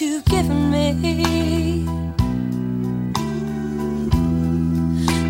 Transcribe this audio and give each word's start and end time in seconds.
you've 0.00 0.24
given 0.26 0.70
me. 0.70 1.84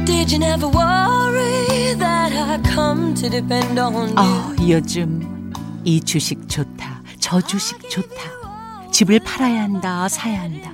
Did 0.05 0.33
you 0.33 0.39
never 0.39 0.69
worry 0.69 1.95
that 1.99 2.33
I'd 2.33 2.61
come 2.75 3.15
to 3.15 3.31
depend 3.31 3.79
on 3.79 4.09
you? 4.09 4.15
아, 4.17 4.55
요즘 4.69 5.53
이 5.85 6.01
주식 6.01 6.49
좋다. 6.49 7.03
저 7.19 7.41
주식 7.41 7.89
좋다. 7.89 8.91
집을 8.93 9.21
팔아야 9.21 9.63
한다. 9.63 10.09
사야 10.09 10.43
한다. 10.43 10.73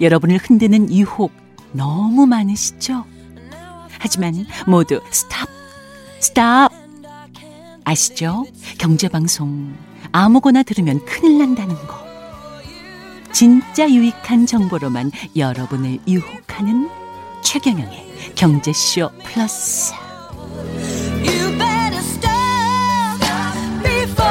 여러분을 0.00 0.38
흔드는 0.38 0.92
유혹 0.92 1.32
너무 1.72 2.26
많으시죠? 2.26 3.04
하지만 3.98 4.46
모두 4.66 5.00
stop. 5.10 5.48
Stop. 6.20 6.72
아시죠? 7.84 8.44
경제방송 8.78 9.74
아무거나 10.12 10.62
들으면 10.62 11.04
큰일 11.04 11.38
난다는 11.38 11.74
거. 11.86 12.03
진짜 13.34 13.90
유익한 13.90 14.46
정보로만 14.46 15.10
여러분을 15.34 15.98
유혹하는 16.06 16.88
최경영의 17.42 18.32
경제쇼 18.36 19.10
플러스. 19.24 19.92
You 21.18 21.50
better 21.58 21.98
stop 21.98 22.30
before 23.82 24.30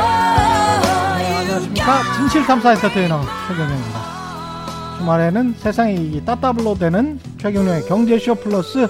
you 1.20 1.36
안녕하십니까 1.36 2.14
진실탐사 2.16 2.72
엔터테이너 2.76 3.22
최경영입니다 3.50 4.98
주말에는 5.00 5.56
세상이 5.58 6.24
따따블로 6.24 6.76
되는 6.76 7.20
최경영의 7.40 7.86
경제쇼 7.88 8.36
플러스 8.36 8.88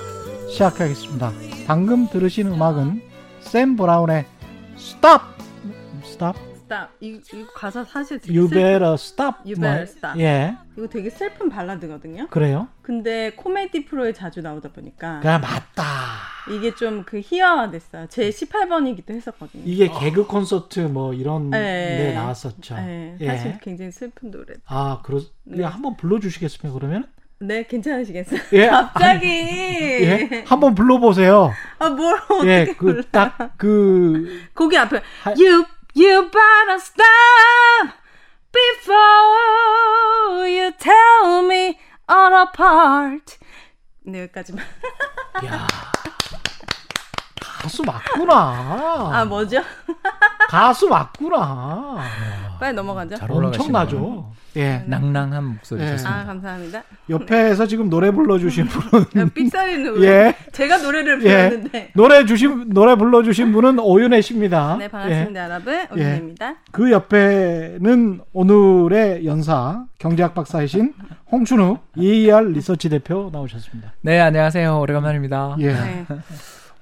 시작하겠습니다 0.48 1.32
방금 1.66 2.08
들으신 2.08 2.54
음악은 2.54 3.02
샘 3.42 3.76
브라운의 3.76 4.26
Stop 4.78 5.24
Stop 6.06 6.38
Stop. 6.38 6.53
이, 7.00 7.20
이거 7.34 7.52
가사 7.54 7.84
사실 7.84 8.20
되게 8.20 8.38
You 8.38 8.50
better 8.50 8.94
stop 8.94 9.38
You 9.46 9.56
뭐, 9.60 9.70
better 9.70 9.84
stop. 9.84 10.20
예 10.22 10.56
이거 10.78 10.88
되게 10.88 11.10
슬픈 11.10 11.50
발라드거든요. 11.50 12.28
그래요? 12.30 12.68
근데 12.82 13.32
코미디 13.32 13.86
프로에 13.86 14.14
자주 14.14 14.42
나오다 14.42 14.70
보니까 14.72 15.20
그래 15.22 15.38
맞다 15.38 15.84
이게 16.52 16.74
좀 16.76 17.04
그 17.06 17.22
희화화됐어요. 17.24 18.08
제 18.10 18.30
18번이기도 18.30 19.12
했었거든요. 19.12 19.64
이게 19.66 19.88
개그 19.90 20.26
콘서트 20.28 20.80
뭐 20.82 21.14
이런 21.14 21.50
네. 21.50 21.60
데 21.98 22.14
나왔었죠 22.14 22.76
네, 22.76 23.16
예. 23.20 23.28
사실 23.28 23.60
굉장히 23.60 23.92
슬픈 23.92 24.32
노래. 24.32 24.54
아 24.66 25.02
그러 25.04 25.20
네. 25.44 25.64
한번 25.64 25.96
불러주시겠습니까 25.98 26.78
그러면 26.78 27.08
네, 27.40 27.64
괜찮으시겠어요? 27.64 28.40
예 28.54 28.68
갑자기. 28.72 29.28
예 29.28 30.44
한번 30.48 30.76
불러보세요 30.76 31.52
아, 31.80 31.90
뭘 31.90 32.16
어떻게 32.30 32.50
예 32.50 32.66
불러? 32.78 33.02
그딱그 33.02 34.48
거기 34.56 34.78
앞에 34.78 35.02
하- 35.24 35.32
You 35.32 35.66
you 35.94 36.30
better 36.32 36.80
stop 36.80 37.94
before 38.52 40.48
you 40.48 40.72
tell 40.80 41.44
me 41.44 41.80
all 42.08 42.34
apart. 42.44 43.38
네, 44.06 44.24
여기까지만. 44.24 44.66
야 45.46 45.68
가수 47.40 47.84
맞구나. 47.84 49.12
아, 49.14 49.26
뭐죠? 49.26 49.64
가수 50.50 50.88
맞구나. 50.88 52.04
빨리 52.64 52.76
넘어가죠. 52.76 53.18
잘. 53.18 53.30
엄청나죠. 53.30 54.32
예. 54.56 54.84
낭낭한 54.86 55.44
목소리셨습니다. 55.44 56.10
아, 56.10 56.24
감사합니다. 56.24 56.84
옆에서 57.10 57.68
지금 57.68 57.90
노래 57.90 58.10
불러주신 58.10 58.68
분은 58.68 59.30
삑사리는 59.34 60.00
왜? 60.00 60.08
예. 60.08 60.36
제가 60.54 60.78
노래를 60.78 61.22
예. 61.26 61.50
불렀는데. 61.50 61.92
노래 61.94 62.26
주신 62.26 62.70
노래 62.70 62.96
불러주신 62.96 63.52
분은 63.52 63.80
오윤혜 63.80 64.22
씨입니다. 64.22 64.78
네, 64.80 64.88
반갑습니다, 64.88 65.44
여러분. 65.44 65.78
오준입니다. 65.92 66.56
그 66.72 66.90
옆에는 66.90 68.22
오늘의 68.32 69.26
연사 69.26 69.84
경제학 70.00 70.34
박사이신 70.34 70.94
홍춘우 71.34 71.80
ER 71.98 72.46
리서치 72.46 72.88
대표 72.88 73.30
나오셨습니다. 73.34 73.92
네, 74.00 74.22
안녕하세요. 74.22 74.80
오래간만입니다. 74.80 75.58
예. 75.60 75.74
네. 75.74 76.06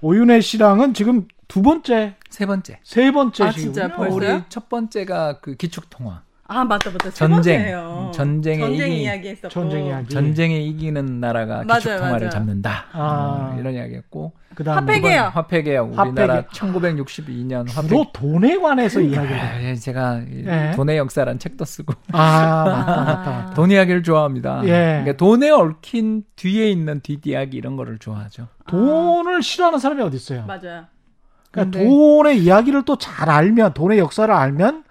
오윤혜 0.02 0.42
씨랑은 0.42 0.94
지금 0.94 1.26
두 1.52 1.62
번째, 1.62 2.16
세 2.30 2.46
번째. 2.46 2.80
세 2.82 3.12
번째 3.12 3.44
아. 3.44 3.52
진짜 3.52 3.90
벌써요? 3.94 4.16
우리 4.16 4.44
첫 4.48 4.70
번째가 4.70 5.40
그 5.42 5.56
기축 5.56 5.90
통화. 5.90 6.22
아, 6.48 6.64
맞다, 6.64 6.90
맞다. 6.92 7.10
세 7.12 7.28
전쟁. 7.28 7.78
음, 7.78 8.12
전쟁의 8.14 8.60
전쟁 8.70 8.88
이기- 8.92 9.02
이야기 9.04 9.28
했었고. 9.30 9.50
전쟁 9.50 9.86
이야기. 9.86 10.08
전쟁에 10.14 10.60
이기는 10.62 11.20
나라가 11.20 11.64
맞아요, 11.66 11.80
기축 11.80 11.98
통화를 11.98 12.20
맞아요. 12.20 12.30
잡는다. 12.30 12.86
아. 12.94 13.54
어, 13.54 13.60
이런 13.60 13.74
이야기했고 13.74 14.32
그다음 14.56 14.78
화폐 14.78 15.02
개혁. 15.02 15.36
화폐 15.36 15.62
개혁. 15.62 15.98
화폐 15.98 16.10
우리나라 16.10 16.34
개혁. 16.36 16.52
1962년 16.52 17.70
화폐 17.70 17.88
주로 17.90 18.06
돈에 18.14 18.58
관해서 18.58 19.02
이야기를. 19.02 19.38
해요. 19.38 19.50
아, 19.54 19.62
예, 19.62 19.76
제가 19.76 20.20
이 20.30 20.44
예. 20.48 20.72
돈의 20.78 20.98
역사란 20.98 21.38
책도 21.38 21.66
쓰고 21.66 21.94
아 22.14 22.64
맞다 22.66 22.96
맞다 22.96 23.32
맞다. 23.32 23.54
돈 23.56 23.72
이야기를 23.72 24.04
좋아합니다. 24.04 24.62
예. 24.64 25.02
그러니까 25.04 25.18
돈에 25.18 25.50
얽힌 25.50 26.24
뒤에 26.38 26.70
있는 26.72 27.02
뒷이야기 27.02 27.58
이런 27.58 27.76
거를 27.76 27.98
좋아하죠. 27.98 28.48
돈을 28.68 29.44
싫어하는 29.44 29.80
사람이 29.80 30.02
어디 30.02 30.16
있어요? 30.16 30.46
맞아요. 30.46 30.86
그러니까 31.52 31.78
근데- 31.80 31.86
돈의 31.90 32.40
이야기를 32.44 32.84
또 32.86 32.96
잘 32.98 33.30
알면 33.30 33.74
돈의 33.74 34.00
역사를 34.00 34.34
알면 34.34 34.84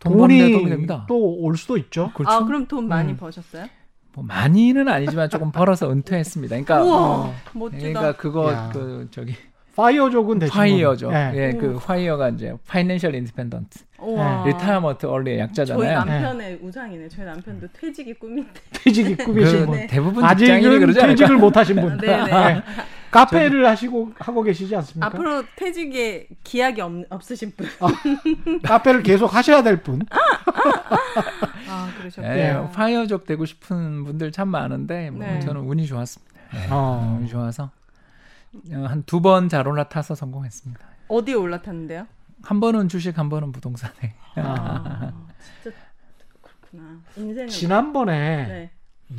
돈 0.00 0.16
돈이. 0.16 0.86
또 1.08 1.16
올 1.16 1.56
수도 1.56 1.76
있죠. 1.76 2.10
그렇죠. 2.14 2.30
아, 2.32 2.44
그럼 2.44 2.66
돈 2.66 2.86
많이 2.88 3.12
음. 3.12 3.16
버셨어요? 3.16 3.66
뭐 4.14 4.24
많이는 4.24 4.88
아니지만 4.88 5.28
조금 5.28 5.50
벌어서 5.52 5.90
은퇴했습니다. 5.90 6.50
그러니까 6.54 6.82
우와, 6.82 6.96
어. 7.00 7.34
멋지다. 7.52 7.78
그러니까 7.80 8.12
그거 8.16 8.52
야. 8.52 8.70
그 8.72 9.08
저기 9.10 9.34
파이어족은 9.78 10.40
대신 10.40 10.52
FIRE죠. 10.52 11.12
예. 11.12 11.32
예, 11.34 11.52
그 11.52 11.78
FIRE가 11.78 12.30
이제 12.30 12.52
Financial 12.66 13.14
Independent. 13.14 13.78
Retirement 14.46 15.06
Early 15.06 15.30
저희 15.30 15.38
약자잖아요. 15.38 16.04
남편의 16.04 16.58
우상이네. 16.60 17.08
저희 17.08 17.24
남편도 17.24 17.68
퇴직이 17.72 18.12
꿈인데. 18.14 18.60
퇴직이 18.72 19.14
꿈이신 19.16 19.60
그 19.60 19.66
분. 19.66 19.86
대부분 19.86 20.28
직장인이 20.28 20.66
아직은 20.66 20.80
그러지 20.80 21.00
않을까? 21.00 21.10
퇴직을 21.10 21.36
못 21.36 21.56
하신 21.56 21.76
분. 21.76 21.96
네네. 21.98 22.30
예. 22.56 22.62
카페를 23.12 23.66
하시고 23.68 24.12
하고 24.18 24.42
계시지 24.42 24.74
않습니까? 24.74 25.06
앞으로 25.06 25.44
퇴직에 25.54 26.26
기약이 26.42 26.80
없, 26.80 26.92
없으신 27.08 27.52
분. 27.56 27.68
카페를 28.62 29.04
계속 29.04 29.32
하셔야 29.32 29.62
될 29.62 29.76
분. 29.82 30.00
아, 31.70 31.88
그러셨군요. 31.98 32.34
예, 32.34 32.68
파이어족 32.74 33.26
되고 33.26 33.44
싶은 33.46 34.04
분들 34.04 34.32
참 34.32 34.48
많은데 34.48 35.10
뭐 35.10 35.24
네. 35.24 35.38
저는 35.38 35.60
운이 35.62 35.86
좋았습니다. 35.86 36.34
예, 36.54 36.66
어. 36.70 37.16
운이 37.20 37.28
좋아서 37.28 37.70
한 38.72 39.02
두 39.04 39.20
번 39.20 39.48
잘 39.48 39.66
올라타서 39.68 40.14
성공했습니다. 40.14 40.86
어디에 41.08 41.34
올라탔는데요? 41.34 42.06
한 42.42 42.60
번은 42.60 42.88
주식, 42.88 43.18
한 43.18 43.28
번은 43.28 43.52
부동산에. 43.52 44.14
아, 44.36 45.12
진짜 45.62 45.76
그렇구나. 46.42 47.00
인생은 47.16 47.48
지난번에 47.48 48.46
네. 48.46 48.70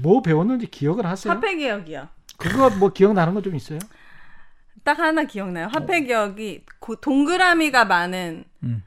뭐 0.02 0.22
배웠는지 0.22 0.68
기억을 0.68 1.06
하세요? 1.06 1.34
화폐 1.34 1.56
개혁이요. 1.56 2.08
그거 2.38 2.70
뭐 2.70 2.90
기억나는 2.94 3.34
거 3.34 3.42
좀 3.42 3.56
있어요? 3.56 3.80
딱 4.84 4.98
하나 5.00 5.24
기억나요. 5.24 5.68
화폐 5.72 6.02
개혁이 6.06 6.66
고- 6.80 6.96
동그라미가 6.96 7.86
많은 7.86 8.46
음. 8.64 8.84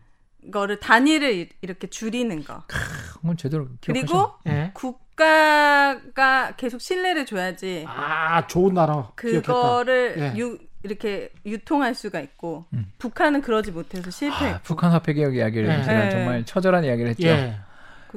거를 0.51 0.81
단위를 0.81 1.35
이- 1.35 1.49
이렇게 1.61 1.89
줄이는 1.89 2.43
거. 2.45 2.65
그건 2.67 3.37
제대로 3.37 3.69
기억하셨 3.81 4.09
그리고 4.09 4.33
예. 4.47 4.71
국 4.75 5.02
가가 5.15 6.53
계속 6.57 6.81
신뢰를 6.81 7.27
줘야지 7.27 7.85
아 7.89 8.47
좋은 8.47 8.75
나라 8.75 9.11
기억했다. 9.21 9.41
그거를 9.53 10.15
예. 10.19 10.39
유, 10.39 10.59
이렇게 10.83 11.31
유통할 11.47 11.95
수가 11.95 12.21
있고 12.21 12.65
음. 12.73 12.91
북한은 12.99 13.41
그러지 13.43 13.71
못해서 13.71 14.11
실패. 14.11 14.47
아, 14.47 14.61
북한 14.63 14.91
화폐 14.91 15.13
개혁 15.13 15.37
이야기를 15.37 15.69
네. 15.69 15.83
제가 15.85 16.05
네. 16.05 16.11
정말 16.11 16.45
처절한 16.45 16.85
이야기를 16.85 17.11
했죠. 17.11 17.29
예. 17.29 17.57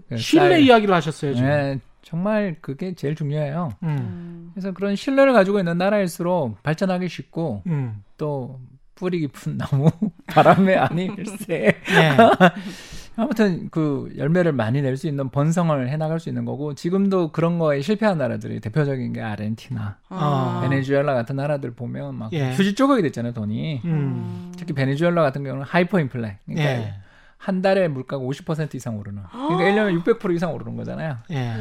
그 0.10 0.18
신뢰 0.18 0.50
쌀- 0.56 0.62
이야기를 0.62 0.94
하셨어요 0.96 1.34
지금. 1.36 1.50
예, 1.50 1.80
정말 2.02 2.56
그게 2.62 2.94
제일 2.96 3.16
중요해요. 3.16 3.70
음. 3.84 3.88
음. 3.88 4.52
그래서 4.54 4.72
그런 4.72 4.96
신뢰를 4.96 5.34
가지고 5.34 5.60
있는 5.60 5.78
나라일수록 5.78 6.62
발전하기 6.64 7.08
쉽고 7.08 7.64
음. 7.68 8.04
또 8.18 8.60
뿌리 8.96 9.20
깊은 9.20 9.58
나무 9.58 9.90
바람에 10.28 10.76
아니 10.76 11.09
뮐세 11.09 11.76
예. 11.90 12.18
아무튼 13.18 13.70
그 13.72 14.12
열매를 14.18 14.52
많이 14.52 14.82
낼 14.82 14.96
수 14.98 15.08
있는 15.08 15.30
번성을 15.30 15.90
해나갈 15.90 16.20
수 16.20 16.30
있는 16.30 16.46
거고 16.46 16.74
지금도 16.74 17.32
그런 17.32 17.60
거에 17.60 17.82
실패한 17.82 18.18
나라들이 18.18 18.60
대표적인 18.62 19.14
게 19.14 19.22
아르헨티나, 19.22 19.98
아. 20.10 20.60
베네수엘라 20.64 21.14
같은 21.14 21.36
나라들 21.36 21.72
보면 21.74 22.16
막 22.16 22.32
예. 22.34 22.52
휴지 22.54 22.76
조각이 22.76 23.02
됐잖아요 23.02 23.34
돈이 23.34 23.82
음. 23.86 24.52
특히 24.58 24.74
베네수엘라 24.74 25.22
같은 25.22 25.44
경우는 25.44 25.66
하이퍼 25.66 26.00
인플레 26.00 26.40
그러니까 26.46 26.70
예. 26.70 26.94
한 27.38 27.62
달에 27.62 27.88
물가가 27.90 28.24
50% 28.24 28.74
이상 28.76 28.98
오르는 28.98 29.22
그러니까 29.32 29.64
1년에 29.84 30.02
600% 30.04 30.34
이상 30.36 30.54
오르는 30.54 30.76
거잖아요 30.78 31.18
예. 31.32 31.54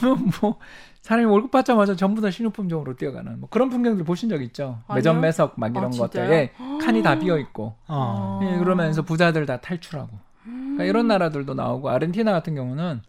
그러면 0.00 0.30
뭐 0.40 0.58
사람이 1.02 1.26
월급 1.26 1.50
받자마자 1.50 1.96
전부 1.96 2.20
다 2.20 2.30
신용품종으로 2.30 2.96
뛰어가는 2.96 3.40
뭐 3.40 3.48
그런 3.48 3.70
풍경들 3.70 4.04
보신 4.04 4.28
적 4.28 4.42
있죠 4.42 4.80
아니요. 4.86 4.96
매점 4.96 5.20
매석 5.20 5.54
막 5.56 5.68
아, 5.68 5.78
이런 5.78 5.90
진짜요? 5.92 6.08
것들에 6.08 6.52
칸이 6.82 7.02
다 7.02 7.18
비어 7.18 7.38
있고 7.38 7.74
어. 7.88 8.40
예, 8.42 8.58
그러면서 8.58 9.02
부자들 9.02 9.46
다 9.46 9.60
탈출하고 9.60 10.10
그러니까 10.44 10.84
이런 10.84 11.06
나라들도 11.08 11.54
나오고 11.54 11.90
아르헨티나 11.90 12.32
같은 12.32 12.54
경우는 12.54 13.02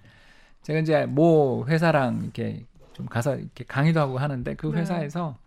제가 0.64 0.80
이제 0.80 1.06
모 1.06 1.66
회사랑 1.68 2.22
이렇게 2.24 2.66
좀 2.94 3.06
가서 3.06 3.36
이렇게 3.36 3.64
강의도 3.64 4.00
하고 4.00 4.18
하는데 4.18 4.56
그 4.56 4.68
네. 4.68 4.82
회사에서 4.82 5.38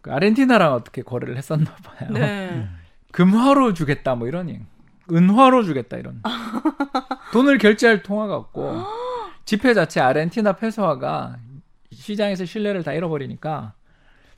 그 0.00 0.12
아르헨티나랑 0.12 0.72
어떻게 0.72 1.02
거래를 1.02 1.36
했었나 1.36 1.70
봐요. 1.84 2.10
네. 2.12 2.66
금화로 3.12 3.74
주겠다 3.74 4.14
뭐 4.14 4.28
이러니 4.28 4.60
은화로 5.10 5.64
주겠다 5.64 5.96
이런 5.96 6.22
돈을 7.32 7.58
결제할 7.58 8.02
통화가 8.02 8.36
없고 8.36 8.84
지폐 9.44 9.74
자체 9.74 10.00
아르헨티나 10.00 10.52
페소화가 10.54 11.36
시장에서 11.90 12.44
신뢰를 12.44 12.84
다 12.84 12.92
잃어버리니까 12.92 13.74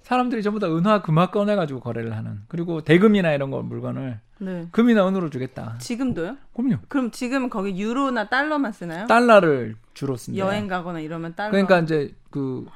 사람들이 0.02 0.42
전부 0.42 0.58
다 0.58 0.66
은화 0.66 1.02
금화 1.02 1.30
꺼내가지고 1.30 1.80
거래를 1.80 2.16
하는 2.16 2.40
그리고 2.48 2.80
대금이나 2.80 3.32
이런 3.32 3.50
거 3.50 3.62
물건을 3.62 4.20
네. 4.42 4.66
금이나 4.72 5.06
은으로 5.06 5.30
주겠다. 5.30 5.76
지금도요? 5.78 6.36
그럼요. 6.54 6.76
그럼 6.88 7.10
지금 7.10 7.48
거기 7.48 7.80
유로나 7.80 8.28
달러만 8.28 8.72
쓰나요? 8.72 9.06
달러를 9.06 9.76
주로 9.94 10.16
쓴대요. 10.16 10.44
여행 10.44 10.66
가거나 10.68 11.00
이러면 11.00 11.34
달러. 11.36 11.50
그러니까 11.52 11.78
이제 11.80 12.14
그 12.30 12.66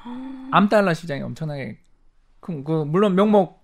암달러 0.51 0.93
시장이 0.93 1.21
엄청나게 1.23 1.77
큰 2.39 2.63
그 2.63 2.83
물론 2.85 3.15
명목 3.15 3.57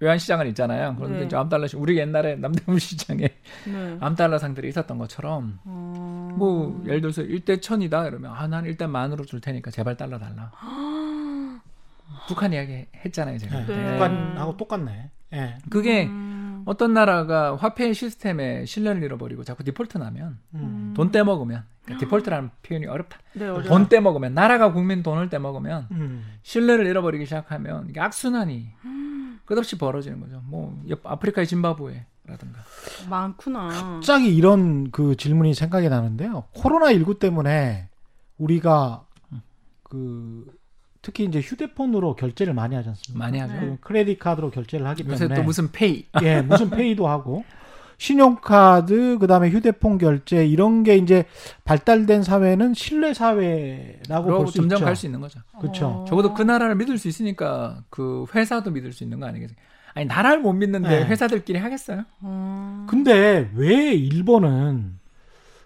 외환 0.00 0.18
시장은 0.18 0.46
있잖아요. 0.48 0.94
그런데 0.96 1.20
네. 1.20 1.24
이제 1.26 1.36
암달러 1.36 1.66
시 1.66 1.76
우리 1.76 1.98
옛날에 1.98 2.36
남대문 2.36 2.78
시장에 2.78 3.28
네. 3.66 3.96
암달러 4.00 4.38
상들이 4.38 4.68
있었던 4.68 4.96
것처럼 4.98 5.58
어... 5.64 6.34
뭐 6.36 6.82
예를 6.86 7.00
들어서 7.00 7.22
1대 7.22 7.60
천이다 7.62 8.06
이러면 8.06 8.32
아 8.32 8.46
난 8.48 8.64
일단 8.64 8.90
만으로 8.90 9.24
줄 9.24 9.40
테니까 9.40 9.70
제발 9.70 9.96
달러 9.96 10.18
달라. 10.18 10.52
북한 12.28 12.52
이야기 12.52 12.86
했잖아요, 13.04 13.38
제가. 13.38 13.66
네. 13.66 13.76
네. 13.76 13.92
북한하고 13.92 14.56
똑같네. 14.56 15.10
예. 15.34 15.58
그게 15.70 16.06
음... 16.06 16.27
어떤 16.68 16.92
나라가 16.92 17.56
화폐 17.56 17.90
시스템에 17.94 18.66
신뢰를 18.66 19.02
잃어버리고 19.02 19.42
자꾸 19.42 19.64
디폴트 19.64 19.96
나면 19.96 20.38
음. 20.54 20.92
돈 20.94 21.10
떼먹으면 21.10 21.64
그러니까 21.82 22.04
디폴트라는 22.04 22.50
표현이 22.62 22.84
어렵다. 22.84 23.16
네. 23.32 23.46
돈 23.62 23.88
떼먹으면 23.88 24.34
나라가 24.34 24.70
국민 24.70 25.02
돈을 25.02 25.30
떼먹으면 25.30 25.86
음. 25.92 26.26
신뢰를 26.42 26.84
잃어버리기 26.86 27.24
시작하면 27.24 27.86
이게 27.88 28.00
악순환이 28.00 28.68
끝없이 29.46 29.78
벌어지는 29.78 30.20
거죠. 30.20 30.42
뭐 30.44 30.78
옆 30.90 31.00
아프리카의 31.06 31.46
짐바브웨라든가. 31.46 32.60
많구나. 33.08 33.68
갑자기 33.68 34.36
이런 34.36 34.90
그 34.90 35.16
질문이 35.16 35.54
생각이 35.54 35.88
나는데요. 35.88 36.44
코로나 36.52 36.92
19 36.92 37.18
때문에 37.18 37.88
우리가 38.36 39.06
그 39.84 40.44
특히 41.08 41.24
이제 41.24 41.40
휴대폰으로 41.40 42.16
결제를 42.16 42.52
많이 42.52 42.74
하지 42.74 42.90
않습니까? 42.90 43.18
많이 43.24 43.38
하죠. 43.38 43.54
그 43.58 43.78
크레딧 43.80 44.18
카드로 44.18 44.50
결제를 44.50 44.86
하기 44.88 45.04
때문에 45.04 45.24
요새 45.24 45.34
또 45.34 45.42
무슨 45.42 45.72
페이. 45.72 46.04
예, 46.22 46.42
무슨 46.42 46.68
페이도 46.68 47.08
하고 47.08 47.46
신용카드 47.96 49.16
그다음에 49.18 49.48
휴대폰 49.48 49.96
결제 49.96 50.46
이런 50.46 50.82
게 50.82 50.96
이제 50.96 51.24
발달된 51.64 52.22
사회는 52.22 52.74
신뢰 52.74 53.14
사회라고 53.14 54.36
볼수 54.36 54.56
점점 54.58 54.76
있죠. 54.76 54.84
갈수 54.84 55.06
있는 55.06 55.20
거죠. 55.20 55.40
그렇죠. 55.58 55.86
어. 55.86 56.04
적어도 56.06 56.34
그 56.34 56.42
나라를 56.42 56.74
믿을 56.76 56.98
수 56.98 57.08
있으니까 57.08 57.82
그 57.88 58.26
회사도 58.34 58.70
믿을 58.70 58.92
수 58.92 59.02
있는 59.02 59.18
거 59.18 59.24
아니겠어요? 59.26 59.56
아니 59.94 60.04
나라를 60.04 60.40
못 60.40 60.52
믿는데 60.52 60.88
네. 60.90 61.06
회사들끼리 61.06 61.58
하겠어요? 61.58 62.04
어... 62.20 62.86
근데 62.90 63.50
왜 63.54 63.94
일본은 63.94 64.98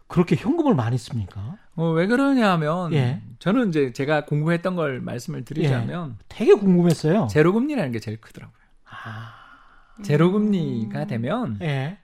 그렇게 0.06 0.36
현금을 0.36 0.76
많이 0.76 0.96
씁니까? 0.98 1.56
어, 1.74 1.90
왜 1.90 2.06
그러냐면 2.06 2.92
예. 2.92 3.22
저는 3.38 3.68
이제 3.70 3.92
제가 3.92 4.24
공부했던 4.26 4.76
걸 4.76 5.00
말씀을 5.00 5.44
드리자면 5.44 6.18
되게 6.28 6.54
궁금했어요. 6.54 7.28
제로 7.30 7.52
금리라는 7.52 7.92
게 7.92 7.98
제일 7.98 8.20
크더라고요. 8.20 8.56
아, 8.84 9.32
제로 10.02 10.32
금리가 10.32 11.06
되면 11.06 11.58
예. 11.62 11.98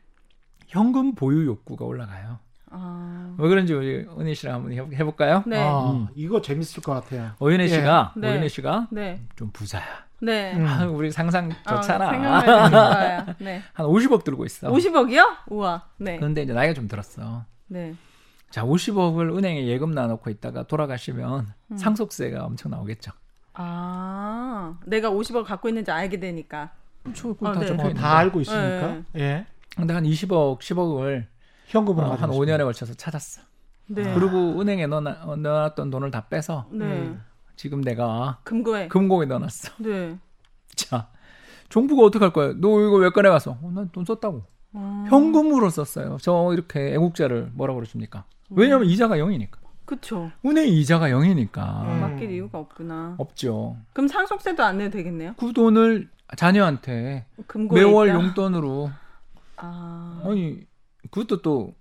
현금 0.69 1.15
보유 1.15 1.47
욕구가 1.47 1.85
올라가요. 1.85 2.39
아... 2.71 3.35
왜 3.39 3.49
그런지 3.49 3.73
우리 3.73 4.07
은희 4.19 4.35
씨랑 4.35 4.57
한번 4.57 4.73
해- 4.73 4.99
해볼까요? 4.99 5.43
네. 5.47 5.59
아, 5.59 5.91
음. 5.91 6.09
이거 6.15 6.43
재밌을 6.43 6.83
것 6.83 6.93
같아요. 6.93 7.33
오윤혜 7.41 7.65
예. 7.65 7.69
씨가 7.69 8.13
네. 8.17 8.31
오윤혜 8.33 8.49
씨가 8.49 8.89
네. 8.91 9.23
좀 9.37 9.51
부자야. 9.53 9.85
네. 10.21 10.55
음. 10.55 10.67
아, 10.67 10.85
우리 10.85 11.11
상상 11.11 11.51
좋잖아. 11.67 12.09
아, 12.09 12.11
생각나는 12.11 12.71
거야. 12.71 13.37
네. 13.39 13.63
한 13.73 13.87
50억 13.87 14.25
들고 14.25 14.45
있어. 14.45 14.71
50억이요? 14.71 15.27
우와. 15.49 15.85
네. 15.99 16.17
그런데 16.17 16.43
이제 16.43 16.53
나이가 16.53 16.75
좀 16.75 16.89
들었어. 16.89 17.45
네. 17.69 17.95
자, 18.51 18.65
50억을 18.65 19.37
은행에 19.37 19.67
예금 19.67 19.93
놔놓고 19.93 20.31
있다가 20.31 20.63
돌아가시면 20.65 21.47
음. 21.71 21.77
상속세가 21.77 22.45
엄청 22.45 22.71
나오겠죠. 22.71 23.13
아, 23.55 24.79
내가 24.87 25.11
50억 25.11 25.45
갖고 25.45 25.69
있는지 25.69 25.91
알게 25.91 26.19
되니까. 26.21 26.71
그렇죠. 27.03 27.37
아, 27.43 27.53
다 27.53 27.61
네. 27.61 27.67
어, 27.67 27.71
있는데. 27.71 27.95
다 27.95 28.19
알고 28.19 28.41
있으니까. 28.41 28.89
네. 28.89 29.05
예. 29.17 29.47
근데 29.77 29.95
한 29.95 30.05
20억, 30.05 30.61
10억을 30.61 31.27
현금으로 31.67 32.07
어, 32.07 32.11
한 32.13 32.19
가지고 32.19 32.45
5년에 32.45 32.65
걸쳐서 32.65 32.95
찾았어. 32.95 33.43
네. 33.89 34.15
그리고 34.15 34.61
은행에 34.61 34.87
넣어놔, 34.87 35.23
어, 35.25 35.37
넣어놨던 35.37 35.91
돈을 35.91 36.11
다 36.11 36.29
빼서 36.29 36.67
네. 36.71 36.85
음. 36.85 37.23
지금 37.57 37.83
내가 37.83 38.39
금고에. 38.45 38.89
금고에 38.89 39.27
넣어놨어. 39.27 39.73
네. 39.79 40.19
자, 40.75 41.09
정부가 41.69 42.05
어떡할 42.05 42.33
거야? 42.33 42.55
너 42.57 42.81
이거 42.81 42.97
왜 42.97 43.11
꺼내 43.11 43.29
갔어? 43.29 43.59
어, 43.61 43.71
난돈 43.75 44.05
썼다고. 44.05 44.45
어... 44.75 45.05
현금으로 45.09 45.71
썼어요. 45.71 46.19
저 46.21 46.51
이렇게 46.53 46.93
애국자를 46.95 47.51
뭐라 47.55 47.75
그러십니까? 47.75 48.25
왜냐하면 48.51 48.87
음. 48.87 48.91
이자가 48.91 49.17
0이니까. 49.17 49.59
그쵸. 49.85 50.31
은행 50.45 50.69
이자가 50.69 51.09
0이니까 51.09 51.83
음. 51.85 52.01
맡길 52.01 52.31
이유가 52.31 52.59
없구나. 52.59 53.15
없죠. 53.19 53.77
그럼 53.95 54.09
상속세도 54.09 54.63
안 54.63 54.79
내도 54.79 54.99
되겠네요? 54.99 55.35
그 55.39 55.53
돈을 55.53 56.09
자녀한테 56.37 57.25
금고에 57.47 57.81
매월 57.83 58.09
있다? 58.09 58.17
용돈으로 58.19 58.91
아. 59.57 60.23
아니 60.25 60.67
그것도 61.11 61.41
또 61.41 61.75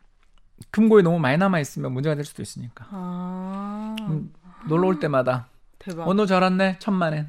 금고에 0.71 1.01
너무 1.01 1.19
많이 1.19 1.37
남아 1.37 1.59
있으면 1.59 1.91
문제가 1.91 2.15
될 2.15 2.23
수도 2.23 2.41
있으니까 2.41 2.87
아. 2.91 3.95
음, 4.07 4.31
놀러 4.69 4.87
올 4.87 4.99
때마다 4.99 5.49
대박. 5.77 6.07
어너잘 6.07 6.41
왔네 6.41 6.77
천만 6.79 7.13
엔 7.13 7.27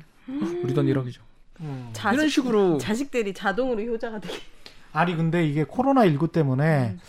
우리 0.63 0.73
돈 0.75 0.87
1억이죠 0.87 1.19
음. 1.61 1.91
자식, 1.93 2.17
이런 2.17 2.29
식으로 2.29 2.79
자식들이 2.79 3.35
자동으로 3.35 3.83
효자가 3.83 4.21
되게. 4.21 4.39
아니 4.93 5.17
근데 5.17 5.45
이게 5.45 5.65
코로나 5.65 6.05
19 6.07 6.29
때문에 6.29 6.91
음. 6.91 7.01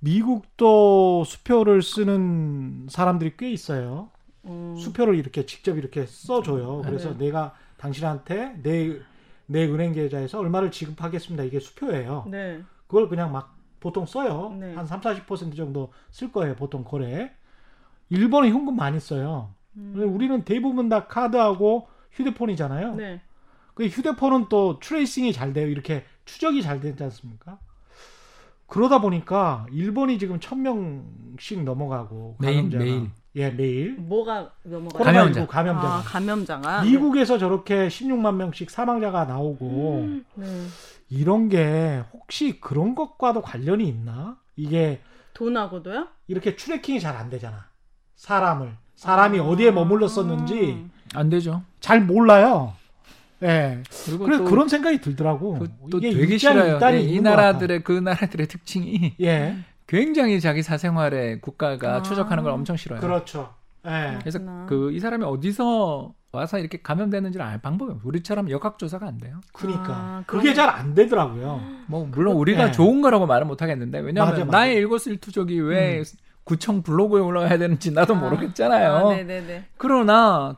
미국도 0.00 1.24
수표를 1.24 1.82
쓰는 1.82 2.86
사람들이 2.88 3.36
꽤 3.36 3.50
있어요. 3.50 4.10
음. 4.44 4.76
수표를 4.76 5.16
이렇게 5.16 5.44
직접 5.46 5.76
이렇게 5.76 6.06
써줘요. 6.06 6.82
그래서 6.84 7.16
네. 7.16 7.26
내가 7.26 7.54
당신한테 7.76 8.60
내, 8.62 8.98
내 9.46 9.64
은행 9.66 9.92
계좌에서 9.92 10.38
얼마를 10.38 10.70
지급하겠습니다. 10.70 11.44
이게 11.44 11.58
수표예요. 11.60 12.26
네. 12.30 12.62
그걸 12.86 13.08
그냥 13.08 13.32
막 13.32 13.56
보통 13.80 14.06
써요. 14.06 14.56
네. 14.58 14.74
한 14.74 14.86
3, 14.86 15.00
40% 15.00 15.56
정도 15.56 15.92
쓸 16.10 16.32
거예요. 16.32 16.54
보통 16.56 16.84
거래. 16.84 17.32
일본은 18.10 18.50
현금 18.50 18.76
많이 18.76 18.98
써요. 19.00 19.54
음. 19.76 19.94
우리는 20.14 20.44
대부분 20.44 20.88
다 20.88 21.06
카드하고 21.06 21.88
휴대폰이잖아요. 22.12 22.94
네. 22.94 23.20
그 23.74 23.86
휴대폰은 23.86 24.46
또 24.48 24.78
트레이싱이 24.80 25.32
잘 25.32 25.52
돼요. 25.52 25.68
이렇게 25.68 26.04
추적이 26.24 26.62
잘 26.62 26.80
되지 26.80 27.02
않습니까? 27.04 27.58
그러다 28.68 29.00
보니까 29.00 29.66
일본이 29.72 30.18
지금 30.18 30.38
천 30.40 30.62
명씩 30.62 31.64
넘어가고 31.64 32.36
매일, 32.38 32.56
감염자가. 32.56 32.84
매일. 32.84 33.10
예 33.36 33.50
매일 33.50 33.96
뭐가? 33.98 34.50
코로나19 34.66 34.92
감염자. 35.04 35.46
감염자가 35.46 35.94
아, 35.94 36.02
감염자가. 36.02 36.82
미국에서 36.82 37.38
저렇게 37.38 37.88
16만 37.88 38.34
명씩 38.36 38.70
사망자가 38.70 39.24
나오고 39.24 40.18
네. 40.34 40.66
이런 41.08 41.48
게 41.48 42.02
혹시 42.12 42.60
그런 42.60 42.94
것과도 42.94 43.40
관련이 43.42 43.86
있나? 43.88 44.36
이게 44.56 45.00
돈하고도요? 45.34 46.08
이렇게 46.26 46.56
트래킹이 46.56 47.00
잘 47.00 47.16
안 47.16 47.30
되잖아. 47.30 47.66
사람을 48.16 48.72
사람이 48.96 49.38
어디에 49.38 49.70
머물렀었는지 49.70 50.84
안 51.14 51.30
되죠 51.30 51.62
잘 51.80 52.02
몰라요. 52.04 52.74
예. 53.42 53.82
그리고 54.06 54.24
그래 54.24 54.38
또, 54.38 54.44
그런 54.44 54.68
생각이 54.68 55.00
들더라고. 55.00 55.58
그, 55.58 55.68
또 55.90 55.98
이게 55.98 56.12
되게 56.12 56.38
싫어요 56.38 56.78
네, 56.78 57.00
이. 57.02 57.20
나라들의 57.20 57.84
그 57.84 57.92
나라들의 57.92 58.46
특징이 58.48 59.14
예. 59.20 59.56
굉장히 59.86 60.40
자기 60.40 60.62
사생활에 60.62 61.38
국가가 61.40 61.96
아. 61.96 62.02
추적하는 62.02 62.42
걸 62.42 62.52
엄청 62.52 62.76
싫어해요 62.76 63.00
그렇죠. 63.00 63.54
예. 63.86 64.18
그래서 64.20 64.38
그렇구나. 64.38 64.66
그이 64.66 65.00
사람이 65.00 65.24
어디서 65.24 66.14
와서 66.32 66.58
이렇게 66.58 66.82
감염되는지를 66.82 67.44
알 67.46 67.58
방법이 67.62 67.92
없어요 67.92 68.06
우리처럼 68.08 68.50
역학조사가 68.50 69.06
안 69.06 69.16
돼요 69.18 69.40
그러니까 69.54 69.86
아, 69.94 70.22
그게 70.26 70.52
잘 70.52 70.68
안 70.68 70.94
되더라고요. 70.94 71.60
뭐 71.86 72.04
물론 72.10 72.36
우리가 72.36 72.66
네. 72.66 72.70
좋은 72.72 73.00
거라고 73.00 73.26
말은 73.26 73.46
못 73.46 73.62
하겠는데 73.62 74.00
왜냐하면 74.00 74.34
맞아, 74.34 74.44
맞아. 74.44 74.58
나의 74.58 74.74
일거수일투족이 74.76 75.58
왜 75.60 75.98
음. 76.00 76.04
구청 76.44 76.82
블로그에 76.82 77.20
올라가야 77.22 77.56
되는지 77.58 77.92
나도 77.92 78.14
아. 78.14 78.18
모르겠잖아요. 78.18 78.92
아, 79.08 79.14
네네네. 79.14 79.64
그러나 79.78 80.56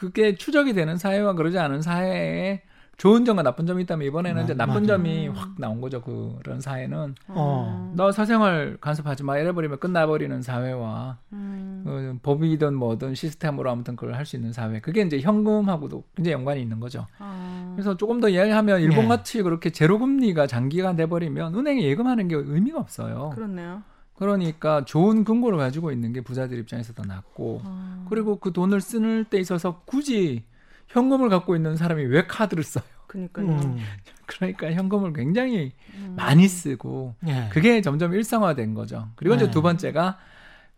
그게 0.00 0.34
추적이 0.34 0.72
되는 0.72 0.96
사회와 0.96 1.34
그러지 1.34 1.58
않은 1.58 1.82
사회에 1.82 2.62
좋은 2.96 3.26
점과 3.26 3.42
나쁜 3.42 3.66
점이 3.66 3.82
있다면 3.82 4.06
이번에는 4.08 4.36
마- 4.36 4.44
이제 4.44 4.54
나쁜 4.54 4.74
맞아. 4.82 4.86
점이 4.94 5.28
음. 5.28 5.32
확 5.34 5.54
나온 5.58 5.80
거죠. 5.82 6.00
그런 6.02 6.60
사회는 6.60 7.14
어. 7.28 7.92
너 7.96 8.10
사생활 8.10 8.78
간섭하지 8.80 9.24
마 9.24 9.36
이래버리면 9.38 9.78
끝나버리는 9.78 10.40
사회와 10.40 11.18
음. 11.34 11.84
어, 11.86 12.18
법이든 12.22 12.74
뭐든 12.74 13.14
시스템으로 13.14 13.70
아무튼 13.70 13.94
그걸 13.96 14.14
할 14.14 14.24
수 14.24 14.36
있는 14.36 14.52
사회 14.54 14.80
그게 14.80 15.02
이제 15.02 15.20
현금하고도 15.20 16.04
굉장히 16.16 16.32
연관이 16.32 16.62
있는 16.62 16.80
거죠. 16.80 17.06
아. 17.18 17.72
그래서 17.74 17.96
조금 17.98 18.20
더 18.20 18.28
이야기하면 18.30 18.80
일본 18.80 19.04
예. 19.04 19.08
같이 19.08 19.42
그렇게 19.42 19.68
제로 19.70 19.98
금리가 19.98 20.46
장기간 20.46 20.96
돼버리면 20.96 21.54
은행에 21.54 21.82
예금하는 21.82 22.28
게 22.28 22.36
의미가 22.36 22.78
없어요. 22.80 23.32
그렇네요. 23.34 23.82
그러니까 24.20 24.84
좋은 24.84 25.24
근거를 25.24 25.56
가지고 25.56 25.90
있는 25.90 26.12
게 26.12 26.20
부자들 26.20 26.58
입장에서 26.58 26.92
더 26.92 27.02
낫고 27.04 27.62
아. 27.64 28.04
그리고 28.10 28.36
그 28.36 28.52
돈을 28.52 28.82
쓰는 28.82 29.24
때 29.30 29.40
있어서 29.40 29.80
굳이 29.86 30.44
현금을 30.88 31.30
갖고 31.30 31.56
있는 31.56 31.76
사람이 31.76 32.04
왜 32.04 32.26
카드를 32.26 32.62
써요? 32.62 32.84
그니까요. 33.06 33.46
음. 33.46 33.78
그러니까 34.26 34.70
현금을 34.72 35.14
굉장히 35.14 35.72
음. 35.94 36.12
많이 36.16 36.46
쓰고 36.46 37.14
예. 37.26 37.48
그게 37.50 37.80
점점 37.80 38.12
일상화된 38.12 38.74
거죠. 38.74 39.08
그리고 39.16 39.36
이제 39.36 39.46
네. 39.46 39.50
두 39.50 39.62
번째가 39.62 40.18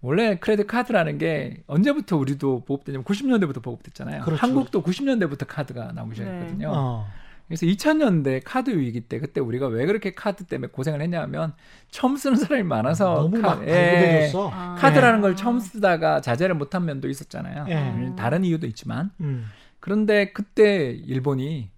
원래 0.03 0.37
크레딧 0.37 0.69
카드라는 0.69 1.19
게 1.19 1.65
언제부터 1.67 2.17
우리도 2.17 2.63
보급되냐면 2.65 3.05
90년대부터 3.05 3.61
보급됐잖아요. 3.61 4.23
그렇죠. 4.23 4.41
한국도 4.41 4.85
90년대부터 4.85 5.47
카드가 5.49 5.91
나오기 5.93 6.15
시작했거든요. 6.15 6.71
어. 6.73 7.07
그래서 7.49 7.67
2000년대 7.67 8.41
카드 8.45 8.71
위기 8.71 9.01
때 9.03 9.19
그때 9.19 9.41
우리가 9.41 9.67
왜 9.67 9.85
그렇게 9.87 10.15
카드 10.15 10.45
때문에 10.45 10.71
고생을 10.73 11.03
했냐면 11.03 11.53
처음 11.91 12.17
쓰는 12.17 12.37
사람이 12.39 12.63
많아서 12.63 13.15
너무 13.15 13.41
카- 13.43 13.57
막 13.57 13.69
예. 13.69 14.31
아. 14.35 14.77
카드라는 14.79 15.19
예. 15.19 15.21
걸 15.21 15.37
처음 15.37 15.59
쓰다가 15.61 16.21
자제를 16.21 16.55
못한 16.55 16.85
면도 16.85 17.09
있었잖아요. 17.09 17.67
예. 17.69 18.17
다른 18.17 18.45
이유도 18.45 18.67
있지만 18.69 19.11
음. 19.21 19.47
그런데 19.81 20.33
그때 20.33 20.91
일본이 20.93 21.71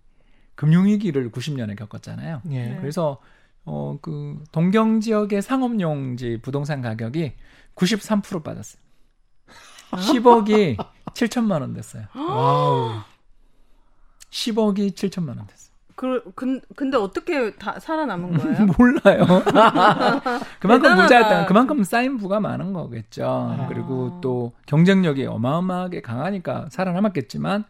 금융위기를 0.55 1.31
90년에 1.31 1.77
겪었잖아요. 1.77 2.43
예. 2.51 2.69
네. 2.69 2.77
그래서 2.81 3.21
어 3.67 3.97
그 4.03 4.45
동경 4.53 5.01
지역의 5.01 5.41
상업용지 5.41 6.39
부동산 6.43 6.83
가격이 6.83 7.33
93% 7.75 8.45
빠졌어요. 8.45 8.81
10억이 9.93 10.77
7천만 11.15 11.61
원 11.63 11.73
됐어요. 11.73 12.05
Wow. 12.15 13.01
10억이 14.39 14.93
7천만 14.95 15.29
원 15.39 15.47
됐어요. 15.47 15.73
그, 15.97 16.33
근, 16.35 16.61
근데 16.75 16.97
어떻게 16.97 17.55
다 17.55 17.79
살아남은 17.79 18.35
거예요? 18.37 18.67
몰라요. 18.77 19.25
그만큼. 20.59 20.97
부자였다. 20.97 21.47
그만큼 21.47 21.85
쌓인 21.85 22.17
부가 22.17 22.41
많은 22.41 22.73
거겠죠. 22.73 23.25
아. 23.61 23.67
그리고 23.69 24.19
또 24.21 24.53
경쟁력이 24.67 25.25
어마어마하게 25.27 26.01
강하니까 26.03 26.67
살아남았겠지만 26.71 27.65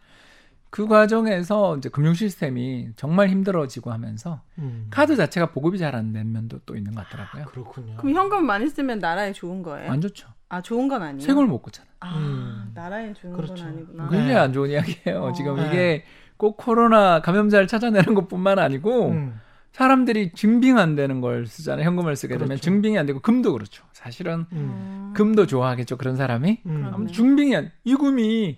그 0.71 0.87
과정에서 0.87 1.77
이제 1.77 1.87
금융 1.89 2.15
시스템이 2.15 2.89
정말 2.95 3.29
힘들어지고 3.29 3.91
하면서 3.93 4.41
음. 4.57 4.87
카드 4.89 5.15
자체가 5.15 5.51
보급이 5.51 5.77
잘 5.77 5.93
안 5.95 6.11
된 6.11 6.31
면도 6.33 6.59
또 6.65 6.75
있는 6.75 6.95
것 6.95 7.07
같더라고요. 7.07 7.45
그렇군요. 7.45 7.95
그럼 7.97 8.15
현금 8.15 8.45
많이 8.45 8.67
쓰면 8.67 8.99
나라에 8.99 9.31
좋은 9.33 9.61
거예요? 9.61 9.89
안 9.91 10.01
좋죠. 10.01 10.27
아, 10.49 10.61
좋은 10.61 10.87
건 10.87 11.01
아니에요? 11.03 11.21
세금을 11.25 11.47
못 11.47 11.61
걷잖아. 11.61 11.87
아, 12.01 12.17
음. 12.17 12.71
나라에 12.73 13.13
주는 13.13 13.35
그렇죠. 13.35 13.53
건 13.55 13.67
아니구나. 13.67 14.03
네. 14.09 14.17
굉장히 14.17 14.35
안 14.39 14.51
좋은 14.51 14.69
이야기예요. 14.71 15.23
어. 15.25 15.31
지금 15.33 15.55
네. 15.57 15.67
이게 15.67 16.03
꼭 16.37 16.57
코로나 16.57 17.21
감염자를 17.21 17.67
찾아내는 17.67 18.13
것뿐만 18.13 18.59
아니고 18.59 19.09
음. 19.09 19.39
사람들이 19.71 20.31
증빙 20.33 20.77
안 20.77 20.95
되는 20.95 21.19
걸 21.19 21.47
쓰잖아요. 21.47 21.85
현금을 21.85 22.15
쓰게 22.15 22.35
되면 22.35 22.47
그렇죠. 22.47 22.61
증빙이 22.61 22.97
안 22.97 23.05
되고 23.05 23.19
금도 23.19 23.51
그렇죠. 23.51 23.83
사실은 23.91 24.45
음. 24.53 25.11
금도 25.15 25.45
좋아하겠죠. 25.47 25.97
그런 25.97 26.15
사람이. 26.15 26.59
음. 26.65 26.91
아무튼 26.93 27.13
중빙이 27.13 27.55
안, 27.55 27.71
이 27.83 27.95
금이 27.95 28.57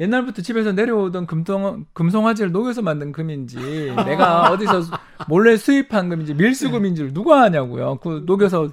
옛날부터 0.00 0.42
집에서 0.42 0.72
내려오던 0.72 1.26
금송, 1.26 1.86
금송아지를 1.92 2.52
녹여서 2.52 2.82
만든 2.82 3.12
금인지 3.12 3.56
내가 4.04 4.50
어디서 4.50 4.82
몰래 5.28 5.56
수입한 5.56 6.08
금인지 6.08 6.34
밀수금인지를 6.34 7.14
누가 7.14 7.42
아냐고요. 7.42 7.98
그 8.02 8.24
녹여서 8.26 8.70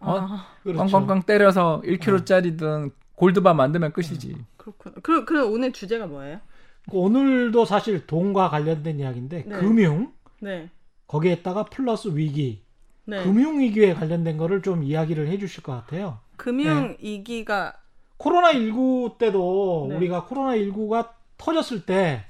어, 0.00 0.18
아, 0.18 0.46
그렇죠. 0.62 0.78
꽝꽝꽝 0.78 1.22
때려서 1.22 1.80
1kg짜리든 1.86 2.90
골드바 3.14 3.54
만들면 3.54 3.92
끝이지. 3.92 4.36
그렇구나. 4.58 4.96
그럼, 5.02 5.24
그럼 5.24 5.52
오늘 5.52 5.72
주제가 5.72 6.06
뭐예요? 6.06 6.40
그 6.90 6.98
오늘도 6.98 7.64
사실 7.64 8.06
돈과 8.06 8.50
관련된 8.50 9.00
이야기인데 9.00 9.44
네. 9.46 9.56
금융 9.56 10.12
네. 10.40 10.70
거기에다가 11.06 11.64
플러스 11.64 12.08
위기 12.14 12.62
네. 13.04 13.22
금융 13.22 13.60
위기에 13.60 13.94
관련된 13.94 14.36
거를 14.36 14.62
좀 14.62 14.82
이야기를 14.82 15.28
해주실 15.28 15.62
것 15.62 15.72
같아요. 15.72 16.18
금융 16.36 16.96
위기가 17.00 17.74
코로나 18.16 18.52
19 18.52 19.16
때도 19.18 19.86
네. 19.90 19.96
우리가 19.96 20.24
코로나 20.24 20.54
19가 20.56 21.10
터졌을 21.36 21.84
때 21.86 22.24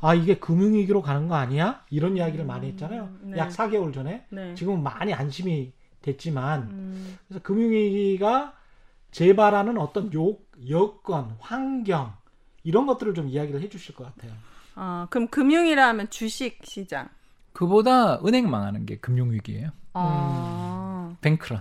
아 0.00 0.14
이게 0.14 0.36
금융 0.38 0.74
위기로 0.74 1.02
가는 1.02 1.28
거 1.28 1.34
아니야? 1.34 1.84
이런 1.90 2.16
이야기를 2.16 2.44
많이 2.44 2.68
했잖아요. 2.68 3.08
네. 3.22 3.38
약 3.38 3.50
4개월 3.50 3.92
전에 3.92 4.26
네. 4.30 4.54
지금은 4.54 4.82
많이 4.82 5.12
안심이 5.12 5.72
됐지만 6.02 6.62
음, 6.62 7.18
그래서 7.26 7.42
금융 7.42 7.70
위기가 7.70 8.54
재발하는 9.10 9.78
어떤 9.78 10.12
요, 10.12 10.36
여건, 10.68 11.36
환경 11.38 12.12
이런 12.64 12.86
것들을 12.86 13.14
좀 13.14 13.28
이야기를 13.28 13.60
해주실 13.60 13.94
것 13.94 14.04
같아요. 14.04 14.32
아, 14.74 15.06
그럼 15.10 15.28
금융이라 15.28 15.86
하면 15.88 16.10
주식 16.10 16.58
시장. 16.64 17.08
그보다 17.52 18.18
은행 18.26 18.50
망하는 18.50 18.84
게 18.86 18.96
금융 18.96 19.30
위기예요. 19.30 19.70
아, 19.92 21.14
뱅크런. 21.20 21.60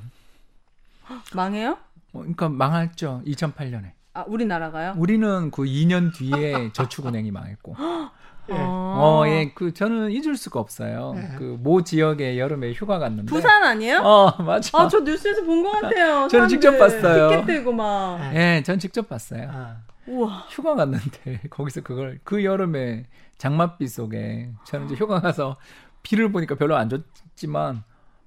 망해요? 1.35 1.71
어, 2.13 2.19
그러니까 2.19 2.49
망했죠. 2.49 3.21
2008년에. 3.27 3.91
아, 4.15 4.23
우리나라가요? 4.27 4.93
우리는 4.97 5.51
그 5.51 5.63
2년 5.63 6.13
뒤에 6.13 6.71
저축은행이 6.73 7.31
망했고. 7.31 7.75
예. 8.49 8.55
어, 8.59 9.23
예, 9.25 9.51
그 9.55 9.73
저는 9.73 10.11
잊을 10.11 10.35
수가 10.35 10.59
없어요. 10.59 11.13
예. 11.15 11.37
그모 11.37 11.83
지역에 11.83 12.37
여름에 12.37 12.73
휴가 12.73 12.99
갔는데. 12.99 13.29
부산 13.29 13.63
아니에요? 13.63 13.99
어, 13.99 14.43
맞아. 14.43 14.77
아, 14.81 14.87
저 14.89 14.99
뉴스에서 14.99 15.43
본 15.43 15.63
것 15.63 15.71
같아요. 15.71 16.27
저는 16.27 16.49
직접 16.49 16.77
봤어요. 16.77 17.29
티켓 17.29 17.45
들고 17.45 17.71
막. 17.71 18.19
예. 18.33 18.57
예, 18.57 18.63
전 18.63 18.79
직접 18.79 19.07
봤어요. 19.07 19.49
아, 19.51 19.77
우와. 20.07 20.45
휴가 20.49 20.75
갔는데 20.75 21.41
거기서 21.49 21.81
그걸 21.81 22.19
그 22.23 22.43
여름에 22.43 23.05
장맛비 23.37 23.87
속에 23.87 24.51
저는 24.65 24.87
이제 24.87 24.95
휴가 24.95 25.21
가서 25.21 25.57
비를 26.01 26.31
보니까 26.31 26.55
별로 26.55 26.75
안 26.75 26.89
좋지만 26.89 27.83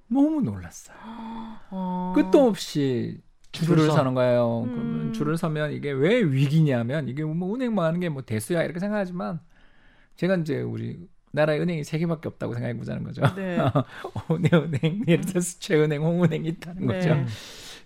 너무 0.09 0.41
놀랐어요. 0.41 0.97
어. 1.71 2.13
끝도 2.15 2.47
없이 2.47 3.21
줄을 3.53 3.77
줄을 3.77 3.87
서. 3.91 3.97
서는 3.97 4.15
거예요. 4.15 4.63
음. 4.67 4.73
그러면 4.73 5.13
줄을 5.13 5.37
서면 5.37 5.73
이게 5.73 5.91
왜 5.91 6.21
위기냐면 6.23 7.09
이게 7.09 7.25
뭐 7.25 7.55
은행 7.55 7.75
망하는 7.75 8.01
게 8.01 8.09
뭐 8.09 8.23
대수야 8.23 8.63
이렇게 8.63 8.79
생각하지만 8.81 9.41
제가 10.17 10.37
이제 10.37 10.61
우리 10.63 11.09
나라의 11.33 11.61
은행이 11.61 11.85
세 11.85 11.99
개밖에 11.99 12.29
없다고 12.29 12.55
생각해 12.55 12.77
보자는 12.79 13.05
거죠. 13.05 13.21
네. 13.35 13.59
오네은행, 14.31 15.05
예를 15.07 15.25
들어 15.27 15.41
수채은행, 15.41 16.03
홍은행이 16.03 16.49
있다는 16.49 16.87
네. 16.87 16.95
거죠. 16.95 17.25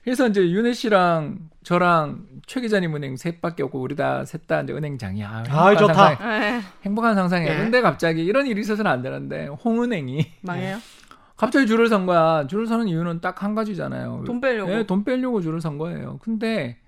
그래서 0.02 0.28
이제 0.28 0.49
윤혜 0.50 0.73
씨랑 0.73 1.50
저랑 1.62 2.26
최 2.47 2.61
기자님 2.61 2.95
은행 2.97 3.16
셋밖에 3.16 3.62
없고 3.64 3.80
우리 3.80 3.97
다 3.97 4.25
셋 4.25 4.47
다 4.47 4.62
이제 4.62 4.73
은행장이야. 4.73 5.45
아이, 5.50 5.76
좋다. 5.76 6.12
에, 6.12 6.61
행복한 6.85 7.14
상상이에요. 7.14 7.52
예. 7.52 7.57
근데 7.59 7.80
갑자기 7.83 8.25
이런 8.25 8.47
일이 8.47 8.61
있어서는 8.62 8.90
안 8.90 9.02
되는데 9.02 9.47
홍은행이 9.47 10.26
망해요? 10.42 10.78
갑자기 11.37 11.66
줄을 11.66 11.88
선 11.88 12.07
거야. 12.07 12.47
줄을 12.47 12.66
서는 12.66 12.88
이유는 12.88 13.21
딱 13.21 13.42
한 13.42 13.54
가지잖아요. 13.54 14.25
돈 14.26 14.40
빼려고. 14.40 14.73
예, 14.73 14.87
돈 14.87 15.04
빼려고 15.04 15.40
줄을 15.40 15.61
선 15.61 15.78
거예요. 15.78 16.19
근데 16.23 16.78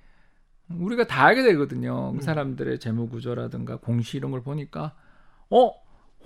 우리가 0.71 1.07
다 1.07 1.25
알게 1.27 1.43
되거든요. 1.43 2.13
음. 2.13 2.17
그 2.19 2.23
사람들의 2.25 2.79
재무 2.81 3.09
구조라든가 3.09 3.77
공시 3.77 4.17
이런 4.17 4.31
걸 4.31 4.43
보니까 4.43 4.95
어 5.51 5.71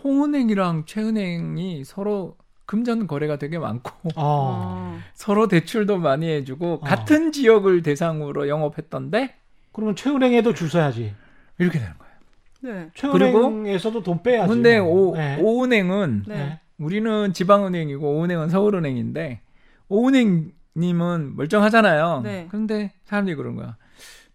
홍은행이랑 0.05 0.85
최은행이 0.87 1.85
서로 1.85 2.37
금전 2.67 3.07
거래가 3.07 3.39
되게 3.39 3.59
많고 3.59 3.91
어. 4.05 4.11
어. 4.17 4.99
서로 5.15 5.49
대출도 5.49 5.99
많이 5.99 6.29
해주고 6.29 6.75
어. 6.75 6.81
같은 6.81 7.33
지역을 7.33 7.83
대상으로 7.83 8.49
영업했던데 8.49 9.35
그러면 9.73 9.95
최은행에도 9.95 10.55
줄 10.55 10.71
서야지. 10.71 11.15
이렇게 11.59 11.79
되는 11.79 11.93
거예요. 11.99 12.15
네. 12.61 12.91
최은행에서도 12.95 14.03
돈 14.03 14.23
빼야지. 14.23 14.49
근데 14.49 14.81
뭐. 14.81 15.11
오, 15.11 15.17
네. 15.17 15.39
오은행은 15.41 16.25
네. 16.27 16.35
네. 16.35 16.61
우리는 16.79 17.33
지방은행이고 17.33 18.17
오은행은 18.17 18.49
서울은행인데 18.49 19.41
오은행님은 19.89 21.37
멀쩡하잖아요. 21.37 22.23
네. 22.25 22.47
그런데 22.51 22.93
사람들이 23.05 23.37
그런 23.37 23.55
거야. 23.55 23.77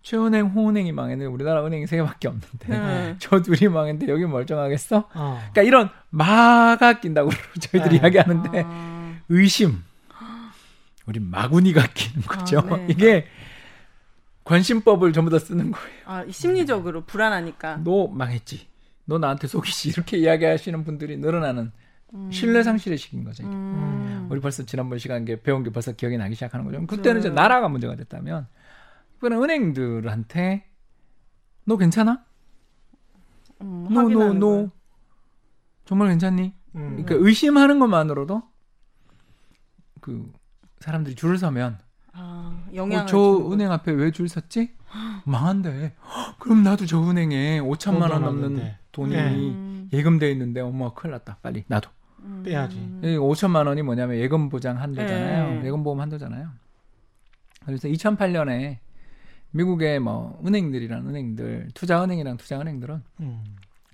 최은행, 0.01 0.48
홍은행이 0.48 0.91
망했는데 0.91 1.31
우리나라 1.31 1.65
은행이 1.65 1.86
세 1.88 1.98
개밖에 1.98 2.27
없는데 2.27 2.67
네. 2.67 3.15
저 3.20 3.41
둘이 3.41 3.70
망했는데 3.72 4.12
여기 4.12 4.25
멀쩡하겠어? 4.25 5.10
어. 5.13 5.39
그러니까 5.53 5.62
이런 5.62 5.89
마가 6.10 7.00
낀다고 7.00 7.29
저희들이 7.60 7.96
네. 7.96 8.01
이야기하는데 8.01 8.63
아, 8.65 9.20
의심. 9.29 9.84
우리 11.05 11.20
마구니가 11.20 11.88
끼는 11.93 12.22
거죠. 12.27 12.60
아, 12.60 12.77
네. 12.77 12.88
이게 12.89 13.25
관심법을 14.43 15.13
전부 15.13 15.29
다 15.29 15.39
쓰는 15.39 15.72
거예요. 15.72 15.98
아, 16.05 16.25
심리적으로 16.29 17.05
불안하니까. 17.05 17.81
너 17.84 18.08
망했지. 18.08 18.67
너 19.05 19.17
나한테 19.17 19.48
속이지. 19.48 19.89
이렇게 19.89 20.17
이야기하시는 20.17 20.84
분들이 20.84 21.17
늘어나는 21.17 21.72
신뢰 22.31 22.63
상실의 22.63 22.98
시기인 22.98 23.24
거죠. 23.24 23.43
이게. 23.43 23.51
음. 23.51 24.27
우리 24.29 24.39
벌써 24.39 24.65
지난번 24.65 25.00
시간 25.00 25.25
게 25.25 25.41
배운 25.41 25.63
게 25.63 25.70
벌써 25.70 25.91
기억이 25.91 26.17
나기 26.17 26.36
시작하는 26.36 26.65
거죠. 26.65 26.86
그때는 26.88 27.20
이제 27.20 27.29
네. 27.29 27.36
나라가 27.36 27.67
문제가 27.67 27.96
됐다면 27.96 28.48
이번에 29.21 29.35
은행들한테 29.35 30.65
너 31.65 31.77
괜찮아? 31.77 32.25
음, 33.61 33.83
너너너 33.83 33.99
확인하는 34.01 34.39
거예요. 34.39 34.71
정말 35.85 36.07
괜찮니? 36.09 36.53
음. 36.75 37.03
그러니까 37.03 37.15
의심하는 37.19 37.77
것만으로도 37.77 38.41
그 39.99 40.33
사람들이 40.79 41.15
줄을 41.15 41.37
서면 41.37 41.77
아, 42.13 42.65
어, 42.67 42.75
영향을 42.75 43.05
저 43.05 43.17
주는 43.17 43.33
거죠. 43.43 43.53
은행 43.53 43.71
앞에 43.71 43.91
왜 43.91 44.11
줄 44.11 44.27
섰지? 44.27 44.73
망한데. 45.25 45.95
헉, 46.03 46.35
그럼 46.39 46.63
나도 46.63 46.87
저 46.87 46.99
은행에 47.07 47.61
5천만 47.61 48.09
원 48.11 48.23
넘는. 48.23 48.73
돈이 48.91 49.15
네. 49.15 49.33
음, 49.35 49.89
예금돼 49.93 50.31
있는데 50.31 50.61
엄마 50.61 50.91
큰일 50.93 51.11
났다. 51.11 51.37
빨리 51.43 51.63
나도. 51.67 51.91
음. 52.21 52.41
빼야지. 52.43 52.75
이 53.03 53.17
5천만 53.17 53.67
원이 53.67 53.83
뭐냐면 53.83 54.17
예금 54.17 54.49
보장 54.49 54.81
한도잖아요. 54.81 55.61
네. 55.61 55.67
예금 55.67 55.83
보험 55.83 56.01
한도잖아요. 56.01 56.49
그래서 57.65 57.87
2008년에 57.87 58.79
미국의 59.51 60.00
뭐 60.00 60.41
은행들이란 60.46 61.08
은행들, 61.08 61.70
투자은행이랑 61.74 62.38
투자은행들은 62.38 63.03
음. 63.22 63.43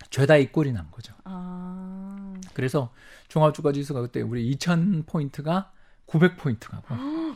죄다 0.09 0.37
이 0.37 0.51
꼴이 0.51 0.71
난 0.71 0.87
거죠. 0.91 1.13
아, 1.23 2.33
그래서 2.53 2.91
종합주가지수가 3.27 4.01
그때 4.01 4.21
우리 4.21 4.47
2,000 4.49 5.03
포인트가 5.05 5.71
900 6.05 6.37
포인트 6.37 6.69
가고 6.69 6.95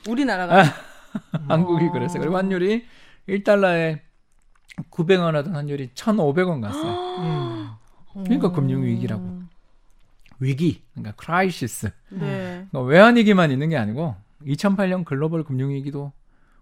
우리나라가 0.10 0.63
한국이 1.50 1.90
그랬어요. 1.90 2.22
그리고 2.22 2.38
환율이 2.38 2.86
1달러에 3.28 4.00
900원 4.90 5.34
하던 5.34 5.56
환율이 5.56 5.90
1,500원 5.90 6.62
갔어요. 6.62 7.18
음. 8.16 8.24
그러니까 8.24 8.51
금융 8.51 8.84
위기라고. 8.84 9.42
위기, 10.40 10.84
그러니까 10.94 11.16
crisis. 11.15 11.91
네. 12.10 12.68
그러니까 12.70 12.82
외환 12.82 13.16
위기만 13.16 13.51
있는 13.51 13.70
게 13.70 13.78
아니고 13.78 14.16
2008년 14.46 15.06
글로벌 15.06 15.44
금융 15.44 15.70
위기도 15.70 16.12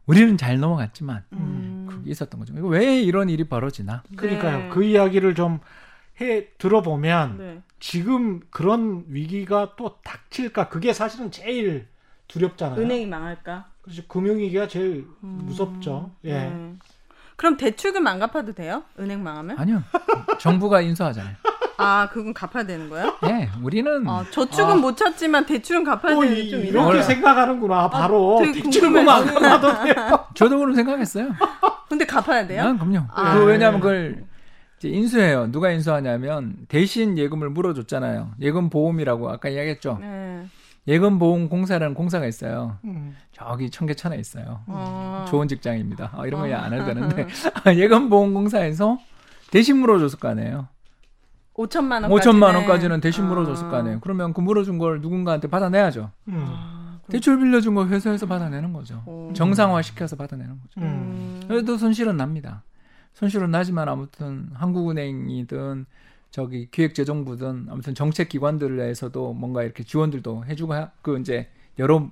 우리는 0.10 0.38
잘 0.38 0.60
넘어갔지만 0.60 1.24
음. 1.34 1.88
그게 1.90 2.12
있었던 2.12 2.40
거죠. 2.40 2.54
왜 2.56 3.02
이런 3.02 3.30
일이 3.30 3.44
벌어지나? 3.44 4.04
그러니까요. 4.16 4.58
네. 4.58 4.70
그 4.70 4.84
이야기를 4.84 5.36
좀 5.36 5.60
해 6.22 6.48
들어보면 6.58 7.38
네. 7.38 7.62
지금 7.80 8.42
그런 8.50 9.06
위기가 9.08 9.76
또 9.78 9.98
닥칠까 10.04 10.68
그게 10.68 10.92
사실은 10.92 11.32
제일 11.32 11.88
두렵잖아요. 12.28 12.80
은행이 12.80 13.06
망할까? 13.06 13.70
그래서 13.82 14.04
금융위기가 14.08 14.68
제일 14.68 15.08
음. 15.24 15.42
무섭죠. 15.46 16.12
예. 16.26 16.34
네. 16.34 16.74
그럼 17.38 17.56
대출금 17.56 18.06
안 18.06 18.20
갚아도 18.20 18.54
돼요? 18.54 18.84
은행 19.00 19.24
망하면? 19.24 19.58
아니요. 19.58 19.82
정부가 20.40 20.82
인수하잖아요. 20.82 21.36
아, 21.80 22.10
그건 22.12 22.34
갚아야 22.34 22.64
되는 22.66 22.90
거예요? 22.90 23.16
예, 23.26 23.50
우리는 23.62 24.08
아, 24.08 24.24
저축은 24.32 24.72
아. 24.72 24.76
못 24.76 24.96
찾지만 24.98 25.46
대출은 25.46 25.84
갚아야 25.84 26.14
또 26.16 26.22
되는 26.22 26.38
이, 26.38 26.50
좀 26.50 26.60
이렇게 26.60 26.70
이런. 26.72 26.86
몰라요. 26.86 27.02
생각하는구나. 27.04 27.90
바로 27.90 28.38
되게 28.42 28.62
대출금 28.62 28.94
궁금해요. 28.94 29.10
안 29.10 29.26
갚아도 29.26 29.84
돼요. 29.84 30.28
저도 30.34 30.58
그런 30.60 30.76
생각했어요. 30.76 31.30
근데 31.88 32.06
갚아야 32.06 32.46
돼요? 32.48 32.62
아, 32.64 32.74
그럼요. 32.74 33.00
아. 33.14 33.34
그 33.38 33.46
왜냐하면 33.46 33.80
그걸 33.80 34.24
이제 34.78 34.90
인수해요. 34.90 35.52
누가 35.52 35.72
인수하냐면 35.72 36.56
대신 36.68 37.18
예금을 37.18 37.50
물어줬잖아요. 37.50 38.32
예금 38.42 38.70
보험이라고 38.70 39.30
아까 39.30 39.50
이야기했죠. 39.50 39.98
네. 40.00 40.46
예금 40.88 41.20
보험 41.20 41.50
공사라는 41.50 41.94
공사가 41.94 42.26
있어요. 42.26 42.78
음. 42.86 43.16
저기 43.32 43.70
청계천에 43.70 44.16
있어요. 44.18 44.62
어. 44.68 45.26
좋은 45.28 45.48
직장입니다. 45.48 46.12
아, 46.16 46.26
이런 46.26 46.42
거 46.42 46.56
안 46.56 46.74
해도 46.74 46.86
되는데 46.86 47.28
예금 47.76 48.10
보험 48.10 48.34
공사에서 48.34 48.98
대신 49.52 49.78
물어줬을 49.78 50.20
거 50.20 50.30
아니에요. 50.30 50.68
5천만 51.68 52.04
원. 52.04 52.12
5천만 52.12 52.56
원까지는 52.56 53.02
대신 53.02 53.26
물어줬을 53.28 53.70
거 53.70 53.78
아니에요. 53.78 54.00
그러면 54.02 54.34
그 54.34 54.40
물어준 54.42 54.78
걸 54.78 55.02
누군가한테 55.02 55.48
받아내야죠. 55.50 56.10
음. 56.30 57.00
대출 57.10 57.40
빌려준 57.40 57.76
거 57.76 57.86
회사에서 57.88 58.26
받아내는 58.28 58.72
거죠. 58.72 59.02
어. 59.06 59.32
정상화 59.36 59.82
시켜서 59.82 60.16
받아내는 60.16 60.60
거죠. 60.62 60.80
음. 60.80 61.42
그래도 61.48 61.78
손실은 61.78 62.16
납니다. 62.18 62.64
손실은 63.14 63.52
나지만 63.52 63.90
아무튼 63.90 64.50
한국은행이든 64.54 65.86
저기 66.32 66.70
기획재정부든 66.72 67.68
아무튼 67.72 67.96
정책 67.96 68.30
기관들에서도 68.30 69.34
뭔가 69.34 69.64
이렇게 69.64 69.84
지원들도 69.84 70.46
해주고 70.46 70.74
하- 70.76 70.92
그 71.02 71.20
이제 71.20 71.50
여러 71.80 72.08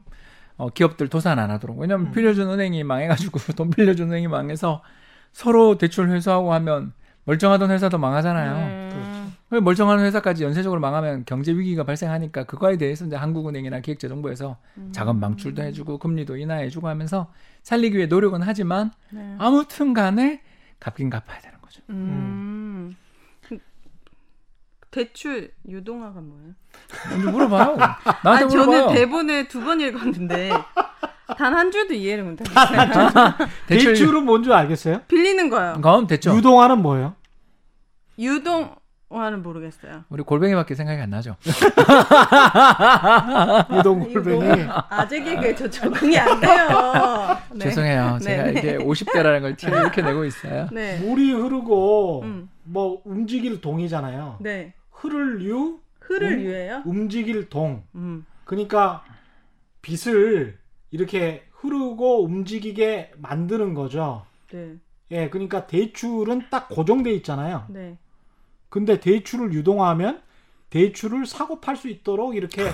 어, 0.58 0.70
기업들 0.72 1.08
도산 1.08 1.38
안 1.38 1.52
하도록 1.52 1.78
왜냐면 1.78 2.12
빌려준 2.12 2.50
은행이 2.50 2.84
망해가지고 2.84 3.40
돈 3.56 3.70
빌려준 3.70 4.10
은행이 4.10 4.28
망해서 4.28 4.82
서로 5.32 5.78
대출 5.78 6.10
회수하고 6.10 6.52
하면 6.54 6.94
멀쩡하던 7.26 7.70
회사도 7.70 8.00
망하잖아요. 8.00 8.54
네. 8.56 8.90
그 9.50 9.56
멀쩡한 9.56 10.00
회사까지 10.00 10.44
연쇄적으로 10.44 10.82
망하면 10.82 11.24
경제 11.26 11.54
위기가 11.54 11.84
발생하니까 11.86 12.44
그거에 12.44 12.78
대해서 12.78 13.06
이제 13.06 13.16
한국은행이나 13.16 13.80
기획재정부에서 13.80 14.58
자금 14.92 15.22
방출도 15.22 15.62
해주고 15.64 16.00
금리도 16.00 16.36
인하해주고 16.36 16.88
하면서 16.90 17.32
살리기 17.64 17.96
위해 17.98 18.08
노력은 18.08 18.42
하지만 18.44 18.92
네. 19.12 19.36
아무튼 19.40 19.94
간에 19.94 20.42
갚긴 20.80 21.10
갚아야 21.10 21.40
되는 21.40 21.58
거죠. 21.62 21.82
음. 21.90 22.96
그- 23.48 23.58
대출 24.92 25.52
유동화가 25.68 26.20
뭐예요? 26.20 26.54
먼저 27.12 27.32
물어봐요. 27.32 27.78
나한테 27.78 28.28
아니, 28.30 28.46
물어봐요. 28.48 28.82
저는 28.82 28.96
대본에 28.96 29.48
두번 29.48 29.80
읽었는데 29.80 30.52
단한 31.38 31.72
줄도 31.72 31.94
이해를 31.94 32.26
못했어요. 32.26 32.54
대출 33.68 33.94
대출은 33.94 34.26
뭔 34.26 34.44
줄 34.44 34.52
알겠어요? 34.52 35.04
빌리는 35.08 35.50
거요. 35.50 35.74
그럼 35.82 36.06
됐죠. 36.06 36.36
유동화는 36.36 36.82
뭐예요? 36.82 37.16
유동 38.20 38.76
화는 39.10 39.42
모르겠어요. 39.42 40.04
우리 40.10 40.22
골뱅이밖에 40.24 40.76
생각이 40.76 41.02
안 41.02 41.10
나죠. 41.10 41.36
유동 43.78 44.12
골뱅이. 44.12 44.68
아재 44.90 45.24
개그에 45.24 45.56
저 45.56 45.70
적응이 45.70 46.18
안 46.18 46.42
돼요. 46.42 47.38
네. 47.54 47.60
죄송해요. 47.70 48.18
네, 48.18 48.20
제가 48.20 48.44
네. 48.44 48.52
이게 48.52 48.78
50대라는 48.78 49.42
걸 49.42 49.56
티를 49.56 49.80
이렇게 49.80 50.02
내고 50.02 50.26
있어요. 50.26 50.68
네. 50.74 51.00
물이 51.00 51.32
흐르고 51.32 52.24
음. 52.24 52.50
뭐 52.64 53.02
움직일 53.06 53.62
동이잖아요. 53.62 54.38
네. 54.42 54.74
흐를 54.92 55.42
유, 55.44 55.80
흐를 56.02 56.34
음. 56.34 56.40
유예요? 56.42 56.84
움직일 56.86 57.48
동. 57.50 57.84
음. 57.96 58.26
그러니까 58.44 59.06
빛을 59.82 60.58
이렇게 60.92 61.46
흐르고 61.52 62.26
움직이게 62.26 63.12
만드는 63.18 63.74
거죠. 63.74 64.26
네. 64.52 64.76
예, 65.12 65.30
그러니까 65.30 65.66
대출은 65.68 66.48
딱 66.50 66.68
고정돼 66.68 67.12
있잖아요. 67.14 67.64
네. 67.70 67.98
근데 68.70 69.00
대출을 69.00 69.54
유동화하면 69.54 70.22
대출을 70.70 71.26
사고 71.26 71.62
팔 71.62 71.76
수 71.78 71.88
있도록 71.90 72.36
이렇게 72.36 72.70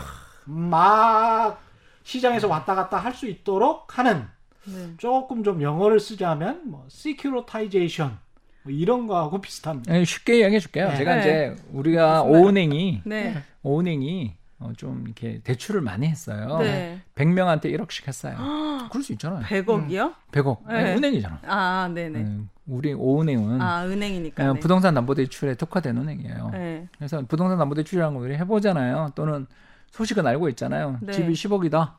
막 0.45 1.61
시장에서 2.03 2.47
왔다 2.47 2.75
갔다 2.75 2.97
할 2.97 3.13
수 3.13 3.27
있도록 3.27 3.97
하는 3.97 4.25
네. 4.65 4.93
조금 4.97 5.43
좀 5.43 5.61
영어를 5.61 5.99
쓰자면 5.99 6.61
뭐 6.65 6.85
securitization 6.89 8.17
뭐 8.63 8.71
이런 8.71 9.07
거하고 9.07 9.41
비슷한. 9.41 9.83
예, 9.89 10.03
쉽게 10.05 10.39
이야기해 10.39 10.59
줄게요. 10.59 10.89
네. 10.89 10.97
제가 10.97 11.15
네. 11.15 11.19
이제 11.21 11.55
우리가 11.71 12.23
오은행이 12.23 13.01
네. 13.05 13.35
오은행이 13.61 14.35
어, 14.59 14.71
좀 14.77 15.03
이렇게 15.05 15.41
대출을 15.43 15.81
많이 15.81 16.07
했어요. 16.07 16.57
네. 16.59 17.01
100명한테 17.15 17.65
1억씩 17.65 18.07
했어요. 18.07 18.37
그럴 18.89 19.03
수 19.03 19.11
있잖아요. 19.13 19.43
100억이요? 19.43 20.13
100억. 20.31 20.65
아니, 20.65 20.83
네. 20.83 20.95
은행이잖아. 20.95 21.39
아, 21.45 21.89
네네. 21.93 22.19
음, 22.19 22.49
우리 22.67 22.93
오은행은 22.93 23.61
아, 23.61 23.85
은행이니까. 23.85 24.43
어, 24.43 24.53
네. 24.53 24.59
부동산 24.59 24.93
담보대출에 24.93 25.55
특화된 25.55 25.97
은행이에요. 25.97 26.49
네. 26.53 26.87
그래서 26.97 27.21
부동산 27.27 27.57
담보대출이라는 27.57 28.13
걸 28.17 28.25
우리 28.25 28.35
해보잖아요. 28.37 29.11
또는 29.15 29.47
소식은 29.91 30.25
알고 30.25 30.49
있잖아요. 30.49 30.97
네. 31.01 31.11
집이 31.11 31.33
10억이다. 31.33 31.93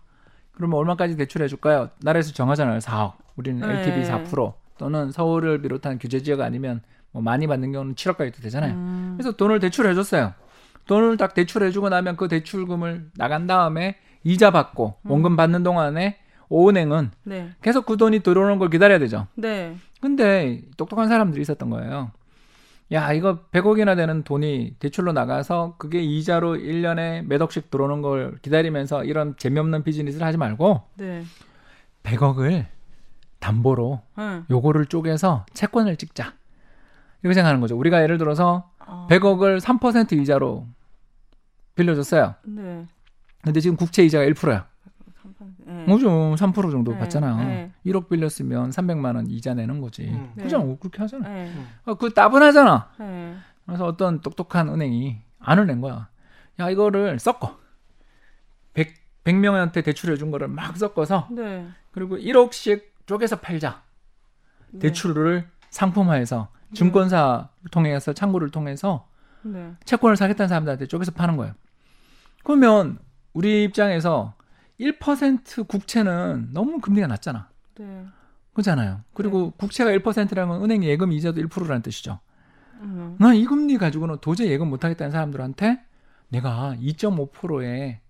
그러면 0.53 0.79
얼마까지 0.79 1.17
대출해 1.17 1.49
줄까요? 1.49 1.91
나라에서 2.01 2.33
정하잖아요. 2.33 2.79
4억. 2.79 3.13
우리는 3.37 3.67
네. 3.67 3.81
LTV 3.81 4.05
4% 4.05 4.55
또는 4.79 5.13
서울을 5.13 5.61
비롯한 5.63 5.99
규제 5.99 6.23
지역 6.23 6.41
아니면 6.41 6.81
뭐 7.13 7.23
많이 7.23 7.47
받는 7.47 7.73
경우는 7.73 7.95
7억까지도 7.95 8.43
되잖아요. 8.43 8.75
음. 8.75 9.15
그래서 9.17 9.37
돈을 9.37 9.61
대출해 9.61 9.95
줬어요. 9.95 10.33
돈을 10.87 11.17
딱 11.17 11.35
대출해 11.35 11.71
주고 11.71 11.89
나면 11.89 12.17
그 12.17 12.29
대출금을 12.29 13.11
나간 13.17 13.47
다음에 13.47 13.97
이자 14.23 14.51
받고 14.51 14.97
음. 15.03 15.11
원금 15.11 15.37
받는 15.37 15.63
동안에 15.63 16.19
오은행은 16.49 17.11
네. 17.25 17.51
계속 17.63 17.87
그 17.87 17.97
돈이 17.97 18.21
들어오는 18.21 18.59
걸 18.59 18.71
기다려야 18.71 18.99
되죠. 18.99 19.27
네. 19.35 19.77
근데 20.05 20.61
똑똑한 20.77 21.09
사람들이 21.09 21.41
있었던 21.41 21.71
거예요. 21.71 22.11
야, 22.93 23.15
이거 23.15 23.39
100억이나 23.53 23.97
되는 23.97 24.23
돈이 24.23 24.75
대출로 24.79 25.15
나가서 25.15 25.77
그게 25.79 26.03
이자로 26.03 26.57
1년에 26.57 27.23
몇 27.27 27.41
억씩 27.41 27.71
들어오는 27.71 28.03
걸 28.03 28.37
기다리면서 28.43 29.05
이런 29.05 29.35
재미없는 29.39 29.83
비즈니스를 29.83 30.27
하지 30.27 30.37
말고 30.37 30.83
네. 30.97 31.25
100억을 32.03 32.67
담보로 33.39 34.03
응. 34.19 34.45
요거를 34.51 34.85
쪼개서 34.87 35.47
채권을 35.55 35.97
찍자. 35.97 36.35
이렇게 37.23 37.33
생각하는 37.33 37.63
거죠. 37.63 37.75
우리가 37.75 38.03
예를 38.03 38.19
들어서 38.19 38.71
아, 38.81 39.07
100억을 39.09 39.59
3% 39.59 40.21
이자로 40.21 40.67
빌려줬어요. 41.77 42.35
네. 42.45 42.85
근데 43.43 43.61
지금 43.61 43.79
국채 43.79 44.05
이자가 44.05 44.27
1%야. 44.27 44.69
네. 45.67 45.85
뭐죠? 45.87 46.09
3% 46.37 46.71
정도 46.71 46.93
네, 46.93 46.99
받잖아요. 46.99 47.37
네. 47.39 47.73
1억 47.87 48.09
빌렸으면 48.09 48.71
300만 48.71 49.17
원 49.17 49.27
이자 49.29 49.55
내는 49.55 49.81
거지. 49.81 50.05
음. 50.09 50.33
네. 50.35 50.43
그죠? 50.43 50.77
그렇게 50.79 51.01
하잖아. 51.01 51.29
네. 51.29 51.53
어, 51.85 51.95
그 51.95 52.13
따분하잖아. 52.13 52.91
네. 52.99 53.37
그래서 53.67 53.87
어떤 53.87 54.21
똑똑한 54.21 54.69
은행이 54.69 55.19
안을 55.39 55.67
낸 55.67 55.81
거야. 55.81 56.09
야, 56.61 56.71
이거를 56.71 57.19
섞어. 57.19 57.59
100, 58.75 58.95
100명한테 59.25 59.85
대출해 59.85 60.17
준 60.17 60.31
거를 60.31 60.49
막 60.49 60.77
섞어서 60.77 61.29
네. 61.31 61.67
그리고 61.93 62.17
1억씩 62.17 62.83
쪼개서 63.07 63.41
팔자. 63.41 63.83
네. 64.73 64.79
대출을 64.81 65.49
상품화해서 65.71 66.49
증권사 66.75 67.49
통해서 67.71 68.13
창구를 68.13 68.51
통해서 68.51 69.09
네. 69.43 69.73
채권을 69.85 70.17
사겠다는 70.17 70.49
사람들한테 70.49 70.87
쪼개서 70.87 71.13
파는 71.13 71.37
거예요. 71.37 71.55
그러면 72.43 72.99
우리 73.33 73.65
입장에서 73.65 74.35
1% 74.81 75.69
국채는 75.69 76.51
너무 76.53 76.81
금리가 76.81 77.07
낮잖아. 77.07 77.49
네. 77.79 78.05
그렇잖아요. 78.53 79.01
그리고 79.13 79.51
국채가 79.53 79.91
1%라는 79.91 80.49
건 80.49 80.65
은행 80.65 80.85
예금 80.85 81.13
이자도 81.13 81.41
1%라는 81.43 81.83
뜻이죠. 81.83 82.21
음. 82.81 83.17
나이 83.19 83.45
금리 83.45 83.79
가지고는 83.79 84.19
도저히 84.21 84.51
예금 84.51 84.69
못 84.69 84.85
하겠다는 84.85 85.11
사람들한테 85.11 85.81
내가 86.29 86.77
2.5%에 86.81 88.01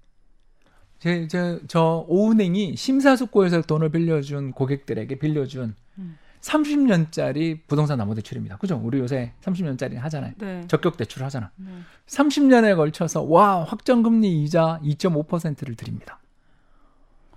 제, 0.98 1.29
제, 1.29 1.61
저 1.68 2.05
오은행이 2.09 2.77
심사숙고해서 2.77 3.62
돈을 3.62 3.90
빌려준 3.90 4.53
고객들에게 4.53 5.18
빌려준 5.18 5.74
음. 5.98 6.18
30년짜리 6.40 7.61
부동산 7.66 7.98
담보대출입니다. 7.98 8.59
그죠? 8.59 8.81
우리 8.83 8.98
요새 8.98 9.33
30년짜리 9.40 9.96
하잖아요. 9.96 10.33
네. 10.38 10.64
적격 10.68 10.96
대출을 10.96 11.24
하잖아. 11.24 11.50
네. 11.57 11.70
30년에 12.07 12.77
걸쳐서 12.77 13.22
와 13.22 13.64
확정금리 13.64 14.44
이자 14.44 14.79
2.5%를 14.83 15.74
드립니다. 15.74 16.20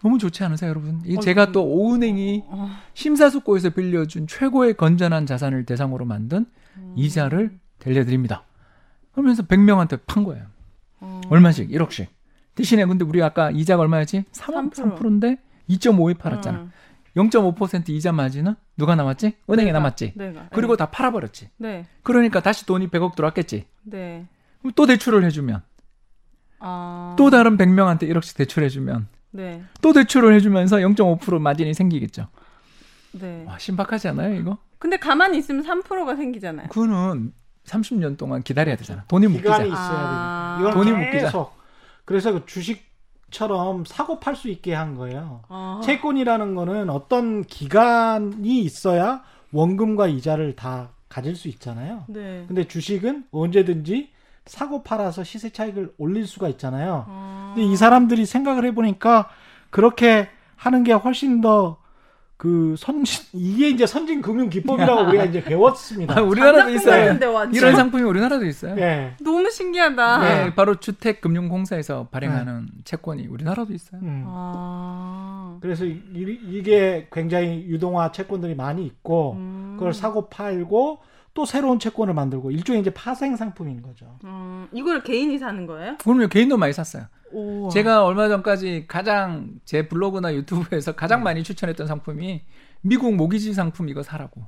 너무 0.01 0.17
좋지 0.17 0.43
않으세요, 0.43 0.69
여러분? 0.69 1.01
이 1.05 1.17
제가 1.19 1.51
또 1.51 1.65
오은행이 1.65 2.43
어. 2.47 2.69
심사숙고에서 2.93 3.71
빌려준 3.71 4.27
최고의 4.27 4.75
건전한 4.75 5.25
자산을 5.25 5.65
대상으로 5.65 6.05
만든 6.05 6.45
음. 6.77 6.93
이자를 6.95 7.57
들려드립니다. 7.79 8.43
그러면서 9.11 9.43
100명한테 9.43 9.99
판 10.05 10.23
거예요. 10.23 10.45
어. 10.99 11.21
얼마씩? 11.29 11.69
1억씩. 11.69 12.07
대신에 12.55 12.85
근데 12.85 13.05
우리 13.05 13.21
아까 13.21 13.51
이자가 13.51 13.83
얼마였지? 13.83 14.25
3, 14.31 14.69
3%. 14.69 14.97
3%인데 14.97 15.37
2.5에 15.69 16.17
팔았잖아. 16.17 16.59
응. 16.59 16.71
0.5% 17.15 17.89
이자 17.89 18.11
마진은 18.11 18.55
누가 18.77 18.95
남았지? 18.95 19.37
은행에 19.49 19.67
내가, 19.67 19.79
남았지. 19.79 20.13
내가. 20.15 20.49
그리고 20.53 20.77
다 20.77 20.91
팔아버렸지. 20.91 21.49
네. 21.57 21.85
그러니까 22.03 22.41
다시 22.41 22.65
돈이 22.65 22.89
100억 22.89 23.15
들어왔겠지. 23.15 23.65
네. 23.83 24.27
그럼 24.59 24.73
또 24.75 24.85
대출을 24.85 25.23
해주면 25.25 25.63
아. 26.59 27.15
또 27.17 27.29
다른 27.29 27.57
100명한테 27.57 28.03
1억씩 28.03 28.37
대출해주면 28.37 29.07
네. 29.37 29.63
또 29.81 29.93
대출을 29.93 30.33
해주면서 30.33 30.77
0.5% 30.77 31.39
마진이 31.39 31.73
생기겠죠. 31.75 32.27
네. 33.11 33.43
와 33.47 33.57
신박하지 33.59 34.07
않아요 34.09 34.35
이거? 34.35 34.57
근데 34.79 34.97
가만히 34.97 35.37
있으면 35.37 35.63
3%가 35.63 36.15
생기잖아요. 36.15 36.69
그거는 36.69 37.33
30년 37.65 38.17
동안 38.17 38.41
기다려야 38.41 38.75
되잖아. 38.75 39.03
돈이 39.07 39.27
묶이자. 39.27 39.43
기간이 39.43 39.69
있어야 39.69 39.79
아. 39.99 40.71
돈이 40.73 40.89
이건 40.89 41.01
묶이자. 41.01 41.25
계속 41.25 41.53
그래서 42.05 42.31
그 42.33 42.45
주식처럼 42.47 43.85
사고 43.85 44.19
팔 44.19 44.35
수 44.35 44.49
있게 44.49 44.73
한 44.73 44.95
거예요. 44.95 45.43
아. 45.49 45.81
채권이라는 45.83 46.55
거는 46.55 46.89
어떤 46.89 47.43
기간이 47.43 48.59
있어야 48.61 49.23
원금과 49.51 50.07
이자를 50.07 50.55
다 50.55 50.89
가질 51.09 51.35
수 51.35 51.47
있잖아요. 51.47 52.05
네. 52.07 52.45
근데 52.47 52.67
주식은 52.67 53.25
언제든지 53.31 54.09
사고 54.47 54.83
팔아서 54.83 55.23
시세 55.23 55.49
차익을 55.49 55.93
올릴 55.97 56.25
수가 56.25 56.47
있잖아요. 56.49 57.05
아. 57.07 57.53
근데 57.55 57.67
이 57.69 57.75
사람들이 57.75 58.25
생각을 58.25 58.65
해보니까 58.65 59.29
그렇게 59.69 60.29
하는 60.55 60.83
게 60.83 60.93
훨씬 60.93 61.41
더그 61.41 62.75
선진 62.77 63.25
이게 63.33 63.69
이제 63.69 63.85
선진 63.85 64.21
금융 64.21 64.49
기법이라고 64.49 65.09
우리가 65.09 65.25
이제 65.25 65.43
배웠습니다. 65.43 66.17
아, 66.17 66.21
우리나라도 66.21 66.71
있어요. 66.71 67.17
이런 67.51 67.75
상품이 67.75 68.03
우리나라도 68.03 68.45
있어요. 68.45 68.75
예. 68.77 69.13
너무 69.21 69.49
신기하다. 69.51 70.19
네, 70.19 70.55
바로 70.55 70.75
주택 70.75 71.21
금융 71.21 71.49
공사에서 71.49 72.07
발행하는 72.09 72.69
채권이 72.85 73.27
우리나라도 73.27 73.73
있어요. 73.73 74.01
음. 74.01 74.23
아. 74.27 75.57
그래서 75.61 75.85
이, 75.85 75.97
이게 76.13 77.07
굉장히 77.11 77.65
유동화 77.67 78.11
채권들이 78.11 78.55
많이 78.55 78.85
있고 78.85 79.33
음. 79.33 79.75
그걸 79.77 79.93
사고 79.93 80.29
팔고 80.29 80.99
또 81.37 81.45
새로운 81.45 81.77
채권을 81.77 82.15
만들고 82.15 82.49
일종의 82.49 82.81
이제 82.81 82.89
파생 82.89 83.35
상품인 83.35 83.83
거죠. 83.83 84.17
음, 84.23 84.67
이걸 84.71 85.03
개인이 85.03 85.37
사는 85.37 85.67
거예요? 85.67 85.95
그럼요, 85.99 86.29
개인도 86.29 86.57
많이 86.57 86.73
샀어요. 86.73 87.05
오. 87.31 87.69
제가 87.69 88.03
얼마 88.03 88.27
전까지 88.27 88.85
가장 88.87 89.51
제 89.63 89.87
블로그나 89.87 90.33
유튜브에서 90.33 90.93
가장 90.93 91.21
많이 91.21 91.43
추천했던 91.43 91.85
상품이 91.85 92.41
미국 92.81 93.13
모기지 93.13 93.53
상품 93.53 93.87
이거 93.87 94.01
사라고. 94.01 94.47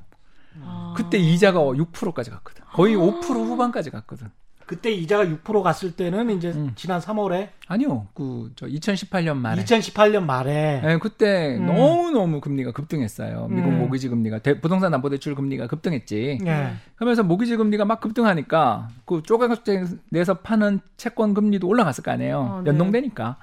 아. 0.63 0.95
그때 0.97 1.19
이자가 1.19 1.59
6%까지 1.59 2.31
갔거든. 2.31 2.63
거의 2.73 2.95
5% 2.95 3.21
후반까지 3.21 3.91
갔거든. 3.91 4.31
그때 4.69 4.91
이자가 4.91 5.25
6% 5.25 5.63
갔을 5.63 5.93
때는 5.93 6.29
이제 6.29 6.51
음. 6.51 6.73
지난 6.75 7.01
3월에 7.01 7.47
아니요, 7.67 8.05
그 8.13 8.51
저 8.55 8.67
2018년 8.67 9.35
말에. 9.37 9.63
2018년 9.63 10.23
말에 10.25 10.81
네, 10.85 10.97
그때 10.99 11.57
음. 11.57 11.65
너무 11.65 12.11
너무 12.11 12.39
금리가 12.39 12.71
급등했어요. 12.73 13.47
미국 13.49 13.69
음. 13.69 13.79
모기지 13.79 14.09
금리가 14.09 14.39
대- 14.39 14.61
부동산 14.61 14.91
담보 14.91 15.09
대출 15.09 15.33
금리가 15.33 15.65
급등했지. 15.65 16.37
예. 16.45 16.73
그러면서 16.97 17.23
모기지 17.23 17.55
금리가 17.55 17.85
막 17.85 17.99
급등하니까 17.99 18.89
그 19.05 19.23
조각업체 19.23 19.85
내서 20.11 20.35
파는 20.35 20.81
채권 20.97 21.33
금리도 21.33 21.67
올라갔을 21.67 22.03
거 22.03 22.11
아니에요. 22.11 22.39
어, 22.39 22.61
네. 22.63 22.69
연동되니까. 22.69 23.37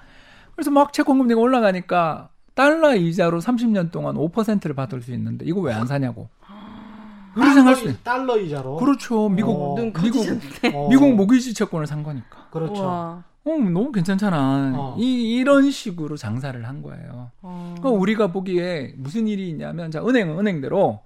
그래서 0.55 0.71
막 0.71 0.93
채권 0.93 1.19
금리가 1.19 1.41
올라가니까 1.41 2.29
달러 2.55 2.95
이자로 2.95 3.41
30년 3.41 3.91
동안 3.91 4.15
5%를 4.15 4.77
받을 4.77 5.03
수 5.03 5.13
있는데 5.13 5.45
이거 5.45 5.61
왜 5.61 5.73
안 5.75 5.89
사냐고. 5.89 6.29
그렇게 7.37 7.55
생각할 7.55 7.77
수 7.77 7.83
달러, 7.83 7.91
있어요. 7.93 8.03
달러 8.03 8.39
이자로. 8.39 8.77
그렇죠. 8.77 9.29
미국 9.29 9.51
어. 9.51 9.75
눈 9.77 9.93
미국. 10.03 10.27
어. 10.75 10.89
미국 10.89 11.15
모기지 11.15 11.55
채권을 11.55 11.87
산 11.87 12.03
거니까. 12.03 12.49
그렇죠. 12.51 12.83
우와. 12.83 13.25
어, 13.45 13.51
너무 13.51 13.93
괜찮잖아. 13.93 14.73
어. 14.77 14.97
이 14.99 15.37
이런 15.37 15.71
식으로 15.71 16.17
장사를 16.17 16.67
한 16.67 16.83
거예요. 16.83 17.31
어. 17.43 17.75
그러니까 17.79 18.01
우리가 18.01 18.27
보기에 18.33 18.95
무슨 18.97 19.29
일이 19.29 19.49
있냐면 19.51 19.91
자 19.91 20.03
은행은 20.05 20.39
은행대로 20.39 21.01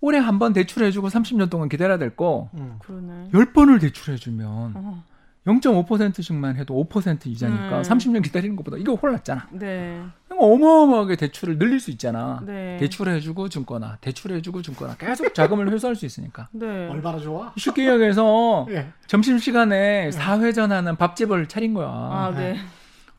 올해 0.00 0.18
한 0.18 0.38
번 0.38 0.52
대출해주고 0.52 1.08
30년 1.08 1.50
동안 1.50 1.68
기다려야 1.68 1.98
될 1.98 2.14
거 2.16 2.48
음. 2.54 2.76
그러네. 2.80 3.30
10번을 3.32 3.80
대출해주면 3.80 4.72
어. 4.76 5.02
0.5%씩만 5.46 6.56
해도 6.56 6.74
5% 6.90 7.26
이자니까 7.26 7.78
음. 7.78 7.82
30년 7.82 8.22
기다리는 8.22 8.56
것보다 8.56 8.76
이거 8.76 8.94
홀랐잖아. 8.94 9.46
네. 9.52 10.02
그러니까 10.26 10.46
어마어마하게 10.46 11.16
대출을 11.16 11.58
늘릴 11.58 11.78
수 11.78 11.90
있잖아. 11.92 12.42
네. 12.44 12.76
대출해주고 12.78 13.48
증거나 13.48 13.98
대출해주고 14.00 14.62
증거나 14.62 14.96
계속 14.96 15.32
자금을 15.34 15.70
회수할 15.72 15.94
수 15.94 16.04
있으니까. 16.04 16.48
네. 16.50 16.88
얼마나 16.88 17.18
좋아? 17.18 17.52
쉽게 17.56 17.84
이야기해서 17.84 18.66
예. 18.70 18.88
점심 19.06 19.38
시간에 19.38 20.10
사회전하는 20.10 20.96
밥집을 20.96 21.46
차린 21.48 21.74
거야. 21.74 21.86
아, 21.88 22.32
네. 22.36 22.56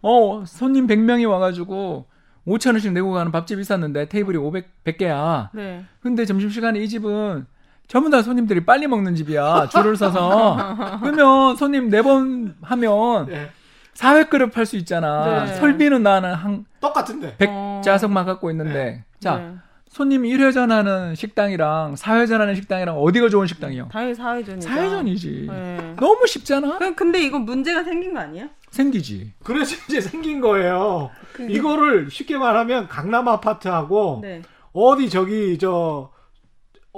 어, 0.02 0.44
손님 0.46 0.86
100명이 0.88 1.30
와가지고 1.30 2.06
5천 2.46 2.72
원씩 2.72 2.92
내고 2.94 3.12
가는 3.12 3.32
밥집이 3.32 3.62
있었는데 3.62 4.10
테이블이 4.10 4.38
500, 4.38 4.84
100개야. 4.84 5.50
네. 5.54 5.86
근데 6.02 6.26
점심 6.26 6.50
시간에 6.50 6.80
이 6.80 6.88
집은 6.90 7.46
전부 7.88 8.10
다 8.10 8.22
손님들이 8.22 8.66
빨리 8.66 8.88
먹는 8.88 9.16
집이야. 9.16 9.70
줄을 9.70 9.96
서서. 9.96 10.58
그러면 11.02 11.56
손님 11.56 11.90
네 11.90 12.02
번 12.02 12.56
하면 12.62 13.30
예. 13.32 13.50
사회 13.94 14.26
그릇 14.26 14.52
팔수 14.52 14.76
있잖아. 14.78 15.46
네. 15.46 15.54
설비는 15.56 16.04
나는 16.04 16.34
한 16.34 16.66
똑같은데. 16.82 17.36
100자석만 17.38 18.26
갖고 18.26 18.52
있는데. 18.52 19.04
자, 19.20 19.38
네. 19.38 19.54
손님 19.90 20.24
1회전 20.24 20.68
하는 20.70 21.16
식당이랑 21.16 21.96
4회전 21.96 22.38
하는 22.38 22.54
식당이랑 22.56 22.98
어디가 23.02 23.30
좋은 23.30 23.48
식당이요? 23.48 23.88
당연히 23.92 24.14
사회전이죠. 24.16 24.68
사회전이지. 24.68 25.48
네. 25.50 25.96
너무 26.00 26.28
쉽잖아? 26.28 26.78
그럼 26.78 26.94
근데 26.96 27.20
이건 27.24 27.46
문제가 27.46 27.84
생긴 27.84 28.14
거 28.14 28.20
아니에요? 28.20 28.48
생기지. 28.70 29.34
그래서 29.44 29.76
이제 29.90 30.02
생긴 30.02 30.42
거예요. 30.42 31.10
그게- 31.34 31.52
이거를 31.54 32.12
쉽게 32.12 32.38
말하면 32.38 32.88
강남 32.90 33.28
아파트하고 33.28 34.20
네. 34.22 34.42
어디 34.74 35.10
저기 35.10 35.58
저 35.58 36.12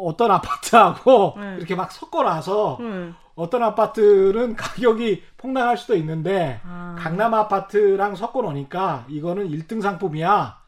어떤 0.06 0.32
아파트하고 0.32 1.36
네. 1.40 1.56
이렇게 1.58 1.76
막 1.76 1.92
섞어놔서 1.92 2.78
응. 2.82 3.16
어떤 3.36 3.64
아파트는 3.64 4.56
가격이 4.56 5.24
폭락할 5.38 5.78
수도 5.78 5.96
있는데 5.96 6.60
아. 6.66 6.96
강남 7.00 7.34
아파트랑 7.34 8.16
섞어 8.16 8.42
놓으니까 8.42 9.06
이거는 9.08 9.50
1등 9.50 9.82
상품이야. 9.82 10.60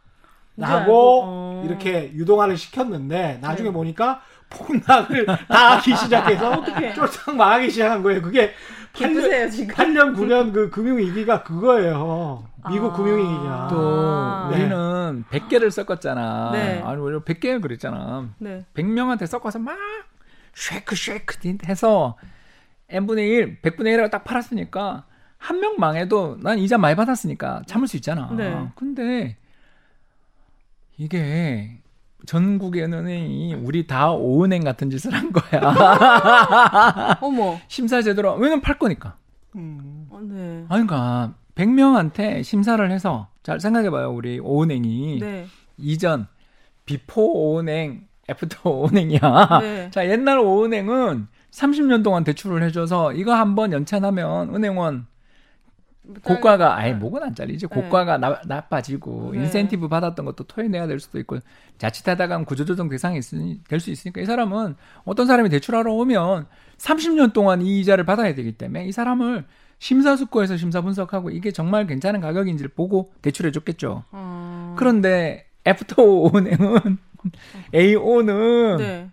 라고 0.58 1.22
어. 1.24 1.63
이렇게 1.65 2.12
유동화를 2.13 2.58
시켰는데 2.58 3.39
나중에 3.41 3.70
네. 3.70 3.74
보니까 3.74 4.22
폭락을 4.50 5.26
다 5.26 5.78
하기 5.78 5.96
시작해서 5.96 6.52
어떡해. 6.60 6.94
쫄딱 6.94 7.36
망하기 7.36 7.70
시작한 7.72 8.04
거예요. 8.04 8.22
그게 8.22 8.52
8년, 8.52 8.52
기쁘세요 8.93 9.49
지금. 9.49 9.73
8년 9.75 10.15
9년 10.15 10.54
그 10.54 10.69
금융위기가 10.69 11.43
그거예요. 11.43 12.45
미국 12.69 12.93
아. 12.93 12.95
금융위기가. 12.97 13.67
또 13.69 13.77
아. 13.80 14.49
우리는 14.51 15.23
100개를 15.30 15.71
섞었잖아. 15.71 16.51
네. 16.51 16.82
아니 16.84 17.01
원래 17.01 17.17
100개 17.19 17.62
그랬잖아. 17.62 18.30
네. 18.39 18.65
100명한테 18.73 19.25
섞어서 19.27 19.60
막 19.60 19.77
쉐이크 20.54 20.95
쉐이크 20.95 21.38
해서 21.65 22.17
n분의 22.89 23.30
1, 23.30 23.62
100분의 23.62 23.95
1하고 23.97 24.12
딱 24.12 24.23
팔았으니까 24.23 25.06
한 25.38 25.60
명 25.60 25.75
망해도 25.80 26.38
난 26.41 26.60
이자 26.60 26.77
많이 26.77 26.95
받았으니까 26.95 27.63
참을 27.65 27.88
수 27.88 27.95
있잖아. 27.97 28.30
네. 28.36 28.69
근데 28.75 29.38
이게 30.97 31.81
전국의 32.26 32.84
은행이 32.84 33.56
우리 33.56 33.88
다 33.88 34.12
오은행 34.12 34.64
같은 34.64 34.90
짓을 34.90 35.14
한 35.14 35.32
거야. 35.32 37.18
어머. 37.22 37.60
심사 37.68 38.02
제대로 38.02 38.36
왜냐면 38.36 38.62
팔 38.62 38.78
거니까. 38.78 39.16
음. 39.56 40.08
어, 40.10 40.20
네. 40.22 40.66
아니 40.70 40.86
그러니까 40.86 41.34
100명한테 41.56 42.44
심사를 42.44 42.92
해서 42.92 43.28
잘 43.44 43.60
생각해 43.60 43.90
봐요. 43.90 44.12
우리 44.12 44.40
오은행이 44.40 45.20
네. 45.20 45.46
이전 45.78 46.28
before 46.86 47.54
오은행, 47.54 48.08
after 48.30 48.70
오은행이야. 48.70 49.60
네. 49.62 49.90
자, 49.92 50.08
옛날 50.10 50.40
오은행은 50.40 51.28
30년 51.52 52.04
동안 52.04 52.24
대출을 52.24 52.64
해줘서 52.64 53.14
이거 53.14 53.34
한번 53.34 53.74
연체하면 53.74 54.54
은행원 54.56 55.06
고과가 56.24 56.78
아예 56.78 56.93
목은 56.93 57.24
안 57.24 57.36
잘리지. 57.36 57.67
네. 57.67 57.82
고과가 57.82 58.17
나, 58.17 58.41
나빠지고 58.45 59.32
네. 59.34 59.39
인센티브 59.39 59.88
받았던 59.88 60.26
것도 60.26 60.45
토해내야 60.45 60.88
될 60.88 61.00
수도 61.00 61.19
있고 61.19 61.39
자칫하다가 61.78 62.43
구조조정 62.45 62.89
대상이 62.89 63.19
될 63.67 63.80
수 63.80 63.89
있으니까 63.91 64.21
이 64.21 64.26
사람은 64.26 64.76
어떤 65.04 65.28
사람이 65.28 65.50
대출하러 65.50 65.91
오면 65.93 66.47
30년 66.78 67.34
동안 67.34 67.62
이 67.62 67.80
이자를 67.80 68.06
받아야 68.06 68.34
되기 68.36 68.52
때문에 68.54 68.86
이 68.86 68.91
사람을 68.91 69.45
심사숙고해서 69.80 70.58
심사 70.58 70.82
분석하고 70.82 71.32
이게 71.32 71.52
정말 71.52 71.88
괜찮은 71.88 72.21
가격인지를 72.21 72.71
보고 72.76 73.12
대출해 73.21 73.52
줬겠죠. 73.52 74.04
어... 74.12 74.76
그런데 74.78 75.47
after 75.65 76.04
오은행은 76.04 76.97
AO는 77.74 78.78
네. 78.78 79.10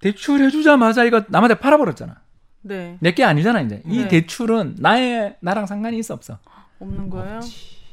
대출해 0.00 0.50
주자마자 0.50 1.04
이거 1.04 1.24
남한테 1.28 1.58
팔아버렸잖아. 1.58 2.20
네. 2.62 2.96
내게 3.00 3.24
아니잖아 3.24 3.60
이제. 3.62 3.82
이 3.86 3.98
네. 4.02 4.08
대출은 4.08 4.76
나의 4.78 5.36
나랑 5.40 5.66
상관이 5.66 5.98
있어 5.98 6.14
없어. 6.14 6.38
없는 6.78 7.10
거예요? 7.10 7.40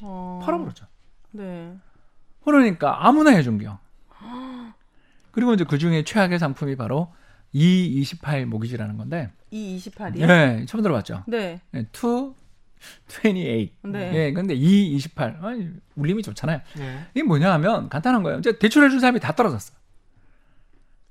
어. 0.01 0.41
팔아버렸죠. 0.43 0.85
네. 1.31 1.73
그러니까 2.43 3.05
아무나 3.05 3.31
해준겨. 3.31 3.79
그리고 5.31 5.53
이제 5.53 5.63
그 5.65 5.77
중에 5.77 6.03
최악의 6.03 6.39
상품이 6.39 6.75
바로 6.75 7.13
E28 7.53 8.45
모기지라는 8.45 8.97
건데, 8.97 9.31
이 9.51 9.77
28이요? 9.77 10.21
예, 10.21 10.65
처음 10.67 10.81
들어봤죠. 10.81 11.23
네. 11.27 11.61
예, 11.75 11.79
2, 11.79 11.85
28. 13.19 13.71
네. 13.91 14.11
예, 14.15 14.33
근데 14.33 14.55
E28. 14.55 15.43
아니, 15.43 15.69
울림이 15.95 16.23
좋잖아요. 16.23 16.61
예. 16.79 16.99
이게 17.13 17.23
뭐냐 17.23 17.51
하면 17.53 17.89
간단한 17.89 18.23
거예요. 18.23 18.39
이제 18.39 18.57
대출해준 18.57 18.99
사람이 18.99 19.19
다 19.19 19.33
떨어졌어. 19.33 19.73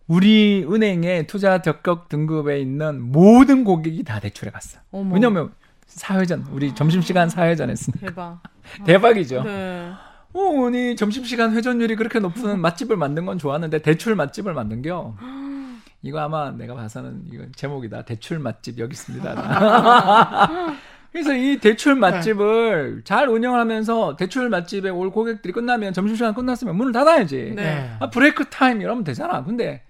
우리 0.09 0.65
은행의 0.69 1.27
투자 1.27 1.63
적격 1.63 2.09
등급에 2.09 2.61
있는 2.61 3.03
모든 3.03 3.65
고객이 3.65 4.05
다 4.05 4.21
대출해 4.21 4.51
갔어. 4.53 4.79
어머. 4.93 5.15
왜냐면 5.15 5.53
사회전, 5.87 6.47
우리 6.53 6.75
점심시간 6.75 7.29
사회전 7.29 7.71
했으니까. 7.71 8.07
대박. 8.07 8.43
대박이죠. 8.85 9.43
네. 9.43 9.93
어, 10.33 10.67
아니 10.67 10.95
점심시간 10.97 11.55
회전율이 11.55 11.97
그렇게 11.97 12.19
높은 12.19 12.61
맛집을 12.61 12.97
만든 12.97 13.25
건 13.27 13.39
좋았는데 13.39 13.83
대출 13.83 14.15
맛집을 14.15 14.55
만든겨. 14.55 15.17
이거 16.03 16.21
아마 16.21 16.51
내가 16.53 16.75
봐서는 16.75 17.23
이거 17.33 17.45
제목이다. 17.57 18.03
대출 18.05 18.39
맛집 18.39 18.79
여기 18.79 18.93
있습니다. 18.93 20.77
그래서 21.11 21.35
이 21.35 21.59
대출 21.59 21.95
맛집을 21.95 23.01
잘 23.05 23.29
운영하면서 23.29 24.17
대출 24.17 24.51
맛집에 24.51 24.91
올 24.91 25.11
고객들이 25.11 25.53
끝나면 25.53 25.95
점심시간 25.95 26.35
끝났으면 26.35 26.77
문을 26.77 26.93
닫아야지. 26.93 27.55
네. 27.57 27.97
아, 27.99 28.11
브레이크 28.11 28.45
타임 28.51 28.83
이러면 28.83 29.03
되잖아. 29.03 29.43
근데 29.43 29.83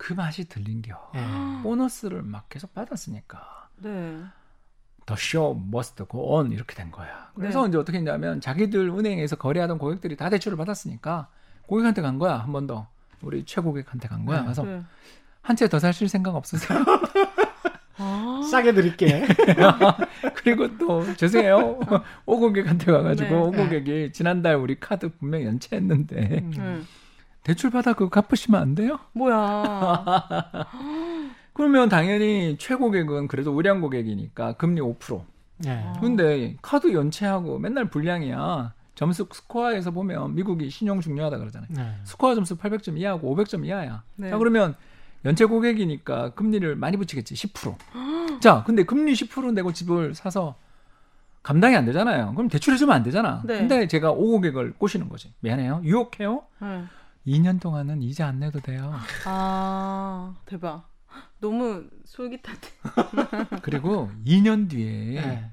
그 0.00 0.14
맛이 0.14 0.46
들린겨. 0.48 1.10
예. 1.14 1.62
보너스를 1.62 2.22
막 2.22 2.48
계속 2.48 2.72
받았으니까. 2.72 3.68
네. 3.76 3.90
The 5.04 5.16
show 5.18 5.60
must 5.62 5.96
go 6.10 6.34
on 6.36 6.52
이렇게 6.52 6.74
된 6.74 6.90
거야. 6.90 7.30
그래서 7.34 7.62
네. 7.64 7.68
이제 7.68 7.76
어떻게 7.78 7.98
했냐면 7.98 8.40
자기들 8.40 8.88
은행에서 8.88 9.36
거래하던 9.36 9.76
고객들이 9.76 10.16
다 10.16 10.30
대출을 10.30 10.56
받았으니까 10.56 11.28
고객한테 11.66 12.00
간 12.00 12.18
거야 12.18 12.38
한 12.38 12.50
번 12.52 12.66
더. 12.66 12.88
우리 13.20 13.44
최고객한테 13.44 14.08
간 14.08 14.24
거야. 14.24 14.40
네. 14.40 14.46
가서 14.46 14.62
네. 14.62 14.82
한채 15.42 15.68
더 15.68 15.78
사실 15.78 16.08
생각 16.08 16.34
없으세요? 16.34 16.78
아. 17.98 18.40
싸게 18.50 18.72
드릴게. 18.72 19.26
그리고 20.34 20.78
또 20.78 21.14
죄송해요. 21.16 21.78
오 22.24 22.38
고객한테 22.40 22.90
가가지고 22.90 23.28
네. 23.28 23.36
오 23.36 23.50
고객이 23.52 24.12
지난달 24.12 24.56
우리 24.56 24.80
카드 24.80 25.10
분명 25.18 25.42
연체했는데 25.42 26.38
음. 26.56 26.86
네. 27.42 27.52
대출 27.52 27.70
받아 27.70 27.92
그거 27.92 28.08
갚으시면 28.08 28.60
안 28.60 28.74
돼요? 28.74 28.98
뭐야. 29.12 29.64
그러면 31.52 31.88
당연히 31.88 32.56
최고객은 32.58 33.28
그래도 33.28 33.54
우량 33.54 33.80
고객이니까 33.80 34.54
금리 34.54 34.80
5%. 34.80 35.22
예. 35.66 35.84
근데 36.00 36.56
카드 36.62 36.92
연체하고 36.92 37.58
맨날 37.58 37.86
불량이야. 37.86 38.72
점수 38.94 39.26
스코어에서 39.30 39.90
보면 39.90 40.34
미국이 40.34 40.68
신용 40.70 41.00
중요하다 41.00 41.38
그러잖아요. 41.38 41.70
네. 41.70 41.94
스코어 42.04 42.34
점수 42.34 42.56
800점 42.56 42.98
이하고 42.98 43.34
500점 43.34 43.64
이하야. 43.64 44.02
네. 44.16 44.30
자, 44.30 44.38
그러면 44.38 44.74
연체 45.24 45.44
고객이니까 45.44 46.34
금리를 46.34 46.76
많이 46.76 46.96
붙이겠지. 46.96 47.34
10%. 47.34 47.76
자, 48.40 48.62
근데 48.66 48.84
금리 48.84 49.12
10% 49.12 49.52
내고 49.54 49.72
집을 49.72 50.14
사서 50.14 50.56
감당이 51.42 51.76
안 51.76 51.86
되잖아요. 51.86 52.34
그럼 52.34 52.48
대출해주면 52.48 52.94
안 52.94 53.02
되잖아. 53.02 53.42
네. 53.44 53.58
근데 53.58 53.88
제가 53.88 54.12
5고객을 54.14 54.76
꼬시는 54.78 55.08
거지. 55.08 55.32
미안해요. 55.40 55.80
유혹해요? 55.84 56.42
네. 56.60 56.84
2년 57.30 57.60
동안은 57.60 58.02
이자 58.02 58.26
안 58.26 58.40
내도 58.40 58.58
돼요. 58.60 58.92
아, 59.24 60.34
대박. 60.46 60.88
너무 61.40 61.84
솔깃한데. 62.04 62.68
그리고 63.62 64.10
2년 64.26 64.68
뒤에 64.68 65.16
예. 65.16 65.50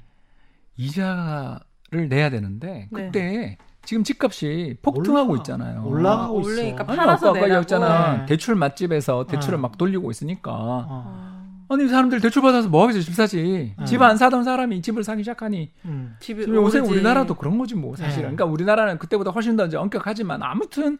이자를 0.76 2.10
내야 2.10 2.30
되는데 2.32 2.90
네. 2.92 3.06
그때 3.06 3.58
지금 3.86 4.04
집값이 4.04 4.78
폭등하고 4.82 5.32
올라- 5.32 5.40
있잖아요. 5.40 5.84
올라가고 5.86 6.40
아, 6.40 6.42
있어. 6.42 6.62
아니, 6.62 6.76
팔아서 6.76 6.96
아까 6.96 7.30
아까 7.30 7.34
내라고. 7.34 7.46
얘기했잖아. 7.46 8.18
네. 8.18 8.26
대출 8.26 8.56
맛집에서 8.56 9.28
대출을 9.28 9.58
어. 9.60 9.62
막 9.62 9.78
돌리고 9.78 10.10
있으니까. 10.12 10.52
어. 10.52 10.86
아, 10.90 11.38
아니 11.70 11.88
사람들 11.88 12.22
대출 12.22 12.42
받아서 12.42 12.70
뭐 12.70 12.84
하겠어 12.84 13.00
집 13.02 13.13
사지. 13.13 13.74
네. 13.78 13.86
집안 13.86 14.18
사던 14.18 14.44
사람이 14.44 14.82
집을 14.82 15.04
사기 15.04 15.22
시작하니 15.24 15.72
음. 15.86 16.16
집이 16.20 16.42
지금 16.46 16.56
요새 16.56 16.80
오르지. 16.80 16.94
우리나라도 16.94 17.36
그런 17.36 17.58
거지 17.58 17.76
뭐 17.76 17.96
사실은. 17.96 18.30
네. 18.32 18.36
그러니까 18.36 18.46
우리나라는 18.46 18.98
그때보다 19.00 19.32
훨씬 19.32 19.56
더 19.56 19.66
이제 19.68 19.78
엄격하지만 19.78 20.44
아무튼 20.44 20.98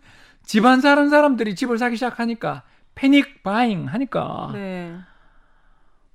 집안 0.48 0.80
사는 0.80 1.10
사람들이 1.10 1.56
집을 1.56 1.78
사기 1.78 1.98
시작하니까 1.98 2.64
패닉 2.96 3.44
바잉 3.44 3.86
하니까 3.88 4.52
네. 4.54 4.98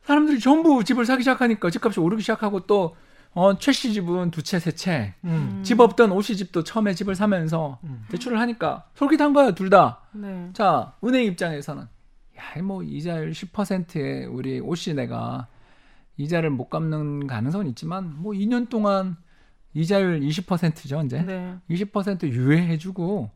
사람들이 0.03 0.41
전부 0.41 0.83
집을 0.83 1.05
사기 1.05 1.23
시작하니까 1.23 1.69
집값이 1.71 2.01
오르기 2.01 2.23
시작하고 2.23 2.61
또 2.61 2.97
어, 3.35 3.59
최씨 3.59 3.93
집은 3.93 4.31
두 4.31 4.43
채, 4.43 4.59
세 4.59 4.73
채. 4.73 5.15
음. 5.25 5.61
집 5.63 5.81
없던 5.81 6.13
오씨 6.13 6.37
집도 6.37 6.65
처음에 6.65 6.95
집을 6.95 7.15
사면서 7.15 7.79
음. 7.85 8.05
대출을 8.11 8.39
하니까 8.41 8.85
솔깃한 8.95 9.33
거야, 9.33 9.53
둘 9.53 9.71
다. 9.71 10.01
네. 10.13 10.51
자, 10.53 10.95
은행 11.05 11.25
입장에서는 11.25 11.83
야, 11.83 12.63
뭐 12.63 12.83
이자율 12.83 13.31
10%에 13.31 14.27
우리 14.27 14.61
오씨 14.61 14.95
내가 14.95 15.47
이자를 16.17 16.51
못 16.51 16.69
갚는 16.69 17.27
가능성은 17.27 17.69
있지만 17.69 18.15
뭐 18.17 18.33
2년 18.33 18.69
동안 18.69 19.17
이자율 19.73 20.21
20%죠, 20.21 21.03
이제. 21.03 21.23
네. 21.23 21.57
20% 21.71 22.29
유예해 22.29 22.77
주고 22.77 23.31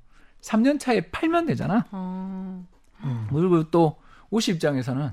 3년 0.46 0.78
차에 0.78 1.10
팔면 1.10 1.46
되잖아. 1.46 1.84
아, 1.90 2.62
음. 3.02 3.26
그리고 3.32 3.68
또 3.70 3.96
오씨 4.30 4.52
입장에서는 4.52 5.10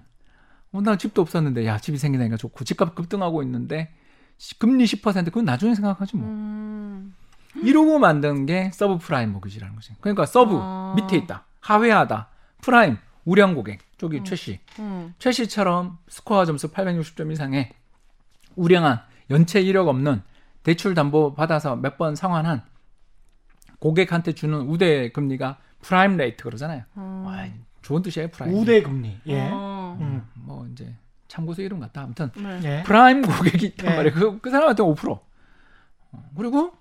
어, 0.73 0.81
나 0.81 0.95
집도 0.97 1.21
없었는데 1.21 1.65
야, 1.65 1.77
집이 1.77 1.97
생기니까 1.97 2.37
좋고 2.37 2.63
집값 2.65 2.95
급등하고 2.95 3.41
있는데 3.43 3.93
시- 4.37 4.57
금리 4.59 4.83
10% 4.85 5.25
그건 5.25 5.45
나중에 5.45 5.75
생각하지 5.75 6.17
뭐. 6.17 6.27
음. 6.27 7.15
이러고 7.63 7.99
만든 7.99 8.45
게 8.47 8.71
서브 8.73 8.97
프라임 8.97 9.31
모기지라는 9.33 9.75
거지. 9.75 9.93
그러니까 10.01 10.25
sub 10.25 10.57
아. 10.59 10.93
밑에 10.95 11.17
있다. 11.17 11.45
하회하다. 11.61 12.27
prime 12.61 12.97
우량 13.25 13.53
고객 13.55 13.79
쪽이 13.97 14.23
최씨. 14.23 14.59
음. 14.79 15.13
최씨처럼 15.19 15.97
스코어 16.09 16.45
점수 16.45 16.71
860점 16.71 17.31
이상의 17.31 17.71
우량한 18.55 18.99
연체 19.29 19.61
이력 19.61 19.87
없는 19.87 20.21
대출 20.63 20.93
담보 20.93 21.33
받아서 21.35 21.75
몇 21.75 21.97
번 21.97 22.15
상환한 22.15 22.63
고객한테 23.83 24.31
주는 24.31 24.61
우대 24.61 25.11
금리가 25.11 25.57
prime 25.81 26.15
rate 26.15 26.45
그러잖아요. 26.45 26.83
음. 26.95 27.23
와, 27.25 27.45
좋은 27.81 28.01
뜻이에요, 28.01 28.29
prime. 28.29 28.53
우대 28.55 28.81
금리. 28.81 29.19
예. 29.25 29.49
어. 29.51 29.97
음. 29.99 30.25
뭐 30.35 30.65
이제 30.71 30.95
참고서 31.27 31.61
이름 31.61 31.81
같다. 31.81 32.03
아무튼 32.03 32.31
네. 32.37 32.61
예. 32.63 32.83
prime 32.83 33.21
고객이 33.21 33.65
있단 33.65 33.89
네. 33.89 33.95
말이에요. 33.97 34.15
그, 34.15 34.39
그 34.39 34.49
사람한테 34.49 34.83
5%. 34.83 35.11
어, 35.11 36.29
그리고 36.37 36.71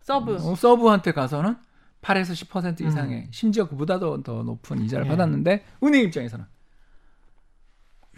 sub. 0.00 0.34
어, 0.34 0.56
sub한테 0.56 1.12
가서는 1.12 1.56
8에서 2.02 2.32
10% 2.48 2.80
음. 2.80 2.88
이상의 2.88 3.28
심지어 3.30 3.68
그보다도 3.68 4.24
더 4.24 4.42
높은 4.42 4.82
이자를 4.82 5.04
네. 5.04 5.10
받았는데 5.10 5.64
은행 5.84 6.02
입장에서는 6.02 6.44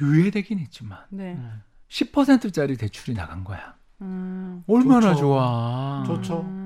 유예되긴 0.00 0.58
했지만 0.60 1.00
네. 1.10 1.38
10%짜리 1.90 2.78
대출이 2.78 3.14
나간 3.14 3.44
거야. 3.44 3.74
음. 4.00 4.64
얼마나 4.66 5.10
좋죠. 5.10 5.20
좋아. 5.20 6.04
좋죠. 6.06 6.59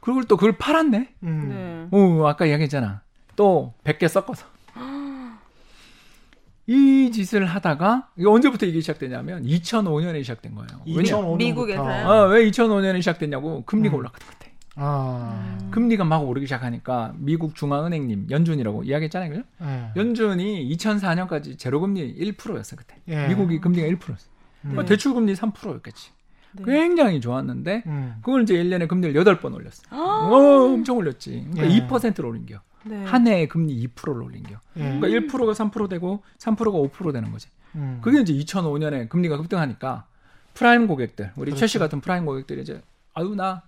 음. 0.00 0.02
그리고 0.02 0.22
또 0.24 0.36
그걸 0.36 0.56
팔았네. 0.56 1.08
음. 1.22 1.88
네. 1.90 1.96
어, 1.96 2.26
아까 2.26 2.46
이야기했잖아. 2.46 3.02
또 3.36 3.74
100개 3.84 4.08
섞어서. 4.08 4.46
이 6.66 7.10
짓을 7.12 7.46
하다가 7.46 8.08
이게 8.16 8.28
언제부터 8.28 8.66
이게 8.66 8.80
시작되냐면 8.80 9.44
2005년에 9.44 10.22
시작된 10.22 10.54
거예요. 10.54 10.68
왜냐? 10.86 11.16
2005년부터. 11.16 11.36
미국에서요? 11.38 12.08
아, 12.08 12.22
왜 12.26 12.48
2005년에 12.50 12.98
시작됐냐고 12.98 13.64
금리가 13.64 13.96
음. 13.96 13.98
올라갔던 13.98 14.28
것 14.28 14.38
같아. 14.38 14.50
아. 14.76 15.58
금리가 15.72 16.04
막 16.04 16.18
오르기 16.18 16.46
시작하니까 16.46 17.12
미국 17.18 17.54
중앙은행님 17.54 18.28
연준이라고 18.30 18.84
이야기했잖아요. 18.84 19.30
그죠? 19.30 19.42
예. 19.62 19.90
연준이 19.96 20.68
2004년까지 20.76 21.58
제로금리 21.58 22.14
1%였어 22.34 22.76
그때. 22.76 22.94
예. 23.08 23.26
미국이 23.28 23.60
금리가 23.60 23.86
1%였어. 23.88 24.28
음. 24.66 24.74
뭐 24.76 24.84
대출금리 24.84 25.34
3%였겠지. 25.34 26.10
네. 26.52 26.64
굉장히 26.64 27.20
좋았는데 27.20 27.84
음. 27.86 28.16
그걸 28.22 28.42
이제 28.42 28.54
1년에 28.54 28.88
금리를 28.88 29.14
8번 29.24 29.54
올렸어. 29.54 29.82
어, 29.90 30.64
엄청 30.74 30.96
올렸지. 30.96 31.46
그러니까 31.52 31.74
예. 31.76 31.86
2%를 31.88 32.26
올린 32.26 32.46
겨. 32.46 32.60
네. 32.84 33.04
한 33.04 33.26
해에 33.26 33.46
금리 33.46 33.86
2%를 33.88 34.22
올린겨. 34.22 34.56
예. 34.76 34.98
그러니까 34.98 35.08
1%가 35.08 35.52
3% 35.52 35.88
되고 35.88 36.22
3%가 36.38 36.70
5% 36.78 37.12
되는 37.12 37.30
거지. 37.30 37.48
음. 37.76 38.00
그게 38.02 38.20
이제 38.20 38.32
2005년에 38.32 39.08
금리가 39.08 39.36
급등하니까 39.36 40.06
prime 40.54 40.86
고객들, 40.86 41.32
우리 41.36 41.50
그렇죠. 41.50 41.60
최씨 41.60 41.78
같은 41.78 42.00
prime 42.00 42.24
고객들이 42.26 42.62
이제 42.62 42.82
아유 43.14 43.34
나 43.36 43.62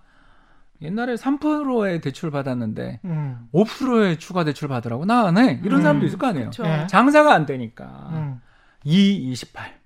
옛날에 0.81 1.15
3%의 1.15 2.01
대출 2.01 2.29
받았는데 2.31 2.99
음. 3.05 3.47
5%의 3.53 4.17
추가 4.19 4.43
대출 4.43 4.67
받으라고 4.67 5.05
나 5.05 5.25
안 5.27 5.37
해. 5.37 5.61
이런 5.63 5.79
음. 5.79 5.83
사람도 5.83 6.05
있을 6.07 6.17
거 6.17 6.27
아니에요. 6.27 6.49
예. 6.65 6.87
장사가 6.87 7.33
안 7.33 7.45
되니까 7.45 8.09
음. 8.13 8.41
228 8.83 9.79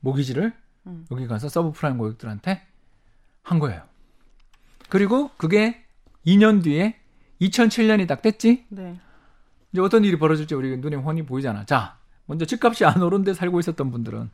모기지를 0.00 0.52
음. 0.88 1.06
여기 1.10 1.26
가서 1.26 1.48
서브 1.48 1.72
프라임 1.72 1.98
고객들한테 1.98 2.62
한 3.42 3.58
거예요. 3.58 3.82
그리고 4.88 5.30
그게 5.36 5.84
2년 6.26 6.62
뒤에 6.62 6.96
2007년이 7.40 8.08
딱 8.08 8.22
됐지. 8.22 8.64
네. 8.68 8.98
이제 9.72 9.80
어떤 9.80 10.04
일이 10.04 10.18
벌어질지 10.18 10.54
우리 10.54 10.76
눈에 10.78 10.96
훤히 10.96 11.22
보이잖아. 11.22 11.64
자, 11.64 11.98
먼저 12.26 12.44
집값이 12.44 12.84
안 12.84 13.02
오른 13.02 13.22
데 13.22 13.34
살고 13.34 13.60
있었던 13.60 13.90
분들은 13.90 14.30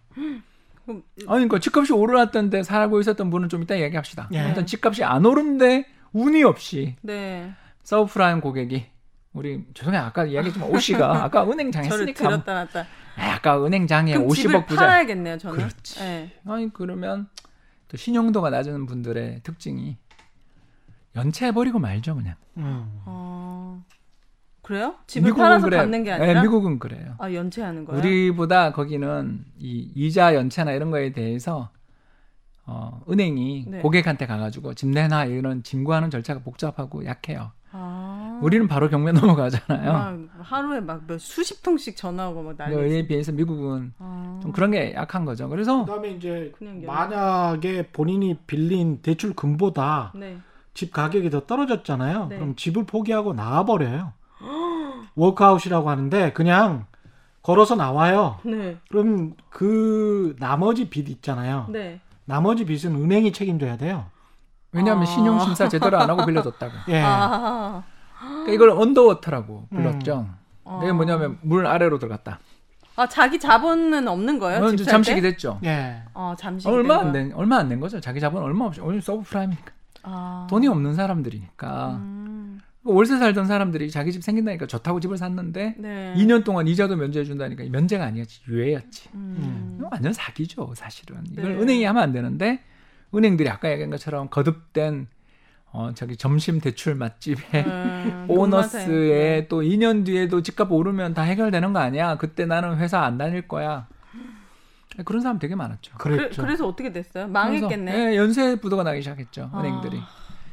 아니, 0.86 1.02
그러니까 1.26 1.58
집값이 1.58 1.92
오르났던데 1.92 2.62
살고 2.62 3.00
있었던 3.00 3.30
분은 3.30 3.48
좀 3.48 3.62
이따 3.62 3.78
얘기합시다. 3.80 4.28
예. 4.34 4.48
일단 4.48 4.66
집값이 4.66 5.02
안 5.02 5.24
오른데 5.24 5.86
운이 6.12 6.42
없이 6.44 6.96
네. 7.02 7.52
서브프라임 7.82 8.40
고객이 8.40 8.86
우리 9.34 9.64
죄송해요 9.74 10.00
아까 10.02 10.24
이야기했지만 10.24 10.70
오 10.70 10.78
씨가 10.78 11.22
아까 11.24 11.44
은행장 11.44 11.82
저를 11.82 12.08
했으니까 12.08 12.28
들었다 12.28 12.54
놨다. 12.54 12.80
아, 13.16 13.32
아까 13.34 13.64
은행장에 13.64 14.14
그럼 14.14 14.28
50억 14.28 14.34
집을 14.34 14.66
부자 14.66 14.80
팔아야겠네요, 14.82 15.38
저는. 15.38 15.56
그렇지. 15.58 15.98
네. 16.00 16.32
아니 16.46 16.72
그러면 16.72 17.28
또 17.88 17.96
신용도가 17.96 18.50
낮은 18.50 18.86
분들의 18.86 19.40
특징이 19.42 19.96
연체해버리고 21.16 21.78
말죠 21.78 22.14
그냥 22.14 22.34
음. 22.56 23.02
어. 23.04 23.84
그래요? 24.62 24.94
집을 25.06 25.26
미국은 25.28 25.44
팔아서 25.44 25.66
그래요. 25.66 25.82
갚는 25.82 26.04
게 26.04 26.12
아니라 26.12 26.32
네, 26.32 26.40
미국은 26.42 26.78
그래요 26.78 27.16
아, 27.18 27.30
연체하는 27.32 27.84
거예요? 27.84 27.98
우리보다 28.00 28.72
거기는 28.72 29.44
이 29.58 29.90
이자 29.94 30.34
연체나 30.34 30.72
이런 30.72 30.90
거에 30.90 31.12
대해서 31.12 31.70
어, 32.66 33.02
은행이 33.10 33.66
네. 33.68 33.78
고객한테 33.80 34.26
가가지고 34.26 34.74
집 34.74 34.88
내놔 34.88 35.26
이런 35.26 35.62
진구하는 35.62 36.08
절차가 36.10 36.40
복잡하고 36.40 37.04
약해요 37.04 37.52
아. 37.72 38.13
우리는 38.42 38.66
바로 38.68 38.88
경매 38.88 39.12
넘어가잖아요 39.12 39.92
막 39.92 40.18
하루에 40.40 40.80
막 40.80 41.02
몇 41.06 41.20
수십 41.20 41.62
통씩 41.62 41.96
전화 41.96 42.28
오고 42.28 42.42
막 42.42 42.56
난리. 42.56 42.74
그에 42.74 43.06
비해서 43.06 43.32
미국은 43.32 43.92
아. 43.98 44.40
좀 44.42 44.52
그런 44.52 44.70
게 44.70 44.94
약한 44.94 45.24
거죠 45.24 45.48
그래서 45.48 45.84
그다음에 45.84 46.10
이제 46.12 46.52
만약에 46.86 47.88
본인이 47.88 48.36
빌린 48.46 49.00
대출 49.02 49.34
금보다 49.34 50.12
네. 50.14 50.38
집 50.74 50.92
가격이 50.92 51.30
더 51.30 51.46
떨어졌잖아요. 51.46 52.26
네. 52.28 52.36
그럼 52.36 52.56
집을 52.56 52.84
포기하고 52.84 53.32
나와 53.32 53.64
버려요. 53.64 54.12
워크아웃이라고 55.14 55.88
하는데 55.88 56.32
그냥 56.32 56.86
걸어서 57.42 57.76
나와요. 57.76 58.38
네. 58.44 58.78
그럼 58.88 59.34
그 59.50 60.34
나머지 60.40 60.88
빚 60.90 61.08
있잖아요. 61.08 61.66
네. 61.70 62.00
나머지 62.24 62.64
빚은 62.64 62.94
은행이 62.96 63.32
책임져야 63.32 63.76
돼요. 63.76 64.06
왜냐하면 64.72 65.04
아. 65.04 65.06
신용심사 65.06 65.68
제대로 65.68 65.98
안 65.98 66.10
하고 66.10 66.26
빌려줬다고 66.26 66.72
예. 66.90 67.02
아. 67.04 67.84
그러니까 68.28 68.52
이걸 68.52 68.70
underwater라고 68.70 69.68
불렀죠 69.70 70.28
아. 70.64 70.80
이게 70.82 70.92
뭐냐면 70.92 71.38
물 71.42 71.66
아래로 71.66 71.98
들어갔다 71.98 72.38
아, 72.96 73.08
자기 73.08 73.40
자본은 73.40 74.06
없는 74.06 74.38
거예요? 74.38 74.68
살 74.68 74.76
잠식이 74.76 75.20
때? 75.20 75.30
됐죠 75.32 75.58
예. 75.64 76.02
아, 76.14 76.34
잠시 76.38 76.68
얼마 76.68 76.98
안 77.00 77.12
된, 77.12 77.32
얼마 77.34 77.56
안 77.58 77.68
된 77.68 77.80
거죠. 77.80 78.00
자기 78.00 78.20
자본 78.20 78.44
얼마 78.44 78.66
없이. 78.66 78.80
오늘 78.80 79.02
서브프라임이니까. 79.02 79.72
아. 80.04 80.46
돈이 80.48 80.68
없는 80.68 80.94
사람들이니까. 80.94 81.96
음. 81.96 82.60
월세 82.84 83.18
살던 83.18 83.46
사람들이 83.46 83.90
자기 83.90 84.12
집 84.12 84.22
생긴다니까 84.22 84.66
좋다고 84.68 85.00
집을 85.00 85.16
샀는데 85.16 85.74
네. 85.78 86.14
2년 86.18 86.44
동안 86.44 86.68
이자도 86.68 86.94
면제해 86.94 87.24
준다니까 87.24 87.64
면제가 87.64 88.04
아니었지. 88.04 88.42
유예였지. 88.48 89.08
음. 89.14 89.76
이거 89.80 89.88
완전 89.90 90.12
사기죠, 90.12 90.72
사실은. 90.76 91.16
이걸 91.32 91.56
네. 91.56 91.60
은행이 91.62 91.82
하면 91.84 92.00
안 92.00 92.12
되는데 92.12 92.60
은행들이 93.12 93.48
아까 93.48 93.72
얘기한 93.72 93.90
것처럼 93.90 94.28
거듭된 94.30 95.08
어, 95.76 95.90
저기 95.92 96.16
점심 96.16 96.60
대출 96.60 96.94
맛집에 96.94 97.64
음, 97.64 98.26
보너스에 98.28 98.86
돈맛에. 98.86 99.46
또 99.48 99.60
2년 99.60 100.06
뒤에도 100.06 100.40
집값 100.40 100.70
오르면 100.70 101.14
다 101.14 101.22
해결되는 101.22 101.72
거 101.72 101.80
아니야? 101.80 102.16
그때 102.16 102.46
나는 102.46 102.76
회사 102.78 103.00
안 103.00 103.18
다닐 103.18 103.48
거야. 103.48 103.88
그런 105.04 105.20
사람 105.20 105.40
되게 105.40 105.56
많았죠. 105.56 105.94
그래, 105.98 106.16
그랬죠. 106.16 106.42
그 106.42 106.46
래서 106.46 106.68
어떻게 106.68 106.92
됐어요? 106.92 107.26
망했겠네. 107.26 108.12
예, 108.12 108.16
연쇄 108.16 108.54
부도가 108.54 108.84
나기 108.84 109.02
시작했죠. 109.02 109.50
아. 109.52 109.58
은행들이. 109.60 110.00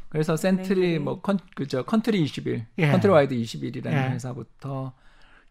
그래서 0.09 0.35
센트리. 0.35 0.97
뭐 0.97 1.21
컨, 1.21 1.37
그저 1.55 1.83
컨트리 1.83 2.19
21, 2.23 2.65
예. 2.79 2.89
컨트리 2.89 3.11
와이드 3.13 3.35
21이라는 3.35 3.93
예. 3.93 4.09
회사부터 4.13 4.93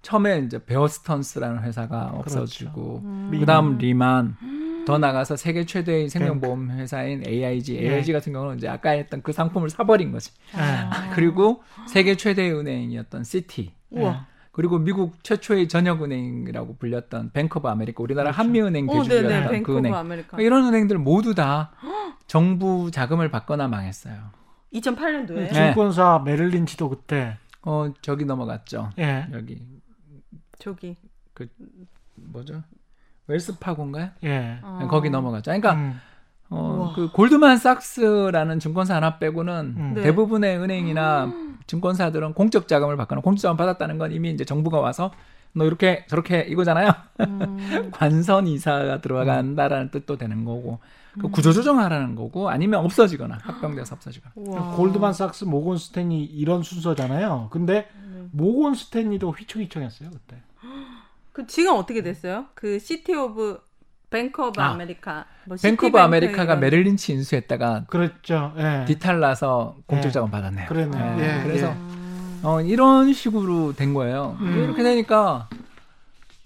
처음에 0.02 0.40
이제 0.40 0.64
베어스턴스라는 0.64 1.62
회사가 1.62 2.10
없어지고 2.14 3.02
음. 3.04 3.30
그다음 3.38 3.78
리만 3.78 4.36
더 4.86 4.98
나가서 4.98 5.36
세계 5.36 5.64
최대의 5.64 6.08
생명보험 6.08 6.70
회사인 6.72 7.22
AIG, 7.26 7.76
예. 7.76 7.92
AIG 7.92 8.12
같은 8.12 8.32
경우는 8.32 8.56
이제 8.58 8.68
아까 8.68 8.90
했던 8.90 9.22
그 9.22 9.32
상품을 9.32 9.70
사버린 9.70 10.12
거지. 10.12 10.32
예. 10.56 11.14
그리고 11.14 11.62
세계 11.86 12.16
최대의 12.16 12.52
은행이었던 12.54 13.24
시티. 13.24 13.72
우와. 13.90 14.26
그리고 14.52 14.78
미국 14.78 15.22
최초의 15.22 15.68
전역은행이라고 15.68 16.76
불렸던 16.76 17.30
뱅크 17.32 17.58
오브 17.60 17.68
아메리카, 17.68 18.02
우리나라 18.02 18.30
한미은행 18.30 18.88
어. 18.88 18.92
대주주였던 18.92 19.44
그 19.44 19.50
뱅크 19.50 19.72
오브 19.72 19.78
은행. 19.78 19.94
아메리카. 19.94 20.40
이런 20.40 20.66
은행들 20.66 20.98
모두 20.98 21.34
다 21.34 21.72
정부 22.26 22.90
자금을 22.90 23.30
받거나 23.30 23.68
망했어요. 23.68 24.14
2008년도에. 24.74 25.34
네. 25.34 25.52
증권사 25.52 26.22
메릴린치도 26.24 26.88
그때 26.90 27.36
어 27.62 27.92
저기 28.02 28.24
넘어갔죠. 28.24 28.90
예. 28.98 29.26
여기 29.32 29.60
저기. 30.58 30.96
뭐죠? 32.14 32.62
웰스파고인가요? 33.30 34.10
예. 34.24 34.58
어. 34.62 34.86
거기 34.90 35.10
넘어갔죠. 35.10 35.50
그러니까 35.50 35.74
음. 35.74 36.00
어. 36.50 36.92
그 36.94 37.10
골드만삭스라는 37.12 38.58
증권사 38.58 38.96
하나 38.96 39.18
빼고는 39.18 39.74
음. 39.76 39.92
네. 39.94 40.02
대부분의 40.02 40.58
은행이나 40.58 41.32
증권사들은 41.66 42.34
공적 42.34 42.66
자금을 42.66 42.96
받거나 42.96 43.20
공적 43.20 43.42
자금 43.42 43.56
받았다는 43.56 43.98
건 43.98 44.12
이미 44.12 44.30
이제 44.30 44.44
정부가 44.44 44.80
와서 44.80 45.12
너 45.52 45.64
이렇게 45.64 46.04
저렇게 46.08 46.40
이거잖아요. 46.40 46.90
음. 47.20 47.90
관선 47.92 48.46
이사가 48.46 49.00
들어간다라는 49.00 49.90
뜻도 49.90 50.16
되는 50.16 50.44
거고 50.44 50.80
그 51.18 51.28
구조조정하라는 51.28 52.14
거고 52.14 52.50
아니면 52.50 52.84
없어지거나 52.84 53.38
합병돼서 53.42 53.96
없어지거나. 53.96 54.32
우와. 54.36 54.76
골드만삭스, 54.76 55.44
모건 55.44 55.76
스탠리 55.76 56.24
이런 56.24 56.62
순서잖아요. 56.62 57.48
근데 57.50 57.88
네. 58.12 58.28
모건 58.32 58.74
스탠리도 58.74 59.30
휘청휘청했어요 59.32 60.10
그때. 60.10 60.36
그 61.40 61.46
지금 61.46 61.74
어떻게 61.74 62.02
됐어요? 62.02 62.46
그 62.54 62.78
시티 62.78 63.14
오브 63.14 63.60
뱅크 64.10 64.42
오브 64.44 64.60
아, 64.60 64.70
아메리카. 64.70 65.24
뭐 65.46 65.56
뱅크 65.56 65.86
오브 65.86 65.96
시티뱅크 65.96 65.98
아메리카가 65.98 66.42
이런- 66.44 66.60
메릴린치 66.60 67.12
인수했다가 67.12 67.84
그랬죠. 67.88 68.52
예. 68.58 68.84
뒤탈나서 68.86 69.76
공적 69.86 70.08
예. 70.08 70.12
자금 70.12 70.30
받았네요. 70.30 70.66
그랬네요. 70.68 71.16
예, 71.20 71.38
예, 71.38 71.42
그래서 71.44 71.68
예. 71.68 71.72
음. 71.72 72.40
어, 72.42 72.60
이런 72.60 73.12
식으로 73.12 73.74
된 73.74 73.94
거예요. 73.94 74.36
음. 74.40 74.64
이렇게 74.64 74.82
되니까 74.82 75.48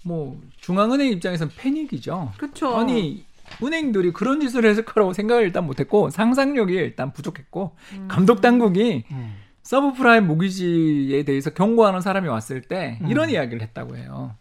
뭐 0.03 0.39
중앙은행 0.61 1.07
입장에서는 1.09 1.51
패닉이죠. 1.57 2.33
그쵸. 2.37 2.75
아니 2.77 3.25
은행들이 3.63 4.13
그런 4.13 4.39
짓을 4.39 4.65
했을 4.65 4.85
거라고 4.85 5.13
생각을 5.13 5.43
일단 5.43 5.65
못했고 5.65 6.09
상상력이 6.09 6.73
일단 6.73 7.11
부족했고 7.13 7.75
감독 8.07 8.41
당국이 8.41 9.03
음. 9.11 9.35
서브프라임 9.63 10.27
모기지에 10.27 11.23
대해서 11.23 11.49
경고하는 11.49 11.99
사람이 12.01 12.27
왔을 12.27 12.61
때 12.61 12.99
음. 13.01 13.07
이런 13.07 13.29
이야기를 13.31 13.61
했다고 13.63 13.97
해요. 13.97 14.35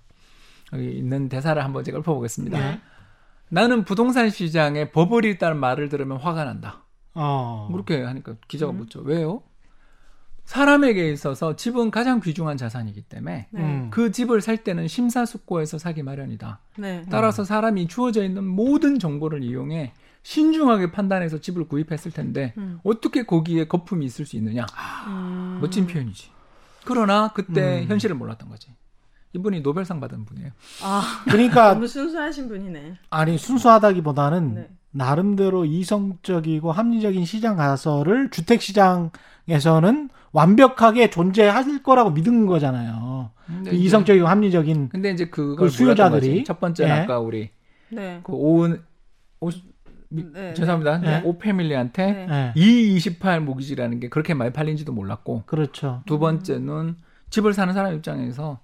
여기 0.74 0.90
있는 0.98 1.28
대사를 1.28 1.62
한번 1.62 1.84
제가 1.84 1.98
읊어보겠습니다. 1.98 2.58
네. 2.58 2.80
나는 3.48 3.84
부동산 3.84 4.30
시장에 4.30 4.90
버블이 4.90 5.30
있다는 5.32 5.58
말을 5.58 5.88
들으면 5.88 6.18
화가 6.18 6.44
난다. 6.44 6.84
어. 7.14 7.68
뭐 7.70 7.82
그렇게 7.82 8.02
하니까 8.02 8.34
기자가 8.48 8.72
음. 8.72 8.78
묻죠. 8.78 9.00
왜요? 9.00 9.42
사람에게 10.44 11.10
있어서 11.12 11.56
집은 11.56 11.90
가장 11.90 12.20
귀중한 12.20 12.56
자산이기 12.56 13.02
때문에 13.02 13.48
네. 13.50 13.60
음. 13.60 13.88
그 13.90 14.12
집을 14.12 14.40
살 14.40 14.58
때는 14.58 14.88
심사숙고해서 14.88 15.78
사기 15.78 16.02
마련이다. 16.02 16.60
네. 16.76 17.04
따라서 17.10 17.44
사람이 17.44 17.88
주어져 17.88 18.24
있는 18.24 18.44
모든 18.44 18.98
정보를 18.98 19.42
이용해 19.42 19.92
신중하게 20.22 20.90
판단해서 20.90 21.38
집을 21.40 21.66
구입했을 21.68 22.10
텐데 22.10 22.54
음. 22.58 22.78
어떻게 22.84 23.24
거기에 23.24 23.66
거품이 23.66 24.04
있을 24.04 24.26
수 24.26 24.37
있느냐? 24.37 24.66
음. 25.06 25.58
멋진 25.60 25.87
표현이지. 25.87 26.30
그러나 26.84 27.32
그때 27.32 27.82
음. 27.82 27.88
현실을 27.88 28.16
몰랐던 28.16 28.48
거지. 28.48 28.68
이분이 29.34 29.60
노벨상 29.60 30.00
받은 30.00 30.24
분이에요. 30.24 30.50
아, 30.82 31.02
그러니까 31.24 31.74
너무 31.74 31.86
순수하신 31.88 32.48
분이네. 32.48 32.94
아니 33.10 33.36
순수하다기보다는 33.36 34.54
네. 34.54 34.68
나름대로 34.92 35.64
이성적이고 35.64 36.70
합리적인 36.70 37.24
시장 37.24 37.56
가설을 37.56 38.30
주택 38.30 38.62
시장에서는 38.62 40.08
완벽하게 40.32 41.10
존재할 41.10 41.82
거라고 41.82 42.10
믿은 42.10 42.46
거잖아요. 42.46 43.30
그 43.64 43.74
이성적이고 43.74 44.26
합리적인 44.26 44.88
근데 44.88 45.10
이제 45.10 45.26
그걸 45.26 45.68
그 45.68 45.74
수요자들이-. 45.74 46.44
첫 46.46 46.60
번째는 46.60 46.94
예. 46.96 47.00
아까 47.00 47.18
우리 47.18 47.50
네. 47.90 48.20
그 48.22 48.32
오은 48.32 48.82
오, 49.40 49.50
미- 50.08 50.24
네, 50.32 50.54
죄송합니다. 50.54 50.98
네. 50.98 51.22
오 51.24 51.38
패밀리한테 51.38 52.26
네. 52.28 52.52
예. 52.56 52.60
E28 52.60 53.40
모기지라는 53.40 53.98
게 54.00 54.08
그렇게 54.08 54.32
많이 54.32 54.52
팔린지도 54.52 54.92
몰랐고 54.92 55.42
그렇죠. 55.46 56.02
두 56.06 56.18
번째는 56.20 56.96
집을 57.30 57.52
사는 57.52 57.74
사람 57.74 57.94
입장에서 57.94 58.60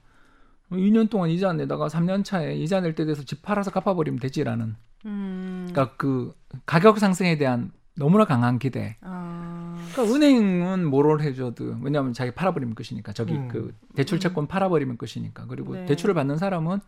2년 0.71 1.11
동안 1.11 1.31
이자 1.31 1.49
안 1.51 1.57
내다가 1.57 1.89
3년 1.89 2.25
차에 2.25 2.55
이자 2.57 2.81
낼 2.81 2.95
때 2.95 3.05
돼서 3.05 3.23
집 3.25 3.43
팔아서 3.43 3.71
갚아버리면 3.71 4.21
되지라는 4.21 4.77
음. 5.07 5.67
그러니까 5.71 5.97
그 5.97 6.35
가격 6.67 6.99
상승에 6.99 7.39
대한 7.39 7.73
너무나 7.97 8.25
강한 8.25 8.59
기대. 8.59 8.97
아. 9.03 9.77
그러니까 9.93 10.15
은행은 10.15 10.87
뭐를 10.87 11.21
해줘도 11.23 11.77
왜냐하면 11.83 12.13
자기 12.13 12.31
팔아버리면 12.31 12.75
끝이니까 12.75 13.13
저기 13.13 13.35
음. 13.35 13.49
그 13.49 13.75
대출 13.95 14.21
채권 14.21 14.47
팔아버리면 14.47 14.97
끝이니까 14.97 15.47
그리고 15.49 15.75
네. 15.75 15.85
대출을 15.87 16.15
받는 16.15 16.39
사람은 16.39 16.79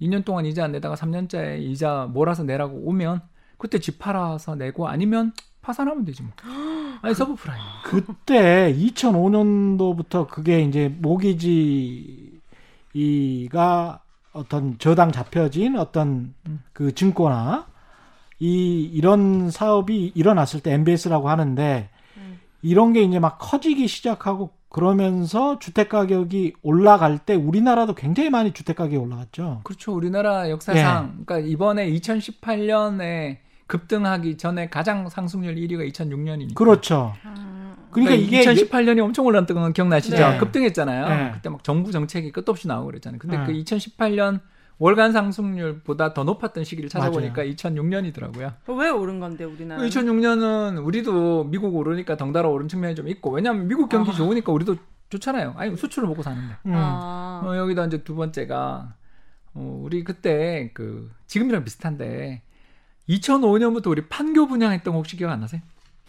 2년 0.00 0.24
동안 0.24 0.46
이자 0.46 0.64
안 0.64 0.72
내다가 0.72 0.94
3년짜리 0.94 1.60
이자 1.62 2.08
몰아서 2.12 2.42
내라고 2.44 2.76
오면 2.88 3.20
그때 3.58 3.78
집 3.78 3.98
팔아서 3.98 4.54
내고 4.54 4.88
아니면 4.88 5.32
파산하면 5.62 6.04
되지 6.04 6.22
뭐. 6.22 6.32
아니 7.02 7.14
서브프라임. 7.14 7.60
그때 7.84 8.74
2005년도부터 8.78 10.26
그게 10.28 10.62
이제 10.62 10.88
모기지 10.88 12.25
가 13.50 14.00
어떤 14.32 14.78
저당 14.78 15.12
잡혀진 15.12 15.76
어떤 15.76 16.34
음. 16.46 16.62
그 16.72 16.94
증권화 16.94 17.66
이 18.38 18.90
이런 18.92 19.50
사업이 19.50 20.12
일어났을 20.14 20.60
때 20.60 20.72
MBS라고 20.72 21.28
하는데 21.28 21.88
음. 22.16 22.38
이런 22.62 22.92
게 22.92 23.02
이제 23.02 23.18
막 23.18 23.38
커지기 23.38 23.88
시작하고 23.88 24.50
그러면서 24.68 25.58
주택 25.58 25.88
가격이 25.88 26.54
올라갈 26.62 27.18
때 27.18 27.34
우리나라도 27.34 27.94
굉장히 27.94 28.28
많이 28.28 28.52
주택 28.52 28.76
가격이 28.76 28.96
올라갔죠. 28.96 29.60
그렇죠. 29.64 29.94
우리나라 29.94 30.50
역사상 30.50 31.14
예. 31.20 31.24
그러니까 31.24 31.38
이번에 31.38 31.90
2018년에 31.92 33.38
급등하기 33.66 34.36
전에 34.36 34.68
가장 34.68 35.08
상승률 35.08 35.54
1위가 35.54 35.90
2006년이니까. 35.92 36.54
그렇죠. 36.54 37.14
그러니까 38.04 38.14
이게 38.14 38.44
2018년이 38.44 39.00
엄청 39.00 39.26
올랐던 39.26 39.56
건 39.56 39.72
기억나시죠? 39.72 40.16
네. 40.16 40.38
급등했잖아요. 40.38 41.08
네. 41.08 41.30
그때 41.34 41.48
막 41.48 41.64
정부 41.64 41.92
정책이 41.92 42.32
끝도 42.32 42.52
없이 42.52 42.68
나오고 42.68 42.86
그랬잖아요. 42.86 43.18
근데 43.18 43.38
네. 43.38 43.44
그 43.44 43.52
2018년 43.52 44.40
월간 44.78 45.12
상승률보다 45.12 46.12
더 46.12 46.24
높았던 46.24 46.64
시기를 46.64 46.90
찾아보니까 46.90 47.36
맞아요. 47.36 47.50
2006년이더라고요. 47.52 48.52
왜 48.78 48.90
오른 48.90 49.20
건데 49.20 49.44
우리나라? 49.44 49.82
2006년은 49.82 50.84
우리도 50.84 51.44
미국 51.44 51.74
오르니까 51.74 52.16
덩달아 52.16 52.48
오른 52.48 52.68
측면이 52.68 52.94
좀 52.94 53.08
있고 53.08 53.30
왜냐하면 53.30 53.68
미국 53.68 53.88
경기 53.88 54.10
아. 54.10 54.14
좋으니까 54.14 54.52
우리도 54.52 54.76
좋잖아요. 55.08 55.54
아니 55.56 55.76
수출을 55.76 56.08
먹고 56.08 56.22
사는데. 56.22 56.56
음. 56.66 56.72
아, 56.74 57.42
어, 57.44 57.56
여기다 57.56 57.86
이제 57.86 58.02
두 58.02 58.14
번째가 58.14 58.94
어, 59.54 59.80
우리 59.82 60.04
그때 60.04 60.70
그 60.74 61.10
지금이랑 61.26 61.64
비슷한데 61.64 62.42
2005년부터 63.08 63.88
우리 63.88 64.06
판교 64.08 64.46
분양했던 64.46 64.92
거 64.92 64.98
혹시 64.98 65.16
기억 65.16 65.30
안 65.30 65.40
나세요? 65.40 65.62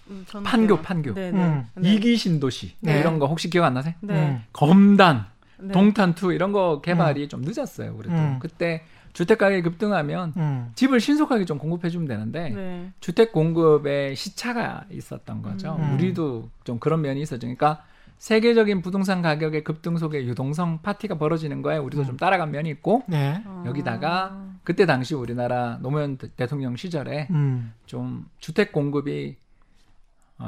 음, 0.10 0.26
저는 0.28 0.44
판교 0.44 0.82
판교 0.82 1.14
네, 1.14 1.30
음. 1.32 1.68
네. 1.76 1.94
이기 1.94 2.16
신도시 2.18 2.76
뭐 2.80 2.94
네. 2.94 3.00
이런 3.00 3.20
거 3.20 3.26
혹시 3.28 3.50
기억 3.50 3.66
안 3.66 3.74
나세요? 3.74 3.94
네. 4.02 4.14
음. 4.14 4.44
검단 4.54 5.26
네. 5.60 5.72
동탄 5.74 6.14
two 6.16 6.32
이런 6.34 6.52
거 6.52 6.82
개발이 6.82 7.28
좀 7.30 7.42
늦었어요. 7.42 7.96
그래도 7.98 8.16
음. 8.16 8.38
그때 8.40 8.84
주택 9.14 9.40
가격이 9.40 9.64
급등하면 9.64 10.34
음. 10.38 10.72
집을 10.76 11.00
신속하게 11.00 11.46
좀 11.46 11.58
공급해 11.58 11.90
주면 11.90 12.08
되는데 12.08 12.50
네. 12.50 12.92
주택 13.00 13.32
공급에 13.32 14.14
시차가 14.14 14.86
있었던 14.92 15.42
거죠. 15.42 15.76
음. 15.80 15.96
우리도 15.96 16.50
좀 16.64 16.78
그런 16.80 17.02
면이 17.02 17.22
있었죠. 17.22 17.40
그러니까 17.42 17.84
세계적인 18.20 18.82
부동산 18.82 19.22
가격의 19.22 19.64
급등 19.64 19.98
속에 19.98 20.26
유동성 20.26 20.80
파티가 20.82 21.18
벌어지는 21.18 21.62
거에 21.62 21.78
우리도 21.78 22.04
좀 22.06 22.18
따라간 22.18 22.52
면이 22.52 22.70
있고 22.70 23.04
네. 23.08 23.42
아. 23.46 23.64
여기다가 23.68 24.44
그때 24.64 24.86
당시 24.86 25.14
우리나라 25.16 25.78
노무현 25.82 26.18
대- 26.18 26.30
대통령 26.36 26.76
시절에 26.76 27.28
음. 27.32 27.74
좀 27.86 28.26
주택 28.40 28.72
공급이 28.72 29.36
어, 29.40 29.47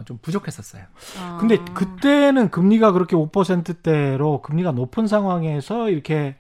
좀 0.06 0.20
부족했었어요. 0.22 0.84
아. 1.20 1.38
근데 1.40 1.58
그때는 1.74 2.52
금리가 2.52 2.92
그렇게 2.92 3.16
5%대로 3.16 4.42
금리가 4.42 4.72
높은 4.72 5.08
상황에서 5.08 5.90
이렇게 5.90 6.36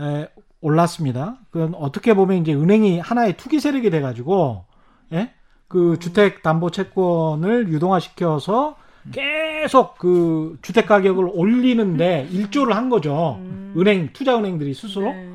에, 0.00 0.28
올랐습니다. 0.60 1.38
그건 1.50 1.74
어떻게 1.74 2.14
보면 2.14 2.38
이제 2.38 2.54
은행이 2.54 2.98
하나의 3.00 3.36
투기 3.36 3.60
세력이 3.60 3.90
돼가지고 3.90 4.64
예? 5.12 5.32
그 5.68 5.98
주택 5.98 6.42
담보 6.42 6.70
채권을 6.70 7.68
유동화시켜서 7.68 8.76
계속 9.10 9.98
그 9.98 10.58
주택 10.62 10.86
가격을 10.86 11.30
올리는데 11.32 12.28
일조를 12.30 12.76
한 12.76 12.88
거죠. 12.88 13.38
음. 13.40 13.74
은행 13.76 14.10
투자 14.12 14.36
은행들이 14.36 14.74
스스로. 14.74 15.12
네. 15.12 15.32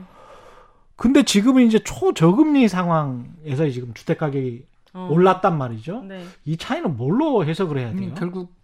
근데 0.95 1.23
지금은 1.23 1.65
이제 1.67 1.79
초저금리 1.79 2.67
상황에서 2.67 3.69
지금 3.69 3.93
주택 3.93 4.17
가격이 4.17 4.65
어. 4.97 5.07
올랐단 5.11 5.57
말이죠. 5.57 6.01
네. 6.03 6.23
이 6.45 6.57
차이는 6.57 6.97
뭘로 6.97 7.45
해석을 7.45 7.77
해야 7.77 7.91
돼요? 7.91 8.09
음, 8.09 8.15
결국 8.17 8.55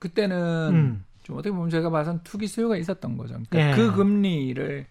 그때는 0.00 0.36
음. 0.74 1.04
좀 1.22 1.36
어떻게 1.38 1.52
보면 1.54 1.70
제가 1.70 1.90
봐선 1.90 2.20
투기 2.24 2.46
수요가 2.46 2.76
있었던 2.76 3.16
거죠. 3.16 3.36
그러니까 3.48 3.70
예. 3.70 3.74
그 3.74 3.94
금리를 3.94 4.86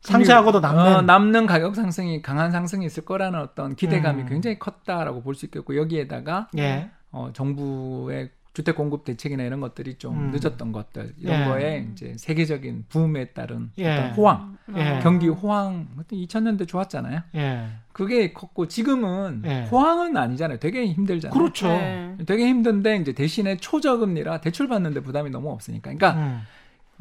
상쇄하고도 0.00 0.60
남는. 0.60 0.82
어, 0.96 1.02
남는 1.02 1.46
가격 1.46 1.76
상승이 1.76 2.22
강한 2.22 2.50
상승이 2.50 2.84
있을 2.86 3.04
거라는 3.04 3.38
어떤 3.38 3.76
기대감이 3.76 4.22
음. 4.22 4.28
굉장히 4.28 4.58
컸다라고 4.58 5.22
볼 5.22 5.34
수 5.34 5.44
있겠고 5.46 5.76
여기에다가 5.76 6.48
예. 6.58 6.90
어, 7.10 7.30
정부의 7.32 8.30
주택 8.54 8.76
공급 8.76 9.04
대책이나 9.04 9.44
이런 9.44 9.60
것들이 9.60 9.94
좀 9.94 10.14
음. 10.14 10.30
늦었던 10.30 10.72
것들 10.72 11.14
이런 11.18 11.40
예. 11.40 11.44
거에 11.44 11.88
이제 11.92 12.14
세계적인 12.18 12.84
붐에 12.88 13.26
따른 13.26 13.70
예. 13.78 13.92
어떤 13.92 14.10
호황, 14.10 14.58
예. 14.76 15.00
경기 15.02 15.28
호황, 15.28 15.88
2000년대 16.10 16.68
좋았잖아요. 16.68 17.20
예. 17.34 17.68
그게 17.92 18.32
컸고 18.32 18.68
지금은 18.68 19.42
예. 19.46 19.62
호황은 19.70 20.16
아니잖아요. 20.16 20.58
되게 20.58 20.86
힘들잖아요. 20.86 21.38
그렇죠. 21.38 21.68
네. 21.68 22.16
되게 22.26 22.46
힘든데 22.46 22.96
이제 22.96 23.12
대신에 23.12 23.56
초저금리라 23.56 24.42
대출 24.42 24.68
받는데 24.68 25.00
부담이 25.00 25.30
너무 25.30 25.50
없으니까. 25.50 25.92
그러니까 25.92 26.12
음. 26.20 26.42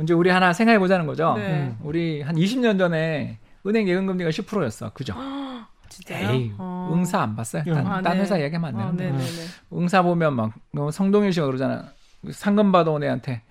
이제 0.04 0.14
우리 0.14 0.30
하나 0.30 0.54
생각해 0.54 0.80
보자는 0.80 1.06
거죠. 1.06 1.34
네. 1.38 1.52
음. 1.52 1.78
우리 1.84 2.22
한 2.22 2.36
20년 2.36 2.78
전에 2.78 3.40
은행 3.66 3.88
예금 3.88 4.06
금리가 4.08 4.30
10%였어. 4.30 4.92
그죠? 4.94 5.14
진짜요? 5.92 6.30
에이, 6.32 6.54
어. 6.58 6.90
응사 6.94 7.22
안 7.22 7.36
봤어요? 7.36 7.64
딴, 7.66 7.86
아, 7.86 8.02
딴 8.02 8.16
네. 8.16 8.22
회사 8.24 8.42
얘기하면 8.42 8.76
안 8.76 8.82
어, 8.82 8.96
되는데. 8.96 9.06
네네네. 9.12 9.48
응사 9.74 10.02
보면 10.02 10.36
막 10.36 10.54
어, 10.78 10.90
성동일 10.90 11.34
씨가 11.34 11.46
그러잖아. 11.46 11.90
상금 12.32 12.72
받아온 12.72 13.04
애한테 13.04 13.42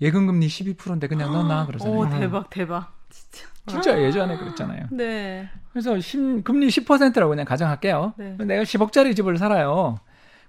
예금 0.00 0.26
금리 0.26 0.46
12%인데 0.48 1.08
그냥 1.08 1.32
넣어놔 1.32 1.66
그러잖아요. 1.66 1.96
오 1.98 2.08
대박 2.08 2.50
대박 2.50 2.92
진짜. 3.10 3.46
진짜 3.66 4.00
예전에 4.02 4.36
그랬잖아요. 4.36 4.86
네. 4.90 5.48
그래서 5.72 5.98
심- 6.00 6.42
금리 6.42 6.68
10%라고 6.68 7.30
그냥 7.30 7.44
가정할게요. 7.44 8.14
네. 8.16 8.36
내가 8.38 8.62
10억짜리 8.62 9.14
집을 9.16 9.36
살아요. 9.38 9.98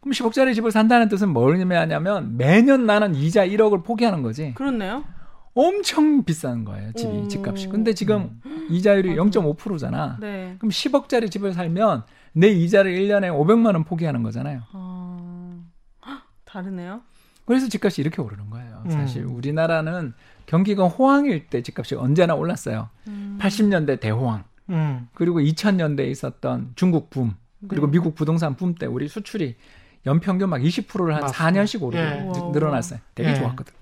그럼 0.01 0.13
10억짜리 0.13 0.53
집을 0.55 0.71
산다는 0.71 1.09
뜻은 1.09 1.29
뭘 1.29 1.55
의미하냐면 1.57 2.37
매년 2.37 2.85
나는 2.85 3.15
이자 3.15 3.45
1억을 3.45 3.83
포기하는 3.83 4.21
거지. 4.23 4.53
그렇네요. 4.55 5.03
엄청 5.53 6.23
비싼 6.23 6.63
거예요, 6.65 6.91
집이, 6.93 7.11
오. 7.11 7.27
집값이. 7.27 7.67
근데 7.69 7.93
지금 7.93 8.39
이자율이 8.69 9.15
0.5%잖아. 9.15 10.17
네. 10.19 10.55
그럼 10.59 10.69
10억짜리 10.71 11.29
집을 11.31 11.53
살면 11.53 12.03
내 12.33 12.47
이자를 12.49 12.93
1년에 12.93 13.31
500만 13.31 13.73
원 13.73 13.83
포기하는 13.83 14.23
거잖아요. 14.23 14.61
어... 14.73 15.63
헉, 16.05 16.21
다르네요. 16.45 17.01
그래서 17.45 17.67
집값이 17.67 18.01
이렇게 18.01 18.21
오르는 18.21 18.49
거예요. 18.51 18.83
음. 18.85 18.91
사실 18.91 19.25
우리나라는 19.25 20.13
경기가 20.45 20.87
호황일 20.87 21.47
때 21.47 21.61
집값이 21.63 21.95
언제나 21.95 22.35
올랐어요. 22.35 22.89
음. 23.07 23.37
80년대 23.41 23.99
대호황, 23.99 24.43
음. 24.69 25.07
그리고 25.15 25.39
2000년대에 25.39 26.09
있었던 26.11 26.73
중국 26.75 27.09
붐, 27.09 27.33
그리고 27.67 27.87
네. 27.87 27.93
미국 27.93 28.13
부동산 28.15 28.55
붐 28.55 28.75
때 28.75 28.85
우리 28.85 29.07
수출이 29.07 29.55
연평균 30.05 30.49
막 30.49 30.57
20%를 30.61 31.13
한 31.15 31.21
맞습니다. 31.21 31.51
4년씩 31.63 31.81
오르고 31.81 31.97
예. 31.97 32.21
늘- 32.31 32.51
늘어났어요. 32.53 32.99
되게 33.15 33.31
예. 33.31 33.35
좋았거든. 33.35 33.73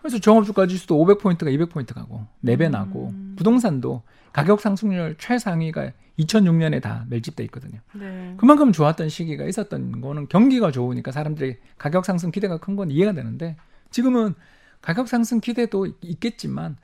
그래서 0.00 0.18
종합주가 0.18 0.66
지수도 0.66 0.96
500포인트가 1.04 1.46
200포인트 1.46 1.94
가고 1.94 2.26
4배 2.44 2.70
나고 2.70 3.08
음. 3.08 3.34
부동산도 3.36 4.02
가격 4.32 4.60
상승률 4.60 5.16
최상위가 5.18 5.92
2006년에 6.18 6.80
다 6.82 7.04
멸집돼 7.08 7.44
있거든요. 7.44 7.80
네. 7.94 8.34
그만큼 8.38 8.72
좋았던 8.72 9.08
시기가 9.08 9.44
있었던 9.44 10.00
거는 10.00 10.28
경기가 10.28 10.70
좋으니까 10.70 11.12
사람들이 11.12 11.58
가격 11.78 12.04
상승 12.04 12.30
기대가 12.30 12.58
큰 12.58 12.76
건 12.76 12.90
이해가 12.90 13.12
되는데 13.12 13.56
지금은 13.90 14.34
가격 14.80 15.08
상승 15.08 15.40
기대도 15.40 15.86
있겠지만 16.02 16.76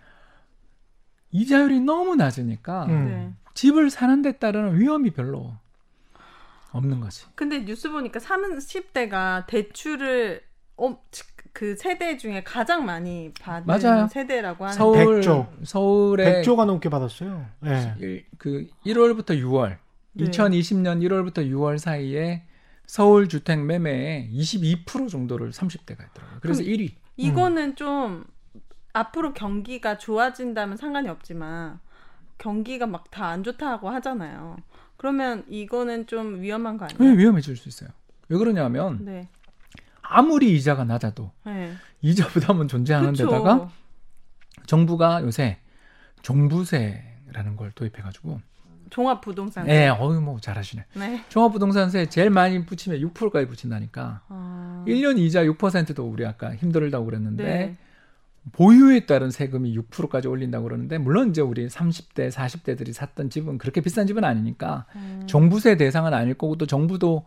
이자율이 1.31 1.81
너무 1.81 2.17
낮으니까 2.17 2.87
음. 2.87 3.05
네. 3.07 3.33
집을 3.55 3.91
사는 3.91 4.23
데 4.23 4.33
따르는 4.33 4.79
위험이 4.81 5.11
별로 5.11 5.53
없는 6.73 6.99
거지. 7.01 7.27
근데 7.37 7.65
뉴스 7.65 7.91
보니까 7.91 8.19
30대가 8.19 9.47
대출을 9.47 10.43
어, 10.77 10.99
그 11.55 11.77
세대 11.77 12.17
중에 12.17 12.43
가장 12.43 12.85
많이 12.85 13.33
받는 13.41 13.65
맞아요. 13.67 14.09
세대라고 14.09 14.65
하는 14.65 14.77
서울 14.77 15.15
백조. 15.15 15.47
서울에 15.63 16.43
100조가 16.43 16.67
넘게 16.67 16.89
받았어요. 16.91 17.47
예. 17.65 17.95
일- 18.01 18.27
그 18.39 18.67
1월부터 18.85 19.31
6월, 19.41 19.77
네. 20.15 20.25
2020년 20.25 21.01
1월부터 21.01 21.49
6월 21.49 21.79
사이에 21.79 22.43
서울 22.87 23.29
주택 23.29 23.65
매매의 23.65 24.31
22% 24.33 25.09
정도를 25.09 25.53
30대가 25.53 26.01
했더라고요. 26.03 26.39
그래서 26.43 26.63
그럼 26.65 26.77
1위. 26.77 26.91
이거는 27.17 27.77
좀 27.77 28.25
앞으로 28.93 29.33
경기가 29.33 29.97
좋아진다면 29.97 30.77
상관이 30.77 31.09
없지만 31.09 31.79
경기가 32.37 32.87
막 32.89 33.13
다 33.13 33.27
안 33.29 33.45
좋다고 33.45 33.91
하잖아요. 33.91 34.57
그러면 34.97 35.45
이거는 35.49 36.09
좀 36.09 36.41
위험한 36.43 36.79
거왜 36.79 36.91
아니에요? 36.99 37.17
위험해질 37.17 37.57
수 37.57 37.69
있어요? 37.69 37.91
왜 38.29 38.39
그러냐면 38.39 39.05
네. 39.05 39.29
아무리 40.09 40.55
이자가 40.57 40.85
낮아도 40.85 41.33
네. 41.45 41.73
이자 42.03 42.29
부담은 42.29 42.69
존재하는 42.69 43.13
그쵸. 43.13 43.27
데다가 43.27 43.71
정부가 44.67 45.23
요새 45.23 45.59
종부세라는 46.23 47.57
걸 47.57 47.73
도입해가지고 47.73 48.41
종합 48.91 49.21
부동산. 49.23 49.69
예, 49.69 49.89
어유 49.89 50.21
뭐 50.21 50.39
잘하시네. 50.39 50.85
네. 50.95 51.25
종합부동산세 51.29 52.07
제일 52.07 52.31
많이 52.31 52.65
붙이면 52.65 53.01
6%까지 53.01 53.49
붙인다니까. 53.49 54.21
아. 54.29 54.85
1년 54.87 55.19
이자 55.19 55.43
6%도 55.45 56.09
우리 56.09 56.25
아까 56.25 56.55
힘들다고 56.55 57.05
그랬는데 57.05 57.45
네. 57.45 57.77
보유에 58.53 59.07
따른 59.07 59.31
세금이 59.31 59.77
6%까지 59.77 60.29
올린다고 60.29 60.65
그러는데 60.65 60.99
물론 60.99 61.31
이제 61.31 61.41
우리 61.41 61.67
30대, 61.67 62.31
40대들이 62.31 62.93
샀던 62.93 63.31
집은 63.31 63.59
그렇게 63.59 63.81
비싼 63.81 64.07
집은 64.07 64.23
아니니까 64.23 64.85
음. 64.95 65.25
종부세 65.27 65.77
대상은 65.77 66.15
아닐 66.15 66.35
거고 66.35 66.57
또 66.57 66.67
정부도 66.67 67.25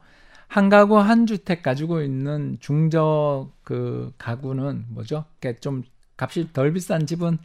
한 0.48 0.70
가구 0.70 0.98
한 0.98 1.26
주택 1.26 1.62
가지고 1.62 2.02
있는 2.02 2.58
중저 2.60 3.50
그 3.64 4.14
가구는 4.18 4.86
뭐죠? 4.90 5.26
그러니까 5.40 5.60
좀 5.62 5.84
값이 6.18 6.54
덜 6.54 6.74
비싼 6.74 7.06
집은 7.06 7.38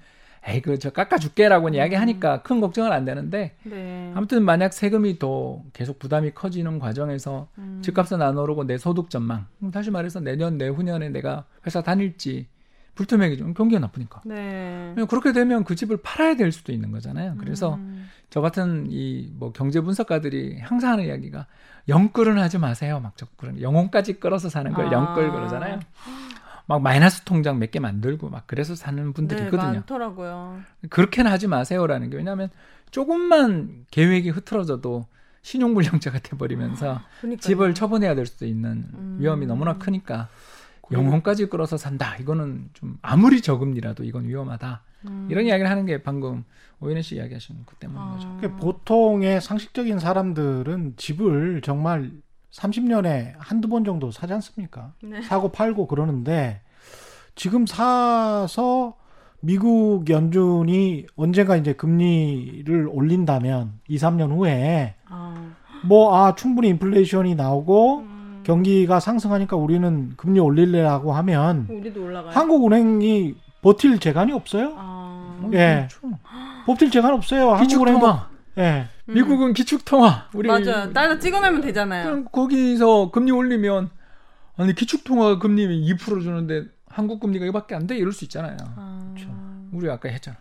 에이 0.45 0.61
그 0.61 0.77
저 0.79 0.91
깎아줄게라고는 0.91 1.79
이야기하니까 1.79 2.43
큰 2.43 2.61
걱정은 2.61 2.91
안 2.91 3.05
되는데 3.05 3.55
네. 3.63 4.11
아무튼 4.15 4.45
만약 4.45 4.73
세금이 4.73 5.21
더 5.21 5.63
계속 5.73 6.01
부담이 6.01 6.33
커지는 6.33 6.81
과정에서 6.81 7.49
음. 7.59 7.81
집값은 7.83 8.21
안 8.21 8.37
오르고 8.37 8.65
내 8.65 8.77
소득 8.77 9.09
전망 9.09 9.47
음, 9.63 9.71
다시 9.71 9.93
말해서 9.93 10.19
내년 10.19 10.59
내후년에 10.59 11.11
내가 11.11 11.45
회사 11.65 11.81
다닐지 11.83 12.49
불투명해지면 12.97 13.55
경기가 13.55 13.81
나쁘니까 13.81 14.23
네. 14.25 14.95
그렇게 15.09 15.33
되면 15.33 15.65
그 15.65 15.77
집을 15.77 15.99
팔아야 15.99 16.35
될 16.35 16.51
수도 16.51 16.73
있는 16.73 16.91
거잖아요. 16.91 17.37
그래서 17.39 17.77
음. 17.77 18.09
저 18.33 18.41
같은 18.41 18.87
이 18.91 19.31
뭐 19.39 19.53
경제 19.53 19.81
분석가들이 19.83 20.59
항상 20.61 20.93
하는 20.93 21.05
이야기가 21.05 21.47
영끌은 21.89 22.39
하지 22.39 22.57
마세요. 22.59 22.99
막 23.01 23.17
적끌은 23.17 23.61
영혼까지 23.61 24.15
끌어서 24.21 24.49
사는 24.49 24.73
걸 24.73 24.87
아. 24.89 24.93
영끌 24.93 25.31
그러잖아요. 25.31 25.81
막 26.67 26.81
마이너스 26.81 27.23
통장 27.23 27.59
몇 27.59 27.71
개 27.71 27.79
만들고 27.81 28.31
막 28.31 28.45
그래서 28.47 28.75
사는 28.75 29.13
분들이 29.13 29.41
네, 29.41 29.47
있거든요. 29.47 29.73
많더라고요. 29.73 30.61
그렇게는 30.89 31.31
하지 31.31 31.47
마세요라는 31.47 32.09
게 32.11 32.17
왜냐하면 32.17 32.49
조금만 32.91 33.85
계획이 33.91 34.31
흐트러져도 34.31 35.07
신용불량자가 35.43 36.21
돼버리면서 36.21 37.01
그러니까요. 37.21 37.41
집을 37.41 37.75
처분해야 37.75 38.15
될 38.15 38.27
수도 38.27 38.47
있는 38.47 38.87
음. 38.95 39.17
위험이 39.21 39.45
너무나 39.47 39.77
크니까 39.77 40.29
영혼까지 40.93 41.47
끌어서 41.47 41.77
산다. 41.77 42.17
이거는 42.19 42.71
좀 42.75 42.97
아무리 43.03 43.41
저금리라도 43.43 44.05
이건 44.05 44.29
위험하다. 44.29 44.83
음. 45.07 45.29
이런 45.31 45.45
이야기를 45.47 45.71
하는 45.71 45.87
게 45.87 46.03
방금 46.03 46.45
오연혜 46.81 47.03
씨 47.03 47.17
이야기하신 47.17 47.57
그 47.67 47.77
때문인 47.77 48.13
거죠. 48.13 48.29
아. 48.29 48.57
보통의 48.59 49.41
상식적인 49.41 49.99
사람들은 49.99 50.95
집을 50.97 51.61
정말 51.63 52.11
30년에 52.53 53.33
한두 53.39 53.69
번 53.69 53.85
정도 53.85 54.11
사지 54.11 54.33
않습니까? 54.35 54.93
네. 55.03 55.23
사고 55.23 55.51
팔고 55.51 55.87
그러는데 55.87 56.61
지금 57.35 57.67
사서 57.67 58.97
미국 59.41 60.09
연준이 60.11 61.07
언젠가 61.17 61.57
이제 61.57 61.73
금리를 61.73 62.89
올린다면 62.93 63.81
2, 63.89 63.97
3년 63.97 64.31
후에 64.37 64.95
아. 65.09 65.53
뭐 65.85 66.15
아 66.15 66.35
충분히 66.37 66.69
인플레이션이 66.69 67.35
나오고 67.35 67.99
음. 68.01 68.41
경기가 68.45 69.01
상승하니까 69.01 69.57
우리는 69.57 70.13
금리 70.17 70.39
올릴래라고 70.41 71.13
하면 71.13 71.67
우리도 71.71 72.05
올라가요. 72.05 72.33
한국은행이 72.33 73.35
버틸 73.63 73.99
재간이 73.99 74.33
없어요. 74.33 74.75
아. 74.77 75.49
예. 75.55 75.89
그렇죠. 75.89 76.19
버틸 76.67 76.91
재간 76.91 77.15
없어요. 77.15 77.53
한국은행도 77.53 78.01
기축통화. 78.01 78.29
예. 78.59 78.89
음. 79.09 79.15
미국은 79.15 79.53
기축통화. 79.55 80.29
우리 80.35 80.49
맞아요. 80.49 80.93
딸다 80.93 81.19
찍어내면 81.19 81.61
되잖아요. 81.63 82.05
그럼 82.05 82.25
거기서 82.31 83.11
금리 83.11 83.31
올리면 83.33 83.91
아니 84.57 84.75
기축통화 84.75 85.39
금리 85.39 85.67
2% 85.67 86.23
주는데 86.23 86.65
한국 86.89 87.21
금리가 87.21 87.47
이밖에 87.47 87.75
안 87.75 87.87
돼 87.87 87.97
이럴 87.97 88.13
수 88.13 88.25
있잖아요. 88.25 88.57
아. 88.77 89.15
우리 89.73 89.89
아까 89.91 90.09
했잖아. 90.11 90.37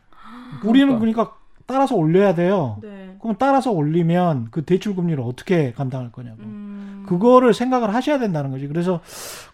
우리는 0.63 0.99
그러니까 0.99 1.33
따라서 1.65 1.95
올려야 1.95 2.35
돼요. 2.35 2.77
네. 2.81 3.15
그럼 3.19 3.35
따라서 3.37 3.71
올리면 3.71 4.47
그 4.51 4.63
대출 4.63 4.95
금리를 4.95 5.21
어떻게 5.23 5.71
감당할 5.73 6.11
거냐고. 6.11 6.41
음. 6.41 7.05
그거를 7.07 7.53
생각을 7.53 7.93
하셔야 7.93 8.19
된다는 8.19 8.51
거지. 8.51 8.67
그래서 8.67 9.01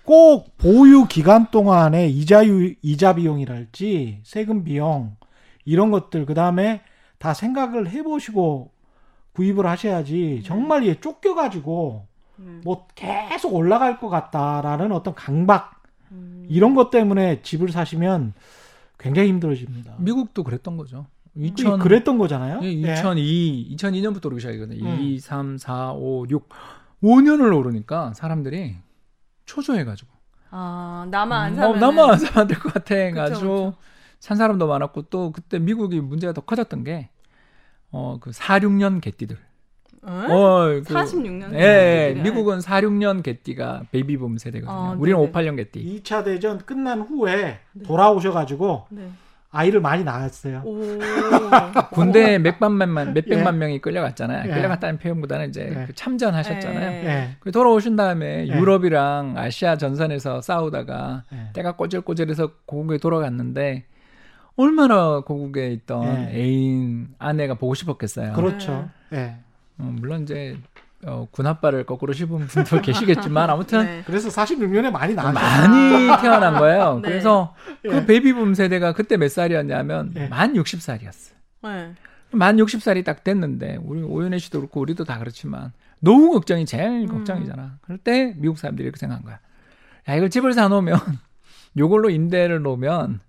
꼭 0.04 0.58
보유 0.58 1.06
기간 1.08 1.50
동안에 1.52 2.08
이자유 2.08 2.74
이자 2.82 3.16
비용이랄지 3.16 4.22
세금 4.24 4.64
비용 4.64 5.16
이런 5.66 5.92
것들 5.92 6.26
그다음에 6.26 6.82
다 7.18 7.34
생각을 7.34 7.90
해 7.90 8.04
보시고 8.04 8.72
구입을 9.34 9.66
하셔야지 9.66 10.42
정말 10.46 10.88
얘 10.88 11.00
쫓겨 11.00 11.36
가지고 11.36 12.08
음. 12.40 12.62
뭐 12.64 12.88
계속 12.96 13.54
올라갈 13.54 14.00
것 14.00 14.10
같다라는 14.10 14.92
어떤 14.92 15.14
강박 15.14 15.82
음. 16.12 16.46
이런 16.50 16.76
것 16.76 16.90
때문에 16.90 17.42
집을 17.42 17.70
사시면 17.70 18.34
굉장히 19.00 19.30
힘들어집니다. 19.30 19.96
미국도 20.00 20.44
그랬던 20.44 20.78
거죠. 20.78 21.06
2000 21.38 21.80
그랬던 21.80 22.18
거잖아요. 22.18 22.60
예, 22.64 22.68
예. 22.68 22.94
2002 22.94 23.76
2002년부터 23.78 24.26
오르기 24.28 24.42
시작이거든요. 24.42 24.86
음. 24.86 25.00
2, 25.00 25.20
3, 25.20 25.58
4, 25.58 25.94
5, 25.94 26.26
6 26.30 26.50
5년을 27.04 27.56
오르니까 27.56 28.14
사람들이 28.14 28.76
초조해가지고 29.46 30.10
아, 30.50 31.08
나만 31.12 31.46
안 31.46 31.54
어, 31.54 31.56
사면 31.56 31.80
나만 31.80 32.10
안 32.12 32.18
사면 32.18 32.42
안될것 32.42 32.74
같아. 32.74 33.12
가지고. 33.12 33.74
산 34.20 34.38
사람도 34.38 34.68
많았고 34.68 35.04
또 35.04 35.32
그때 35.32 35.60
미국이 35.60 36.00
문제가 36.02 36.34
더 36.34 36.42
커졌던 36.42 36.84
게 36.84 37.10
어, 37.92 38.18
그 38.20 38.32
46년 38.32 39.02
개띠들. 39.02 39.38
어? 40.04 40.10
어, 40.10 40.66
그, 40.86 40.94
46년. 40.94 41.54
예, 41.54 42.16
예, 42.16 42.22
미국은 42.22 42.60
46년 42.60 43.24
개띠가 43.24 43.84
베이비붐 43.92 44.38
세대거든요. 44.38 44.72
아, 44.72 44.96
우리는 44.98 45.20
네네. 45.20 45.32
58년 45.32 45.58
개띠. 45.58 46.02
2차 46.02 46.24
대전 46.24 46.60
끝난 46.60 47.02
후에 47.02 47.60
돌아오셔가지고 47.86 48.88
네. 48.90 49.10
아이를 49.58 49.82
많이 49.82 50.04
낳았어요. 50.04 50.62
오. 50.64 50.80
군대 51.92 52.38
몇백만 52.38 52.94
몇백만 52.94 53.56
예. 53.56 53.58
명이 53.58 53.82
끌려갔잖아요. 53.82 54.50
예. 54.50 54.54
끌려갔다는 54.54 55.00
표현보다는 55.00 55.50
이제 55.50 55.68
예. 55.68 55.86
그 55.88 55.96
참전하셨잖아요. 55.96 56.92
예. 56.92 57.06
예. 57.06 57.30
그 57.40 57.52
돌아오신 57.52 57.96
다음에 57.96 58.48
예. 58.48 58.60
유럽이랑 58.60 59.36
아시아 59.36 59.76
전선에서 59.78 60.42
싸우다가 60.42 61.24
예. 61.34 61.50
때가 61.54 61.76
꼬질꼬질해서 61.76 62.52
고국에 62.68 63.00
돌아갔는데 63.00 63.86
얼마나 64.58 65.22
고국에 65.22 65.72
있던 65.72 66.06
예. 66.06 66.38
애인 66.38 67.16
아내가 67.18 67.56
보고 67.56 67.74
싶었겠어요. 67.74 68.34
그렇죠. 68.34 68.90
예. 69.14 69.38
어, 69.80 69.92
물론 70.00 70.22
이제 70.22 70.56
어, 71.06 71.28
군합발을 71.32 71.86
거꾸로 71.86 72.14
씹은 72.14 72.48
분도 72.48 72.82
계시겠지만 72.82 73.50
아무튼 73.50 73.86
네. 73.86 74.04
그래서 74.06 74.30
46년에 74.30 74.92
많이 74.92 75.14
낳았어요. 75.14 75.34
많이 75.34 76.08
태어난 76.22 76.56
거예요. 76.58 77.00
네. 77.04 77.10
그래서 77.10 77.56
예. 77.86 77.90
그 77.90 78.06
베이비붐 78.06 78.56
세대가 78.56 78.94
그때 78.94 79.16
몇 79.18 79.30
살이었냐면 79.30 80.14
예. 80.16 80.28
만 80.28 80.54
60살이었어요. 80.54 81.34
네. 81.64 81.94
만 82.32 82.58
60살이 82.58 83.06
딱 83.06 83.24
됐는데 83.24 83.78
우리 83.84 84.02
오연혜 84.02 84.40
씨도 84.40 84.60
그렇고 84.60 84.82
우리도 84.82 85.06
다 85.06 85.20
그렇지만 85.20 85.72
노후 86.00 86.32
걱정이 86.32 86.66
제일 86.66 87.02
음. 87.04 87.08
걱정이잖아. 87.08 87.78
그럴 87.82 87.98
때 88.00 88.34
미국 88.38 88.58
사람들이 88.58 88.86
이렇게 88.86 89.00
생각한 89.00 89.24
거야. 89.24 89.40
야 90.10 90.16
이걸 90.16 90.30
집을 90.30 90.54
사놓으면 90.54 90.98
요걸로 91.78 92.10
임대를 92.10 92.62
놓으면 92.64 93.20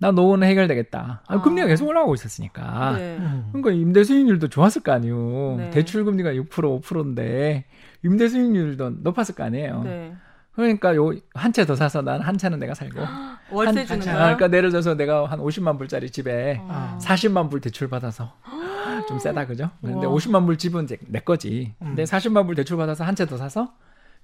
나 0.00 0.10
노후는 0.10 0.46
해결되겠다. 0.48 1.22
아, 1.26 1.34
아. 1.34 1.40
금리가 1.42 1.66
계속 1.68 1.86
올라가고 1.88 2.14
있었으니까. 2.14 2.96
네. 2.98 3.16
음. 3.18 3.48
그러니까 3.52 3.70
임대 3.72 4.04
수익률도 4.04 4.48
좋았을 4.48 4.82
거 4.82 4.92
아니에요. 4.92 5.54
네. 5.58 5.70
대출 5.70 6.04
금리가 6.04 6.32
6% 6.32 6.48
5%인데 6.82 7.64
임대 8.04 8.28
수익률도 8.28 8.90
높았을 9.02 9.34
거 9.34 9.44
아니에요. 9.44 9.82
네. 9.84 10.14
그러니까 10.54 10.94
요 10.96 11.12
한 11.34 11.52
채 11.52 11.64
더 11.66 11.74
사서 11.76 12.02
난 12.02 12.20
한 12.22 12.36
채는 12.38 12.58
내가 12.58 12.74
살고. 12.74 13.00
월세 13.52 13.80
한- 13.84 13.86
주는 13.86 14.08
한- 14.08 14.14
아, 14.16 14.18
거야? 14.26 14.36
그러니까 14.36 14.56
예를 14.58 14.70
들어서 14.70 14.94
내가 14.94 15.26
한 15.26 15.38
50만 15.38 15.78
불짜리 15.78 16.10
집에 16.10 16.60
아. 16.68 16.98
40만 17.00 17.50
불 17.50 17.60
대출 17.60 17.88
받아서 17.88 18.32
좀 19.08 19.18
세다 19.18 19.46
그죠? 19.46 19.70
근데 19.80 20.06
우와. 20.06 20.16
50만 20.16 20.46
불 20.46 20.56
집은 20.58 20.84
이제 20.84 20.98
내 21.08 21.20
거지. 21.20 21.74
근데 21.78 22.02
음. 22.02 22.04
40만 22.04 22.46
불 22.46 22.54
대출 22.54 22.76
받아서 22.76 23.04
한 23.04 23.14
채 23.14 23.24
더 23.26 23.36
사서 23.36 23.72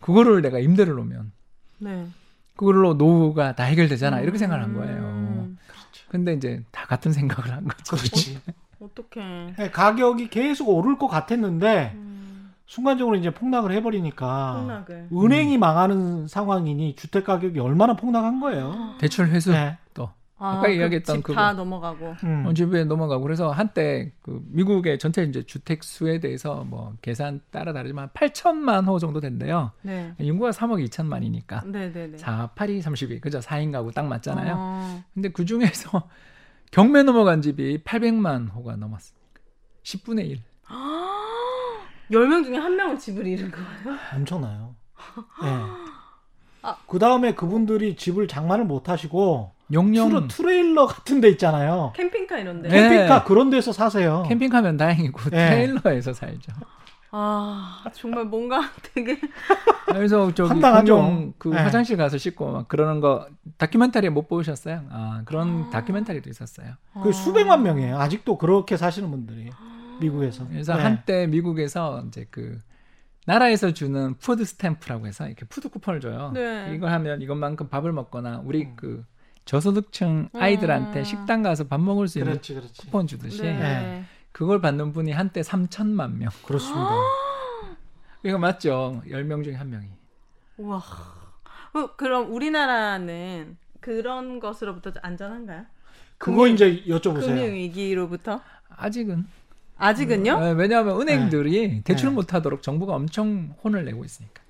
그거를 0.01 0.43
내가 0.43 0.59
임대를 0.59 0.95
놓으면 0.95 1.33
네. 1.79 2.07
그걸로 2.57 2.95
노후가 2.95 3.55
다 3.55 3.65
해결되잖아. 3.65 4.21
이렇게 4.21 4.37
생각을 4.39 4.63
한 4.65 4.75
거예요. 4.75 5.22
음. 6.13 6.25
근데 6.25 6.35
이제 6.35 6.63
다 6.71 6.87
같은 6.87 7.13
생각을 7.13 7.51
한 7.53 7.67
거지. 7.67 8.11
그렇지. 8.11 8.41
어떡해. 8.81 9.55
예, 9.59 9.71
가격이 9.71 10.29
계속 10.29 10.69
오를 10.69 10.99
것 10.99 11.07
같았는데 11.09 11.93
음. 11.95 12.53
순간적으로 12.67 13.17
이제 13.17 13.31
폭락을 13.31 13.73
해버리니까 13.73 14.59
폭락을. 14.61 15.09
은행이 15.13 15.59
망하는 15.59 16.27
상황이니 16.27 16.97
주택 16.97 17.25
가격이 17.25 17.59
얼마나 17.61 17.95
폭락한 17.95 18.41
거예요. 18.41 18.95
대출 18.99 19.29
회수 19.29 19.53
네. 19.53 19.79
또 19.95 20.11
아, 20.43 20.59
아까 20.59 20.69
이야기했던 20.69 21.17
집 21.17 21.23
그거. 21.23 21.35
다 21.35 21.53
넘어가고. 21.53 22.17
음. 22.25 22.47
어, 22.47 22.53
집에 22.53 22.85
넘어가고 22.85 23.23
그래서 23.23 23.53
한때 23.53 24.13
그 24.23 24.43
미국의 24.49 24.99
전체 24.99 25.23
이제 25.23 25.43
주택 25.45 25.85
수에 25.85 26.19
대해서 26.19 26.65
뭐 26.65 26.95
계산 27.01 27.41
따라 27.51 27.73
다르지만 27.73 28.09
8천만 28.09 28.87
호 28.89 28.99
정도 28.99 29.21
된대요. 29.21 29.71
네. 29.83 30.13
인구가 30.19 30.51
3억 30.51 30.85
2천만이니까. 30.89 31.65
네, 31.71 31.93
네, 31.93 32.09
네. 32.09 32.19
4, 32.19 32.49
8, 32.55 32.71
2, 32.71 32.83
32. 32.83 33.21
그죠? 33.21 33.39
4인 33.39 33.71
가구 33.71 33.93
딱 33.93 34.07
맞잖아요. 34.07 34.55
어. 34.57 35.05
근데 35.15 35.29
그 35.29 35.45
중에서 35.45 36.09
경매 36.73 37.03
넘어간 37.05 37.41
집이 37.41 37.85
800만 37.85 38.53
호가 38.53 38.75
넘었으니까. 38.77 39.23
10분의 39.85 40.27
1. 40.29 40.43
10명 42.11 42.45
중에 42.45 42.57
한 42.57 42.77
명은 42.77 42.99
집을 42.99 43.27
잃은 43.27 43.51
거예요? 43.51 43.99
엄청나요. 44.15 44.75
예. 45.45 45.49
아. 46.63 46.77
그 46.87 46.99
다음에 46.99 47.35
그분들이 47.35 47.97
집을 47.97 48.29
장만을 48.29 48.65
못 48.65 48.89
하시고 48.89 49.53
용령 49.73 50.11
트레, 50.11 50.29
트레일러 50.29 50.87
같은 50.87 51.21
데 51.21 51.29
있잖아요. 51.31 51.93
캠핑카 51.97 52.39
이런 52.39 52.63
데. 52.63 52.69
네. 52.69 52.89
캠핑카 52.89 53.25
그런 53.25 53.51
데서 53.51 53.73
사세요. 53.73 54.25
캠핑하면 54.29 54.77
다행이고 54.77 55.31
네. 55.31 55.51
트레일러에서 55.51 56.13
살죠. 56.13 56.53
아, 57.15 57.85
정말 57.93 58.25
뭔가 58.25 58.71
되게 58.95 59.21
그래서 59.87 60.33
저기. 60.33 60.61
공용 60.61 61.35
그 61.37 61.49
네. 61.49 61.59
화장실 61.59 61.99
가서 61.99 62.17
씻고 62.17 62.53
막 62.53 62.69
그러는 62.69 63.01
거 63.01 63.29
다큐멘터리 63.59 64.09
못 64.09 64.29
보셨어요? 64.29 64.83
아 64.91 65.23
그런 65.27 65.69
다큐멘터리도 65.71 66.31
있었어요. 66.31 66.73
그 67.03 67.11
아. 67.11 67.13
수백만 67.13 67.63
명이에요. 67.63 67.99
아직도 67.99 68.39
그렇게 68.39 68.79
사시는 68.79 69.11
분들이 69.11 69.51
미국에서. 70.01 70.49
그래서 70.49 70.75
네. 70.75 70.83
한때 70.83 71.27
미국에서 71.27 72.03
이제 72.09 72.27
그 72.31 72.59
나라에서 73.27 73.73
주는 73.73 74.15
food 74.19 74.45
stamp라고 74.45 75.07
해서 75.07 75.27
이렇게 75.27 75.45
food 75.45 75.69
쿠폰을 75.69 76.01
줘요. 76.01 76.31
네. 76.33 76.73
이걸 76.75 76.91
하면 76.93 77.21
이것만큼 77.21 77.69
밥을 77.69 77.93
먹거나 77.93 78.43
우리 78.45 78.75
그 78.75 79.05
저소득층 79.45 80.29
아이들한테 80.35 81.01
음. 81.01 81.05
식당 81.05 81.43
가서 81.43 81.65
밥 81.65 81.81
먹을 81.81 82.09
수 82.09 82.19
있는 82.19 82.33
그렇지, 82.33 82.55
그렇지. 82.55 82.81
쿠폰 82.81 83.07
주듯이 83.07 83.43
네. 83.43 83.53
네. 83.59 84.05
그걸 84.31 84.61
받는 84.61 84.93
분이 84.93 85.13
한때 85.13 85.41
3천만 85.43 86.17
명. 86.17 86.31
그렇습니다. 86.47 86.91
이거 88.25 88.39
맞죠? 88.39 89.03
10명 89.07 89.45
중에 89.45 89.55
한 89.55 89.71
명이. 89.71 89.89
우와. 90.59 90.79
어, 91.75 91.97
그럼 91.97 92.33
우리나라는 92.33 93.57
그런 93.81 94.41
것으로부터 94.41 94.93
안전한가요? 95.03 95.65
그거 96.19 96.47
이제 96.47 96.83
여쭤보세요. 96.87 97.27
금융 97.27 97.53
위기로부터? 97.55 98.41
아직은. 98.69 99.27
아직은요? 99.77 100.39
네, 100.39 100.53
왜냐하면 100.53 101.01
은행들이 101.01 101.83
대출 101.83 102.11
네. 102.11 102.15
못하도록 102.15 102.63
정부가 102.63 102.95
엄청 102.95 103.55
혼을 103.65 103.85
내고 103.85 104.05
있으니까. 104.05 104.42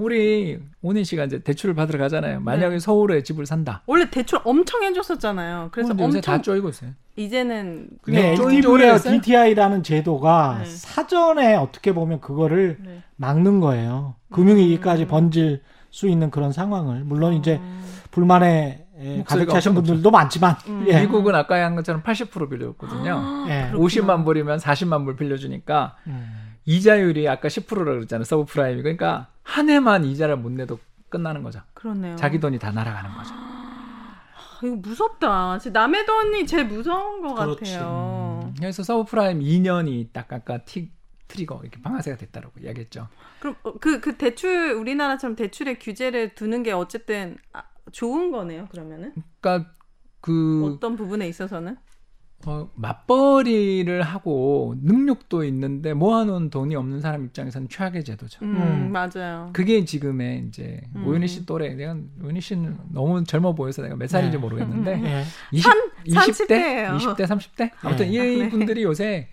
우리 0.00 0.58
오닌 0.82 1.04
씨가 1.04 1.24
이제 1.24 1.38
대출을 1.40 1.74
받으러 1.74 1.98
가잖아요. 1.98 2.40
만약에 2.40 2.74
네. 2.74 2.78
서울에 2.78 3.22
집을 3.22 3.46
산다. 3.46 3.82
원래 3.86 4.08
대출 4.10 4.40
엄청 4.44 4.82
해줬었잖아요. 4.82 5.68
그래서 5.72 5.94
엄청 5.98 6.20
다 6.20 6.40
쪼이고 6.40 6.70
있어요. 6.70 6.90
이제는 7.16 7.88
근데 8.02 8.34
좀 8.34 8.50
LTV와 8.50 8.72
오래됐어요? 8.74 9.20
DTI라는 9.20 9.82
제도가 9.82 10.60
네. 10.62 10.70
사전에 10.70 11.54
어떻게 11.54 11.92
보면 11.92 12.20
그거를 12.20 12.78
네. 12.80 13.02
막는 13.16 13.60
거예요. 13.60 14.14
금융위기까지 14.32 15.04
음. 15.04 15.08
번질 15.08 15.62
수 15.90 16.08
있는 16.08 16.30
그런 16.30 16.52
상황을 16.52 17.04
물론 17.04 17.34
이제 17.34 17.58
어. 17.60 17.80
불만에 18.10 18.86
에, 18.98 19.16
목소리가 19.18 19.24
가득 19.24 19.48
차신 19.50 19.74
분들도 19.74 20.10
많지만 20.10 20.56
음. 20.68 20.84
예. 20.88 21.00
미국은 21.00 21.34
아까 21.34 21.64
한 21.64 21.74
것처럼 21.74 22.02
80% 22.02 22.50
빌려줬거든요. 22.50 23.46
예. 23.48 23.68
그렇구나. 23.70 23.78
50만 23.78 24.24
불이면 24.24 24.58
40만 24.58 25.04
불 25.04 25.16
빌려주니까 25.16 25.96
음. 26.06 26.40
이자율이 26.66 27.28
아까 27.28 27.48
10%라고 27.48 27.84
그랬잖아요. 27.84 28.24
서브프라임이. 28.24 28.82
그러니까 28.82 29.28
한 29.50 29.68
해만 29.68 30.04
이자를 30.04 30.36
못 30.36 30.52
내도 30.52 30.78
끝나는 31.08 31.42
거죠. 31.42 31.60
그러네요. 31.74 32.14
자기 32.14 32.38
돈이 32.38 32.60
다 32.60 32.70
날아가는 32.70 33.10
거죠. 33.12 33.34
아, 33.34 34.60
이거 34.62 34.76
무섭다. 34.76 35.58
남의 35.72 36.06
돈이 36.06 36.46
제일 36.46 36.66
무서운 36.66 37.20
것 37.20 37.34
그렇지. 37.34 37.72
같아요. 37.74 38.52
그래서 38.56 38.84
서브프라임 38.84 39.40
2년이 39.40 40.12
딱 40.12 40.32
아까 40.32 40.58
티, 40.58 40.92
트리거 41.26 41.58
이렇게 41.62 41.82
방아쇠가 41.82 42.16
됐다고 42.16 42.60
이야기했죠. 42.60 43.08
그럼 43.40 43.56
그그 43.80 44.16
대출 44.16 44.72
우리나라처럼 44.72 45.34
대출의 45.34 45.80
규제를 45.80 46.36
두는 46.36 46.62
게 46.62 46.70
어쨌든 46.70 47.36
아, 47.52 47.64
좋은 47.90 48.30
거네요. 48.30 48.68
그러면은 48.70 49.14
그러니까 49.40 49.72
그 50.20 50.64
어떤 50.76 50.94
부분에 50.94 51.26
있어서는 51.26 51.76
어, 52.46 52.70
맞벌이를 52.74 54.02
하고 54.02 54.74
능력도 54.82 55.44
있는데 55.44 55.92
모아놓은 55.92 56.48
돈이 56.48 56.74
없는 56.74 57.00
사람 57.00 57.24
입장에서는 57.26 57.68
최악의 57.68 58.02
제도죠. 58.04 58.44
음, 58.44 58.56
음. 58.56 58.92
맞아요. 58.92 59.50
그게 59.52 59.84
지금의 59.84 60.46
이제 60.48 60.80
음. 60.96 61.06
오윤희 61.06 61.28
씨 61.28 61.44
또래 61.44 61.74
내가 61.74 61.96
오윤희 62.24 62.40
씨는 62.40 62.78
너무 62.92 63.22
젊어 63.24 63.54
보여서 63.54 63.82
내가 63.82 63.94
몇 63.96 64.08
살인지 64.08 64.38
네. 64.38 64.40
모르겠는데 64.40 65.02
예. 65.04 65.24
20, 65.52 65.64
삼- 65.64 65.90
20대, 66.06 66.48
30대예요. 66.48 66.96
20대, 66.98 67.26
30대 67.26 67.70
아무튼 67.82 68.10
네. 68.10 68.34
이 68.46 68.48
분들이 68.48 68.84
요새 68.84 69.28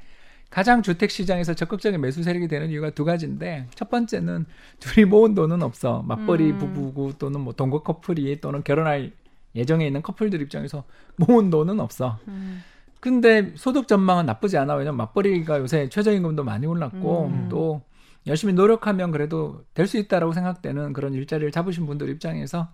가장 0.50 0.82
주택 0.82 1.10
시장에서 1.12 1.54
적극적인 1.54 2.00
매수 2.02 2.24
세력이 2.24 2.48
되는 2.50 2.70
이유가 2.70 2.90
두 2.90 3.06
가지인데 3.06 3.68
첫 3.76 3.90
번째는 3.90 4.46
둘이 4.80 5.06
모은 5.06 5.34
돈은 5.34 5.62
없어 5.62 6.04
맞벌이 6.04 6.52
음. 6.52 6.58
부부고 6.58 7.14
또는 7.20 7.40
뭐 7.42 7.54
동거 7.54 7.84
커플이 7.84 8.42
또는 8.42 8.64
결혼할 8.64 9.14
예정에 9.56 9.88
있는 9.88 10.02
커플들 10.02 10.42
입장에서 10.42 10.84
모은 11.16 11.50
돈은 11.50 11.80
없어. 11.80 12.20
음. 12.28 12.62
근데 13.00 13.54
소득 13.56 13.88
전망은 13.88 14.26
나쁘지 14.26 14.58
않아. 14.58 14.76
왜냐면 14.76 14.98
맞벌이가 14.98 15.60
요새 15.60 15.90
최저임금도 15.90 16.44
많이 16.44 16.66
올랐고 16.66 17.28
음. 17.28 17.48
또 17.50 17.82
열심히 18.26 18.54
노력하면 18.54 19.12
그래도 19.12 19.64
될 19.74 19.88
수 19.88 19.98
있다라고 19.98 20.34
생각되는 20.34 20.94
그런 20.94 21.14
일자리를 21.14 21.52
잡으신 21.52 21.86
분들 21.86 22.10
입장에서 22.10 22.70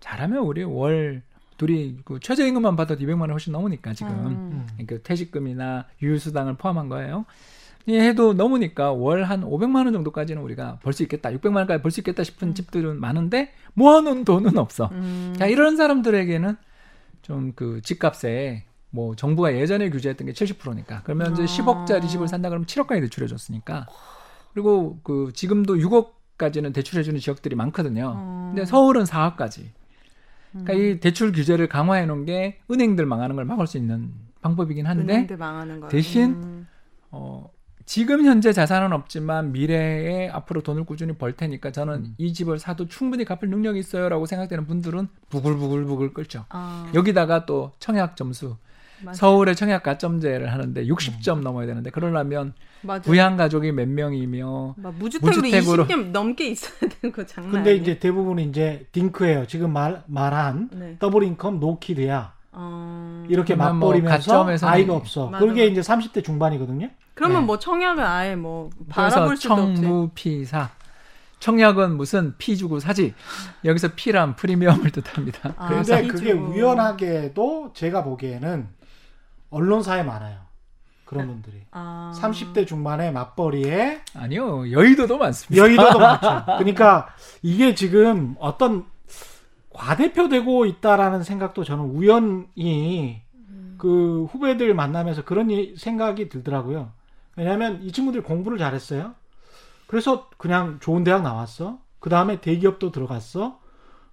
잘하면 0.00 0.38
우리 0.44 0.62
월 0.62 1.22
둘이 1.56 1.96
그 2.04 2.18
최저임금만 2.20 2.76
받아도 2.76 3.00
200만 3.04 3.20
원 3.22 3.30
훨씬 3.32 3.52
넘으니까 3.52 3.92
지금 3.94 4.12
음. 4.12 4.66
그 4.86 5.02
퇴직금이나 5.02 5.86
유휴수당을 6.02 6.54
포함한 6.54 6.88
거예요. 6.88 7.24
이 7.86 7.98
해도 7.98 8.32
넘으니까 8.32 8.92
월 8.92 9.24
한 9.24 9.42
500만 9.42 9.84
원 9.84 9.92
정도까지는 9.92 10.40
우리가 10.42 10.78
벌 10.82 10.92
수 10.92 11.02
있겠다. 11.02 11.30
600만 11.30 11.56
원까지 11.56 11.82
벌 11.82 11.90
수 11.90 11.98
있겠다 12.00 12.22
싶은 12.22 12.54
집들은 12.54 13.00
많은데 13.00 13.52
모아놓은 13.74 14.24
돈은 14.24 14.56
없어. 14.58 14.88
음. 14.92 15.34
자, 15.36 15.46
이런 15.46 15.76
사람들에게는 15.76 16.56
좀 17.22 17.52
그 17.56 17.80
집값에 17.82 18.64
뭐 18.92 19.16
정부가 19.16 19.54
예전에 19.56 19.90
규제했던 19.90 20.26
게 20.26 20.32
70%니까 20.32 21.02
그러면 21.02 21.32
이제 21.32 21.42
아. 21.42 21.46
10억짜리 21.46 22.08
집을 22.08 22.28
산다 22.28 22.48
그러면 22.50 22.66
7억까지 22.66 23.00
대출해 23.00 23.26
줬으니까 23.26 23.86
그리고 24.52 25.00
그 25.02 25.32
지금도 25.34 25.76
6억까지는 25.76 26.74
대출해 26.74 27.02
주는 27.02 27.18
지역들이 27.18 27.56
많거든요. 27.56 28.12
어. 28.14 28.52
근데 28.54 28.66
서울은 28.66 29.04
4억까지. 29.04 29.64
그러니까 30.52 30.74
음. 30.74 30.78
이 30.78 31.00
대출 31.00 31.32
규제를 31.32 31.68
강화해 31.68 32.04
놓은 32.04 32.26
게 32.26 32.60
은행들 32.70 33.06
망하는 33.06 33.34
걸 33.34 33.46
막을 33.46 33.66
수 33.66 33.78
있는 33.78 34.12
방법이긴 34.42 34.86
한데 34.86 35.26
대신 35.88 36.34
음. 36.34 36.68
어 37.10 37.50
지금 37.86 38.24
현재 38.24 38.52
자산은 38.52 38.92
없지만 38.92 39.52
미래에 39.52 40.28
앞으로 40.28 40.62
돈을 40.62 40.84
꾸준히 40.84 41.14
벌 41.14 41.32
테니까 41.32 41.72
저는 41.72 42.14
이 42.18 42.32
집을 42.34 42.58
사도 42.58 42.86
충분히 42.86 43.24
갚을 43.24 43.48
능력이 43.48 43.78
있어요라고 43.78 44.26
생각되는 44.26 44.66
분들은 44.66 45.08
부글부글부글 45.30 46.12
끓죠. 46.12 46.44
아, 46.50 46.90
여기다가 46.94 47.46
또 47.46 47.72
청약 47.78 48.16
점수 48.16 48.56
맞아. 49.04 49.18
서울의 49.18 49.56
청약 49.56 49.82
가점제를 49.82 50.52
하는데 50.52 50.84
60점 50.86 51.40
넘어야 51.40 51.66
되는데 51.66 51.90
그러려면 51.90 52.52
맞아. 52.82 53.02
부양 53.02 53.36
가족이 53.36 53.72
몇 53.72 53.88
명이며 53.88 54.74
막 54.78 54.94
무주택으로, 54.94 55.36
무주택으로. 55.42 55.86
20년 55.86 56.10
넘게 56.10 56.48
있어야 56.48 56.90
되는 56.90 57.14
거 57.14 57.24
장난 57.26 57.52
근데 57.52 57.70
아니에요. 57.70 57.82
이제 57.82 57.98
대부분 57.98 58.38
이제 58.38 58.86
딩크예요. 58.92 59.46
지금 59.46 59.72
말 59.72 60.02
말한 60.06 60.70
네. 60.72 60.96
double 60.98 61.22
income 61.24 61.60
no 61.60 61.78
kid야. 61.78 62.32
어... 62.54 63.24
이렇게 63.28 63.54
뭐 63.54 63.72
맞벌이면서 63.72 64.44
가점에서는- 64.44 64.66
아이가 64.66 64.94
없어. 64.94 65.28
맞아, 65.30 65.44
그게. 65.46 65.66
이제 65.66 65.80
30대 65.80 66.22
중반이거든요. 66.24 66.90
그러면 67.14 67.40
네. 67.42 67.46
뭐 67.46 67.58
청약을 67.58 68.04
아예 68.04 68.36
뭐 68.36 68.68
그래서 68.94 69.16
바라볼 69.16 69.36
수도 69.36 69.54
없지. 69.54 69.80
청무피사 69.82 70.70
청약은 71.40 71.96
무슨 71.96 72.34
피 72.38 72.56
주고 72.56 72.78
사지 72.78 73.14
여기서 73.64 73.88
피란 73.96 74.36
프리미엄을 74.36 74.90
뜻합니다. 74.90 75.54
아, 75.56 75.68
그래서 75.68 75.96
근데 75.96 76.08
그게. 76.08 76.32
우연하게도 76.32 77.72
제가 77.74 78.04
보기에는 78.04 78.68
언론사에 79.52 80.02
많아요. 80.02 80.40
그런 81.04 81.26
분들이. 81.26 81.62
아... 81.70 82.12
30대 82.16 82.66
중반에 82.66 83.10
맞벌이에 83.10 84.00
아니요 84.14 84.70
여의도도 84.70 85.18
많습니다. 85.18 85.62
여의도도 85.62 85.98
많죠. 86.00 86.44
그러니까 86.58 87.08
이게 87.42 87.74
지금 87.74 88.34
어떤 88.40 88.86
과대표되고 89.70 90.66
있다라는 90.66 91.22
생각도 91.22 91.64
저는 91.64 91.84
우연히 91.84 93.22
그 93.78 94.24
후배들 94.30 94.74
만나면서 94.74 95.24
그런 95.24 95.50
이- 95.50 95.74
생각이 95.76 96.28
들더라고요. 96.28 96.90
왜냐하면 97.36 97.82
이 97.82 97.92
친구들이 97.92 98.22
공부를 98.22 98.58
잘했어요. 98.58 99.14
그래서 99.86 100.28
그냥 100.38 100.78
좋은 100.80 101.04
대학 101.04 101.22
나왔어. 101.22 101.78
그 101.98 102.08
다음에 102.10 102.40
대기업도 102.40 102.90
들어갔어. 102.90 103.58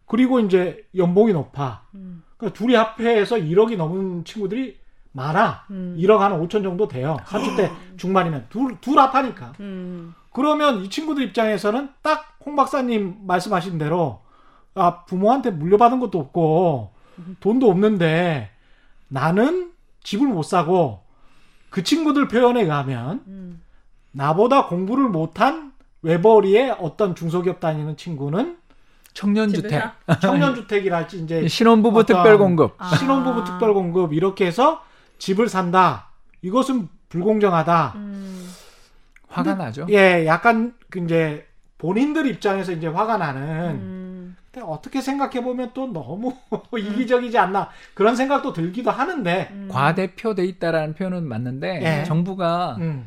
그리고 0.06 0.40
이제 0.40 0.86
연봉이 0.96 1.34
높아. 1.34 1.84
음. 1.96 2.24
그러니까 2.38 2.58
둘이 2.58 2.76
합해서 2.76 3.36
1억이 3.38 3.78
넘은 3.78 4.26
친구들이 4.26 4.78
많아. 5.12 5.66
음. 5.72 5.96
1억 6.00 6.18
한 6.18 6.40
5천 6.40 6.64
정도 6.64 6.88
돼요. 6.88 7.18
30대 7.26 7.72
중반이면 7.98 8.48
둘, 8.50 8.78
둘 8.82 9.00
합하니까. 9.00 9.54
음. 9.60 10.14
그러면 10.32 10.84
이 10.84 10.90
친구들 10.90 11.24
입장에서는 11.24 11.90
딱 12.02 12.30
홍 12.46 12.56
박사님 12.56 13.18
말씀하신 13.22 13.78
대로 13.78 14.22
아 14.76 15.04
부모한테 15.06 15.52
물려받은 15.52 16.00
것도 16.00 16.20
없고 16.20 16.92
돈도 17.40 17.70
없는데 17.70 18.50
나는 19.08 19.72
집을 20.04 20.28
못 20.28 20.44
사고 20.44 21.02
그 21.70 21.84
친구들 21.84 22.28
표현에 22.28 22.62
의하면 22.62 23.24
음. 23.28 23.62
나보다 24.12 24.68
공부를 24.68 25.10
못한 25.10 25.74
외벌이의 26.02 26.78
어떤 26.80 27.14
중소기업 27.14 27.60
다니는 27.60 27.98
친구는 27.98 28.58
청년주택? 29.14 29.84
청년주택이랄지 30.22 31.20
이제 31.24 31.48
신혼부부 31.48 32.00
어떤 32.00 32.18
특별 32.18 32.38
공급 32.38 32.76
아. 32.78 32.96
신혼부부 32.96 33.44
특별 33.44 33.74
공급 33.74 34.14
이렇게 34.14 34.46
해서 34.46 34.82
집을 35.20 35.48
산다. 35.48 36.10
이것은 36.42 36.90
불공정하다. 37.10 37.94
음. 37.96 38.50
화가 39.28 39.56
나죠. 39.56 39.86
예, 39.90 40.26
약간 40.26 40.74
그 40.90 41.00
이제 41.00 41.46
본인들 41.78 42.26
입장에서 42.28 42.72
이제 42.72 42.88
화가 42.88 43.18
나는 43.18 43.42
음. 43.76 44.36
근데 44.52 44.66
어떻게 44.68 45.02
생각해 45.02 45.44
보면 45.44 45.72
또 45.74 45.92
너무 45.92 46.36
이기적이지 46.76 47.38
않나 47.38 47.70
그런 47.94 48.16
생각도 48.16 48.54
들기도 48.54 48.90
하는데 48.90 49.50
음. 49.52 49.68
과대표돼 49.72 50.46
있다라는 50.46 50.96
표현은 50.96 51.28
맞는데 51.28 52.00
예. 52.02 52.04
정부가 52.04 52.78
음, 52.80 53.06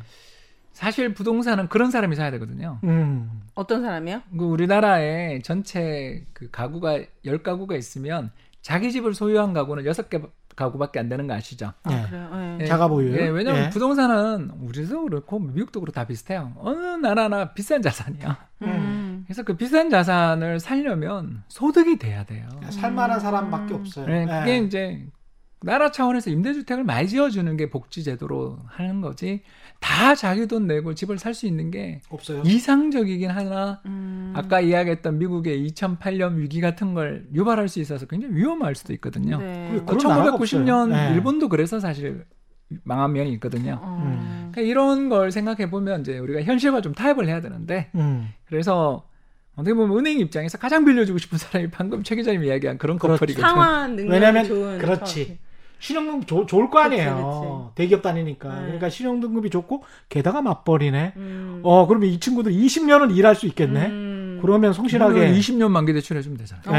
사실 0.72 1.12
부동산은 1.12 1.68
그런 1.68 1.90
사람이 1.90 2.14
사야 2.14 2.30
되거든요. 2.32 2.78
음, 2.84 3.42
어떤 3.54 3.82
사람이요? 3.82 4.22
그 4.38 4.44
우리나라에 4.44 5.40
전체 5.42 6.24
그 6.32 6.48
가구가 6.50 7.00
열 7.24 7.42
가구가 7.42 7.76
있으면 7.76 8.30
자기 8.62 8.92
집을 8.92 9.12
소유한 9.12 9.52
가구는 9.52 9.84
여섯 9.84 10.08
개 10.08 10.20
가구밖에 10.56 10.98
안 10.98 11.08
되는 11.08 11.26
거 11.26 11.34
아시죠? 11.34 11.72
예. 11.90 11.94
아, 11.94 12.06
그래요. 12.06 12.30
예. 12.34 12.58
예. 12.60 12.66
자가 12.66 12.88
보유. 12.88 13.12
예, 13.12 13.28
왜냐면 13.28 13.64
예. 13.64 13.70
부동산은 13.70 14.50
우리도 14.60 15.04
그렇고 15.04 15.38
미국도 15.38 15.80
그렇고 15.80 15.92
다 15.94 16.06
비슷해요. 16.06 16.52
어느 16.58 16.78
나라나 16.78 17.52
비싼 17.52 17.82
자산이야. 17.82 18.36
음. 18.62 18.66
음. 18.68 19.24
그래서 19.26 19.42
그 19.42 19.56
비싼 19.56 19.90
자산을 19.90 20.60
살려면 20.60 21.42
소득이 21.48 21.98
돼야 21.98 22.24
돼요. 22.24 22.48
살만한 22.70 23.20
사람밖에 23.20 23.74
없어요. 23.74 24.06
네, 24.06 24.22
예. 24.28 24.40
그게 24.40 24.58
이제 24.58 25.06
나라 25.64 25.90
차원에서 25.90 26.30
임대주택을 26.30 26.84
많이 26.84 27.08
지어주는 27.08 27.56
게 27.56 27.70
복지제도로 27.70 28.58
하는 28.66 29.00
거지. 29.00 29.42
다 29.80 30.14
자기 30.14 30.46
돈 30.46 30.66
내고 30.68 30.94
집을 30.94 31.18
살 31.18 31.34
수 31.34 31.46
있는 31.46 31.70
게 31.70 32.00
없어요. 32.08 32.42
이상적이긴 32.44 33.30
하나 33.30 33.80
음. 33.86 34.32
아까 34.36 34.60
이야기했던 34.60 35.18
미국의 35.18 35.68
2008년 35.70 36.36
위기 36.36 36.60
같은 36.60 36.94
걸 36.94 37.26
유발할 37.34 37.68
수 37.68 37.80
있어서 37.80 38.06
굉장히 38.06 38.34
위험할 38.36 38.74
수도 38.74 38.92
있거든요. 38.94 39.38
네. 39.38 39.68
그리고 39.70 39.86
그 39.86 39.96
그런 39.96 40.16
나라가 40.18 40.36
1990년 40.38 40.82
없어요. 40.84 40.86
네. 40.86 41.14
일본도 41.14 41.48
그래서 41.48 41.80
사실 41.80 42.24
망한 42.84 43.12
면이 43.12 43.32
있거든요. 43.34 43.78
어. 43.82 44.48
그러니까 44.52 44.60
이런 44.60 45.08
걸 45.08 45.30
생각해 45.32 45.68
보면 45.68 46.02
이제 46.02 46.18
우리가 46.18 46.42
현실과 46.42 46.80
좀 46.80 46.92
타협을 46.94 47.26
해야 47.26 47.40
되는데 47.40 47.90
음. 47.96 48.28
그래서 48.44 49.08
어떻게 49.56 49.74
보면 49.74 49.98
은행 49.98 50.18
입장에서 50.20 50.58
가장 50.58 50.84
빌려주고 50.84 51.18
싶은 51.18 51.38
사람이 51.38 51.70
방금 51.70 52.02
최 52.02 52.14
기자님이 52.14 52.46
이야기한 52.46 52.78
그런 52.78 52.98
그렇죠. 52.98 53.18
커플이거든. 53.18 53.42
상환 53.48 53.96
능력이 53.96 54.12
왜냐면 54.12 54.44
좋은 54.46 54.78
그렇지. 54.78 55.38
신용등급 55.82 56.28
좋- 56.28 56.46
좋을 56.46 56.70
거 56.70 56.78
아니에요. 56.78 57.72
그치, 57.74 57.82
대기업 57.82 58.02
다니니까. 58.02 58.48
네. 58.54 58.60
그러니까 58.66 58.88
신용등급이 58.88 59.50
좋고 59.50 59.82
게다가 60.08 60.40
맞벌이네. 60.40 61.14
음. 61.16 61.60
어, 61.64 61.88
그러면 61.88 62.08
이 62.08 62.20
친구들 62.20 62.52
20년은 62.52 63.16
일할 63.16 63.34
수 63.34 63.46
있겠네. 63.48 63.86
음. 63.88 64.38
그러면 64.40 64.72
성실하게 64.72 65.32
20년 65.32 65.70
만기 65.72 65.92
대출해 65.92 66.22
주면 66.22 66.38
되잖아요. 66.38 66.64
어. 66.68 66.72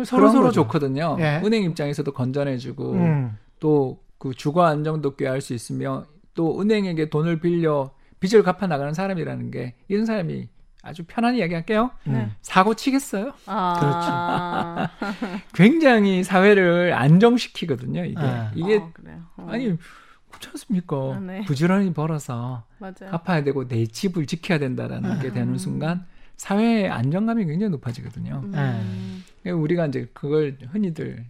예. 0.00 0.04
서로 0.04 0.28
서로 0.28 0.44
거죠. 0.44 0.62
좋거든요. 0.62 1.16
예. 1.20 1.40
은행 1.42 1.62
입장에서도 1.64 2.12
건전해지고 2.12 2.92
음. 2.92 3.36
또그 3.58 4.34
주거 4.36 4.64
안정도 4.64 5.16
꾀할 5.16 5.40
수 5.40 5.54
있으며 5.54 6.04
또 6.34 6.60
은행에게 6.60 7.08
돈을 7.08 7.40
빌려 7.40 7.90
빚을 8.20 8.42
갚아 8.42 8.66
나가는 8.66 8.92
사람이라는 8.92 9.50
게 9.50 9.74
이런 9.88 10.04
사람이 10.04 10.46
아주 10.82 11.04
편안히 11.06 11.38
이야기할게요. 11.38 11.90
음. 12.06 12.32
사고 12.40 12.74
치겠어요? 12.74 13.32
아. 13.46 14.88
굉장히 15.54 16.22
사회를 16.22 16.92
안정시키거든요. 16.94 18.04
이게 18.04 18.20
아. 18.20 18.52
이게 18.54 18.76
어, 18.76 18.90
그래요. 18.92 19.18
어. 19.36 19.48
아니 19.50 19.76
그렇지 20.30 20.48
않습니까? 20.50 20.96
아, 20.96 21.20
네. 21.20 21.44
부지런히 21.44 21.92
벌어서 21.92 22.64
맞아요. 22.78 23.10
갚아야 23.10 23.42
되고 23.42 23.66
내 23.66 23.86
집을 23.86 24.26
지켜야 24.26 24.58
된다라는 24.58 25.18
게 25.20 25.32
되는 25.32 25.58
순간 25.58 26.06
사회의 26.36 26.88
안정감이 26.88 27.44
굉장히 27.46 27.70
높아지거든요. 27.72 28.42
음. 28.44 29.24
그러니까 29.42 29.62
우리가 29.62 29.86
이제 29.86 30.08
그걸 30.14 30.56
흔히들 30.70 31.26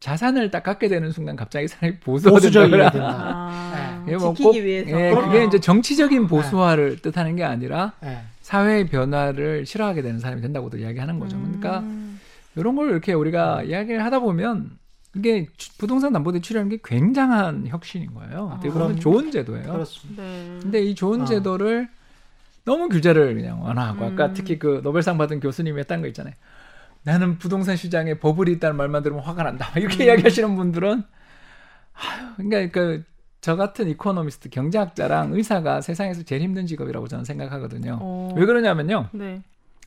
자산을 0.00 0.50
딱 0.50 0.64
갖게 0.64 0.88
되는 0.88 1.12
순간 1.12 1.36
갑자기 1.36 1.68
사람이 1.68 2.00
보수가 2.00 2.32
보수적이어야 2.32 2.90
된다. 2.90 2.90
된다. 2.90 3.16
아, 3.20 4.04
예, 4.08 4.16
뭐 4.16 4.34
지키기 4.34 4.58
꼭, 4.58 4.66
위해서. 4.66 4.90
예. 4.90 5.14
그게 5.14 5.44
이제 5.44 5.60
정치적인 5.60 6.26
보수화를 6.26 6.96
뜻하는 6.96 7.36
게 7.36 7.44
아니라 7.44 7.92
예. 8.02 8.18
사회의 8.42 8.86
변화를 8.86 9.64
싫어하게 9.64 10.02
되는 10.02 10.18
사람이 10.18 10.42
된다고도 10.42 10.78
이야기하는 10.78 11.18
거죠. 11.18 11.38
그러니까 11.38 11.78
음. 11.80 12.20
이런 12.56 12.76
걸 12.76 12.90
이렇게 12.90 13.12
우리가 13.14 13.62
이야기를 13.62 14.04
하다 14.04 14.18
보면 14.20 14.70
이게 15.14 15.46
주- 15.56 15.76
부동산 15.78 16.12
담보대출이라는 16.12 16.68
게 16.70 16.78
굉장한 16.84 17.66
혁신인 17.68 18.12
거예요. 18.14 18.50
어떻게 18.54 18.68
보면 18.70 18.88
그럼- 18.88 19.00
좋은 19.00 19.30
제도예요. 19.30 19.72
그렇습니다. 19.72 20.22
네. 20.22 20.58
근데 20.60 20.82
이 20.82 20.94
좋은 20.94 21.22
어. 21.22 21.24
제도를 21.24 21.88
너무 22.64 22.88
규제를 22.88 23.34
그냥 23.34 23.62
완화하고 23.62 24.04
아까 24.06 24.26
음. 24.26 24.34
특히 24.34 24.58
그 24.58 24.80
노벨상 24.82 25.18
받은 25.18 25.40
교수님이 25.40 25.78
했다는 25.80 26.02
거 26.02 26.08
있잖아요. 26.08 26.34
나는 27.04 27.38
부동산 27.38 27.76
시장에 27.76 28.14
버블이 28.18 28.52
있다는 28.52 28.76
말만 28.76 29.02
들으면 29.02 29.22
화가 29.24 29.42
난다. 29.42 29.68
이렇게 29.78 30.04
음. 30.04 30.06
이야기하시는 30.08 30.54
분들은 30.56 31.02
아유, 31.94 32.26
그러니까 32.36 32.70
그 32.80 33.04
저 33.42 33.56
같은 33.56 33.88
이코노미스트 33.88 34.50
경제학자랑 34.50 35.34
의사가 35.34 35.80
세상에서 35.80 36.22
제일 36.22 36.42
힘든 36.42 36.64
직업이라고 36.64 37.08
저는 37.08 37.24
생각하거든요. 37.24 37.98
어. 38.00 38.32
왜 38.36 38.46
그러냐면요. 38.46 39.08
네. 39.12 39.42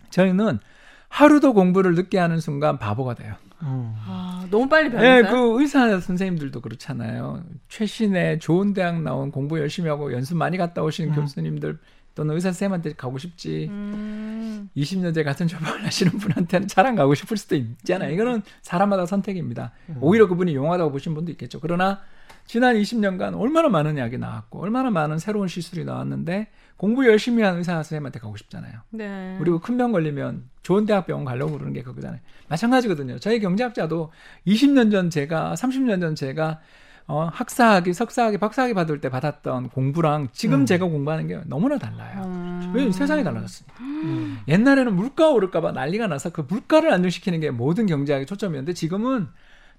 저희는 0.09 0.59
하루도 1.07 1.53
공부를 1.53 1.95
늦게 1.95 2.19
하는 2.19 2.41
순간 2.41 2.77
바보가 2.77 3.15
돼요. 3.15 3.35
음. 3.61 3.95
아, 4.05 4.45
너무 4.51 4.67
빨리 4.67 4.87
예, 4.87 4.91
변했어요. 4.91 5.31
그 5.31 5.61
의사 5.61 5.99
선생님들도 6.01 6.59
그렇잖아요. 6.59 7.43
최신의 7.69 8.39
좋은 8.39 8.73
대학 8.73 9.01
나온 9.01 9.31
공부 9.31 9.57
열심히 9.57 9.87
하고 9.87 10.11
연수 10.11 10.35
많이 10.35 10.57
갔다 10.57 10.83
오신 10.83 11.11
음. 11.11 11.15
교수님들 11.15 11.77
또는 12.13 12.35
의사 12.35 12.49
선생님한테 12.49 12.93
가고 12.95 13.17
싶지. 13.17 13.67
음. 13.69 14.69
20년째 14.75 15.13
20년째 15.13 15.23
같은 15.23 15.47
조방을 15.47 15.85
하시는 15.85 16.11
분한테는 16.11 16.67
잘 16.67 16.85
안 16.85 16.95
가고 16.95 17.15
싶을 17.15 17.37
수도 17.37 17.55
있잖아요. 17.55 18.11
이거는 18.11 18.41
사람마다 18.63 19.05
선택입니다. 19.05 19.71
음. 19.87 19.97
오히려 20.01 20.27
그분이 20.27 20.53
용하다고 20.53 20.91
보신 20.91 21.13
분도 21.15 21.31
있겠죠. 21.31 21.61
그러나 21.61 22.01
지난 22.45 22.75
20년간 22.75 23.39
얼마나 23.39 23.69
많은 23.69 23.97
약이 23.97 24.17
나왔고 24.17 24.61
얼마나 24.61 24.89
많은 24.91 25.17
새로운 25.17 25.47
시술이 25.47 25.83
나왔는데 25.83 26.47
공부 26.77 27.05
열심히 27.07 27.41
한 27.43 27.57
의사 27.57 27.73
선생님한테 27.73 28.19
가고 28.19 28.35
싶잖아요. 28.37 28.79
네. 28.91 29.35
그리고 29.39 29.59
큰 29.59 29.77
병 29.77 29.91
걸리면 29.91 30.43
좋은 30.61 30.85
대학병원 30.85 31.25
가려고 31.25 31.53
그러는 31.53 31.73
게 31.73 31.81
그거잖아요. 31.83 32.19
마찬가지거든요. 32.47 33.19
저희 33.19 33.39
경제학자도 33.39 34.11
20년 34.47 34.91
전 34.91 35.09
제가 35.09 35.53
30년 35.57 36.01
전 36.01 36.15
제가 36.15 36.59
어, 37.07 37.29
학사학위, 37.31 37.93
석사학위, 37.93 38.37
박사학위 38.39 38.73
받을 38.73 38.99
때 38.99 39.09
받았던 39.09 39.69
공부랑 39.69 40.29
지금 40.31 40.61
음. 40.61 40.65
제가 40.65 40.87
공부하는 40.87 41.27
게 41.27 41.39
너무나 41.45 41.77
달라요. 41.77 42.23
음. 42.25 42.71
왜냐면 42.73 42.91
세상이 42.93 43.23
달라졌으니까. 43.23 43.75
음. 43.83 44.39
옛날에는 44.47 44.95
물가 44.95 45.29
오를까봐 45.29 45.71
난리가 45.73 46.07
나서 46.07 46.31
그 46.31 46.41
물가를 46.47 46.91
안정시키는 46.91 47.41
게 47.41 47.51
모든 47.51 47.85
경제학의 47.85 48.25
초점이었는데 48.25 48.73
지금은 48.73 49.27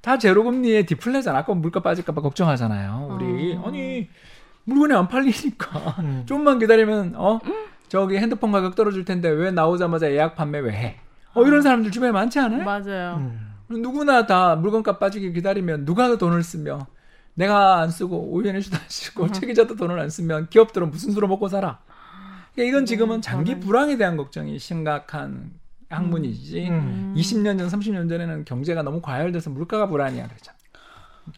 다 0.06 0.18
제로금리에 0.18 0.86
디플레잖아. 0.86 1.40
아까 1.40 1.52
물가 1.52 1.82
빠질까봐 1.82 2.20
걱정하잖아요. 2.20 3.08
우리 3.10 3.54
어. 3.54 3.64
아니 3.66 4.08
물건이 4.62 4.94
안 4.94 5.08
팔리니까 5.08 5.96
음. 5.98 6.22
좀만 6.30 6.60
기다리면 6.60 7.14
어 7.16 7.40
저기 7.88 8.16
핸드폰 8.16 8.52
가격 8.52 8.76
떨어질 8.76 9.04
텐데 9.04 9.28
왜 9.28 9.50
나오자마자 9.50 10.08
예약 10.12 10.36
판매 10.36 10.60
왜 10.60 10.70
해? 10.70 10.96
어 11.34 11.42
이런 11.44 11.60
사람들 11.60 11.90
주변에 11.90 12.12
많지 12.12 12.38
않아요? 12.38 12.62
맞아요. 12.62 13.16
음. 13.16 13.52
누구나 13.68 14.26
다 14.26 14.54
물건값 14.54 15.00
빠지기 15.00 15.32
기다리면 15.32 15.84
누가 15.84 16.06
더 16.06 16.16
돈을 16.16 16.44
쓰며 16.44 16.86
내가 17.34 17.80
안 17.80 17.90
쓰고 17.90 18.30
오윤혜 18.30 18.60
씨도 18.60 18.76
안 18.76 18.82
쓰고 18.86 19.32
최 19.32 19.48
기자도 19.48 19.74
돈을 19.74 19.98
안 19.98 20.08
쓰면 20.08 20.50
기업들은 20.50 20.88
무슨 20.92 21.10
수로 21.10 21.26
먹고 21.26 21.48
살아? 21.48 21.80
그러니까 22.54 22.70
이건 22.70 22.86
지금은 22.86 23.22
장기 23.22 23.58
불황에 23.58 23.96
대한 23.96 24.16
걱정이 24.16 24.56
심각한 24.60 25.50
학문이지. 25.88 26.68
음. 26.68 27.14
20년 27.16 27.58
전, 27.58 27.68
30년 27.68 28.08
전에는 28.08 28.44
경제가 28.44 28.82
너무 28.82 29.00
과열돼서 29.00 29.50
물가가 29.50 29.88
불안이야 29.88 30.26
그랬잖아. 30.26 30.56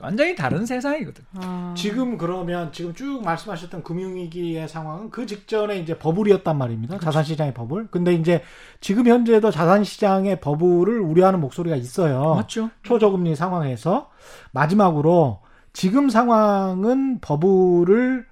완전히 0.01 0.35
다른 0.35 0.67
세상이거든. 0.67 1.25
아. 1.37 1.75
지금 1.77 2.19
그러면 2.19 2.73
지금 2.73 2.93
쭉 2.95 3.23
말씀하셨던 3.25 3.83
금융위기의 3.83 4.69
상황은 4.69 5.11
그 5.11 5.25
직전에 5.25 5.79
이제 5.79 5.99
버블이었단 5.99 6.57
말입니다. 6.59 6.99
자산시장의 6.99 7.55
버블. 7.55 7.89
근데 7.91 8.13
이제 8.13 8.43
지금 8.81 9.07
현재도 9.07 9.51
자산시장의 9.51 10.41
버블을 10.41 11.01
우려하는 11.01 11.41
목소리가 11.41 11.77
있어요. 11.77 12.35
맞죠? 12.35 12.71
초저금리 12.83 13.35
상황에서 13.35 14.11
마지막으로 14.53 15.41
지금 15.73 16.11
상황은 16.11 17.21
버블을 17.21 18.27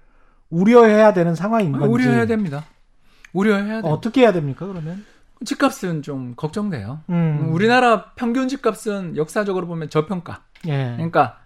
우려해야 0.50 1.12
되는 1.12 1.34
상황인 1.34 1.72
건지 1.72 1.88
우려해야 1.88 2.26
됩니다. 2.26 2.64
우려해야 3.32 3.82
돼. 3.82 3.88
어떻게 3.88 4.22
해야 4.22 4.32
됩니까 4.32 4.66
그러면? 4.66 5.04
집값은 5.44 6.02
좀 6.02 6.34
걱정돼요. 6.34 7.00
음. 7.10 7.48
우리나라 7.52 8.12
평균 8.14 8.48
집값은 8.48 9.16
역사적으로 9.16 9.66
보면 9.66 9.90
저평가. 9.90 10.42
예. 10.66 10.94
그러니까 10.96 11.38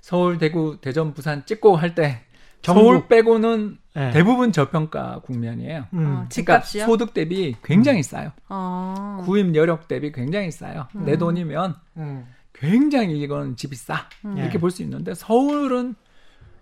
서울, 0.00 0.38
대구, 0.38 0.78
대전, 0.80 1.14
부산 1.14 1.44
찍고 1.46 1.76
할 1.76 1.94
때. 1.94 2.22
서울 2.62 3.06
빼고는 3.06 3.78
예. 3.96 4.10
대부분 4.10 4.50
저평가 4.52 5.20
국면이에요. 5.20 5.86
음. 5.92 6.06
어, 6.06 6.26
집값이요? 6.28 6.84
그러니까 6.84 6.86
소득 6.86 7.14
대비 7.14 7.54
굉장히 7.62 8.02
싸요. 8.02 8.32
아. 8.48 9.22
구입 9.24 9.54
여력 9.54 9.86
대비 9.86 10.10
굉장히 10.12 10.50
싸요. 10.50 10.88
내 10.92 11.16
돈이면 11.16 11.76
음. 11.98 12.26
굉장히 12.52 13.20
이건 13.20 13.54
집이 13.56 13.76
싸 13.76 14.08
음. 14.24 14.36
이렇게 14.38 14.58
볼 14.58 14.70
수 14.72 14.82
있는데 14.82 15.14
서울은 15.14 15.94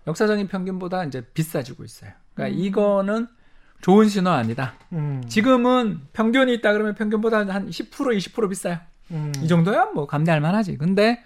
역사적인 0.05 0.47
평균보다 0.47 1.03
이제 1.05 1.21
비싸지고 1.33 1.83
있어요. 1.83 2.11
그러니까 2.35 2.57
이거는 2.59 3.27
좋은 3.81 4.07
신호 4.09 4.31
아니다. 4.31 4.73
음. 4.93 5.23
지금은 5.27 6.01
평균이 6.13 6.53
있다 6.55 6.73
그러면 6.73 6.95
평균보다 6.95 7.39
한 7.47 7.69
10% 7.69 7.91
20% 7.91 8.49
비싸요. 8.49 8.79
음. 9.11 9.31
이 9.41 9.47
정도야 9.47 9.91
뭐 9.93 10.07
감내할 10.07 10.41
만하지. 10.41 10.77
근데 10.77 11.23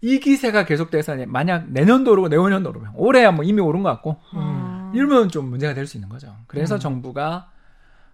이 0.00 0.18
기세가 0.18 0.64
계속돼서 0.64 1.16
만약 1.26 1.70
내년도 1.70 2.12
오르고 2.12 2.28
내후년도 2.28 2.70
오르면 2.70 2.92
올해야 2.94 3.32
뭐 3.32 3.44
이미 3.44 3.60
오른 3.60 3.82
것 3.82 3.90
같고 3.90 4.16
아. 4.32 4.90
이러면 4.94 5.28
좀 5.28 5.50
문제가 5.50 5.74
될 5.74 5.86
수 5.86 5.96
있는 5.98 6.08
거죠. 6.08 6.34
그래서 6.46 6.76
음. 6.76 6.80
정부가 6.80 7.50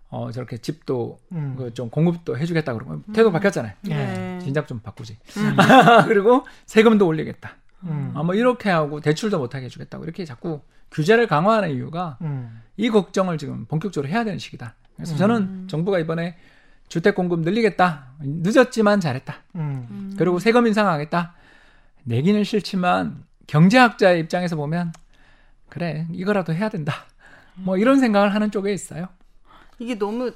어 0.08 0.30
저렇게 0.32 0.58
집도 0.58 1.18
음. 1.32 1.54
그좀 1.56 1.90
공급도 1.90 2.38
해주겠다 2.38 2.72
그러고 2.74 3.02
태도 3.12 3.30
바뀌었잖아요. 3.30 3.74
네. 3.82 4.38
진작 4.42 4.66
좀 4.66 4.80
바꾸지. 4.80 5.18
음. 5.36 5.56
그리고 6.08 6.44
세금도 6.66 7.06
올리겠다. 7.06 7.50
음. 7.84 8.12
아, 8.14 8.22
뭐 8.22 8.34
이렇게 8.34 8.70
하고 8.70 9.00
대출도 9.00 9.38
못하게 9.38 9.66
해주겠다고 9.66 10.04
이렇게 10.04 10.24
자꾸 10.24 10.60
규제를 10.90 11.26
강화하는 11.28 11.70
이유가 11.70 12.18
음. 12.22 12.62
이 12.76 12.90
걱정을 12.90 13.38
지금 13.38 13.64
본격적으로 13.66 14.10
해야 14.10 14.24
되는 14.24 14.38
시기다. 14.38 14.74
그래서 14.96 15.14
음. 15.14 15.18
저는 15.18 15.68
정부가 15.68 15.98
이번에 15.98 16.36
주택 16.88 17.14
공급 17.14 17.40
늘리겠다. 17.40 18.12
늦었지만 18.20 19.00
잘했다. 19.00 19.36
음. 19.56 19.86
음. 19.90 20.14
그리고 20.18 20.38
세금 20.38 20.66
인상하겠다. 20.66 21.34
내기는 22.04 22.44
싫지만 22.44 23.24
경제학자의 23.46 24.20
입장에서 24.20 24.56
보면 24.56 24.92
그래 25.68 26.06
이거라도 26.12 26.54
해야 26.54 26.68
된다. 26.68 27.06
뭐 27.54 27.76
이런 27.78 27.98
생각을 27.98 28.34
하는 28.34 28.50
쪽에 28.50 28.72
있어요. 28.72 29.08
이게 29.78 29.98
너무 29.98 30.32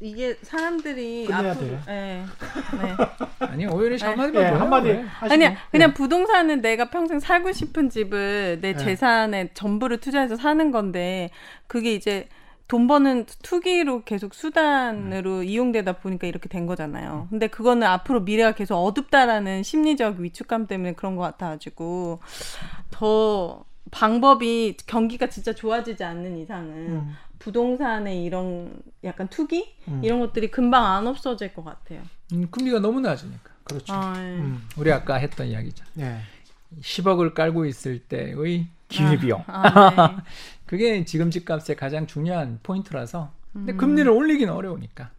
이게 0.00 0.36
사람들이 0.42 1.26
끝내야 1.26 1.52
앞으로 1.52 1.66
돼요. 1.66 1.80
예. 1.88 1.92
네. 1.92 2.96
아니 3.46 3.66
오히려 3.66 3.96
네. 3.96 4.04
한마디만 4.06 4.42
예, 4.44 4.48
줘요. 4.48 4.58
한마디. 4.58 5.04
아니야 5.20 5.56
그냥 5.70 5.90
예. 5.90 5.94
부동산은 5.94 6.60
내가 6.60 6.90
평생 6.90 7.18
살고 7.18 7.52
싶은 7.52 7.90
집을 7.90 8.58
내 8.60 8.74
네. 8.74 8.78
재산에 8.78 9.50
전부를 9.54 9.98
투자해서 9.98 10.36
사는 10.36 10.70
건데 10.70 11.30
그게 11.66 11.94
이제 11.94 12.28
돈 12.68 12.86
버는 12.86 13.24
투기로 13.42 14.02
계속 14.04 14.34
수단으로 14.34 15.42
이용되다 15.42 15.94
보니까 15.94 16.26
이렇게 16.26 16.50
된 16.50 16.66
거잖아요. 16.66 17.26
근데 17.30 17.46
그거는 17.48 17.86
앞으로 17.88 18.20
미래가 18.20 18.52
계속 18.52 18.76
어둡다라는 18.76 19.62
심리적 19.62 20.18
위축감 20.18 20.66
때문에 20.66 20.92
그런 20.92 21.16
것 21.16 21.22
같아가지고 21.22 22.20
더 22.90 23.64
방법이 23.90 24.76
경기가 24.86 25.28
진짜 25.28 25.54
좋아지지 25.54 26.04
않는 26.04 26.36
이상은 26.36 26.72
음. 26.74 27.16
부동산의 27.38 28.24
이런 28.24 28.82
약간 29.04 29.28
투기 29.28 29.74
음. 29.88 30.00
이런 30.04 30.20
것들이 30.20 30.50
금방 30.50 30.84
안 30.84 31.06
없어질 31.06 31.54
것 31.54 31.64
같아요. 31.64 32.02
음, 32.32 32.48
금리가 32.50 32.80
너무 32.80 33.00
낮으니까. 33.00 33.50
그렇죠. 33.64 33.92
아, 33.92 34.14
예. 34.16 34.38
음. 34.38 34.62
우리 34.76 34.92
아까 34.92 35.16
했던 35.16 35.46
이야기죠. 35.46 35.84
예. 36.00 36.18
10억을 36.80 37.34
깔고 37.34 37.66
있을 37.66 37.98
때의 38.00 38.66
기회비용. 38.88 39.44
아, 39.46 40.12
네. 40.16 40.16
그게 40.66 41.04
지금 41.04 41.30
집값의 41.30 41.76
가장 41.76 42.06
중요한 42.06 42.58
포인트라서. 42.62 43.30
근데 43.52 43.72
음. 43.72 43.76
금리를 43.76 44.10
올리기는 44.10 44.52
어려우니까. 44.52 45.10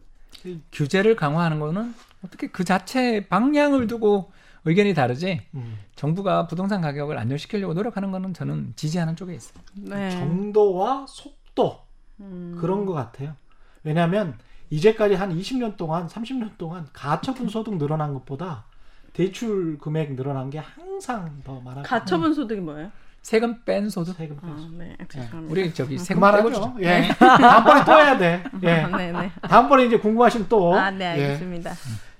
규제를 0.72 1.16
강화하는 1.16 1.60
거는 1.60 1.94
어떻게 2.24 2.46
그 2.46 2.64
자체 2.64 3.26
방향을 3.28 3.86
두고 3.86 4.32
의견이 4.64 4.94
다르지. 4.94 5.42
음. 5.54 5.78
정부가 5.96 6.46
부동산 6.46 6.80
가격을 6.80 7.18
안정시키려고 7.18 7.74
노력하는 7.74 8.10
거는 8.10 8.34
저는 8.34 8.74
지지하는 8.76 9.16
쪽에 9.16 9.34
있어요. 9.34 9.62
네. 9.74 10.10
정도와 10.10 11.06
속도 11.08 11.80
음. 12.20 12.56
그런 12.60 12.86
것 12.86 12.92
같아요. 12.92 13.34
왜냐하면 13.82 14.38
이제까지 14.70 15.14
한 15.14 15.36
20년 15.36 15.76
동안, 15.76 16.06
30년 16.06 16.56
동안 16.58 16.86
가처분 16.92 17.48
소득 17.48 17.76
늘어난 17.76 18.14
것보다 18.14 18.64
대출 19.12 19.78
금액 19.78 20.14
늘어난 20.14 20.50
게 20.50 20.58
항상 20.58 21.40
더 21.44 21.60
많아. 21.60 21.82
가처분 21.82 22.34
소득이 22.34 22.60
뭐예요? 22.60 22.90
세금 23.22 23.62
뺀 23.64 23.90
소득. 23.90 24.16
세금 24.16 24.38
아, 24.42 24.54
빼서. 24.54 24.68
네. 24.78 24.96
죄송합니다. 25.08 25.52
우리 25.52 25.74
저기 25.74 25.98
세금 25.98 26.22
빼고 26.22 26.50
그만하죠. 26.50 26.74
주자. 26.78 26.96
예. 26.96 27.08
다음번에 27.18 27.84
또 27.84 27.92
해야 27.92 28.16
돼. 28.18 28.44
예. 28.62 28.70
아, 28.80 28.96
네, 28.96 29.12
네. 29.12 29.30
다음번에 29.42 29.84
이제 29.86 29.98
궁금하시면 29.98 30.48
또. 30.48 30.74
아, 30.74 30.90
네, 30.90 31.04
예. 31.18 31.22
알겠습니다. 31.24 31.72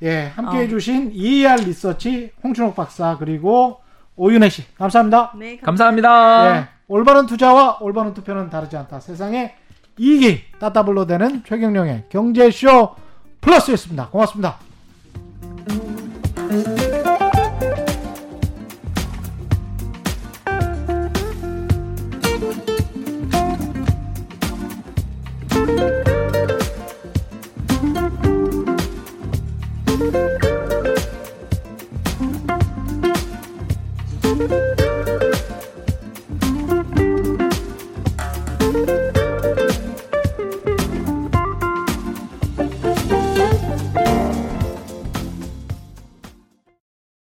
예. 0.03 0.33
함께 0.35 0.59
어. 0.59 0.61
해주신 0.61 1.13
ER 1.15 1.55
리서치 1.65 2.33
홍춘옥 2.43 2.77
박사 2.77 3.17
그리고 3.17 3.81
오윤혜 4.17 4.51
씨 4.51 4.75
감사합니다. 4.75 5.33
네, 5.39 5.57
감사합니다. 5.59 6.59
예. 6.59 6.69
올바른 6.89 7.25
투자와 7.27 7.79
올바른 7.81 8.13
투표는 8.13 8.51
다르지 8.51 8.77
않다. 8.77 9.01
세상에 9.01 9.55
2기 10.01 10.41
따따블로 10.59 11.07
되는 11.07 11.45
최경령의 11.45 12.05
경제쇼 12.09 12.95
플러스였습니다. 13.41 14.09
고맙습니다. 14.09 14.59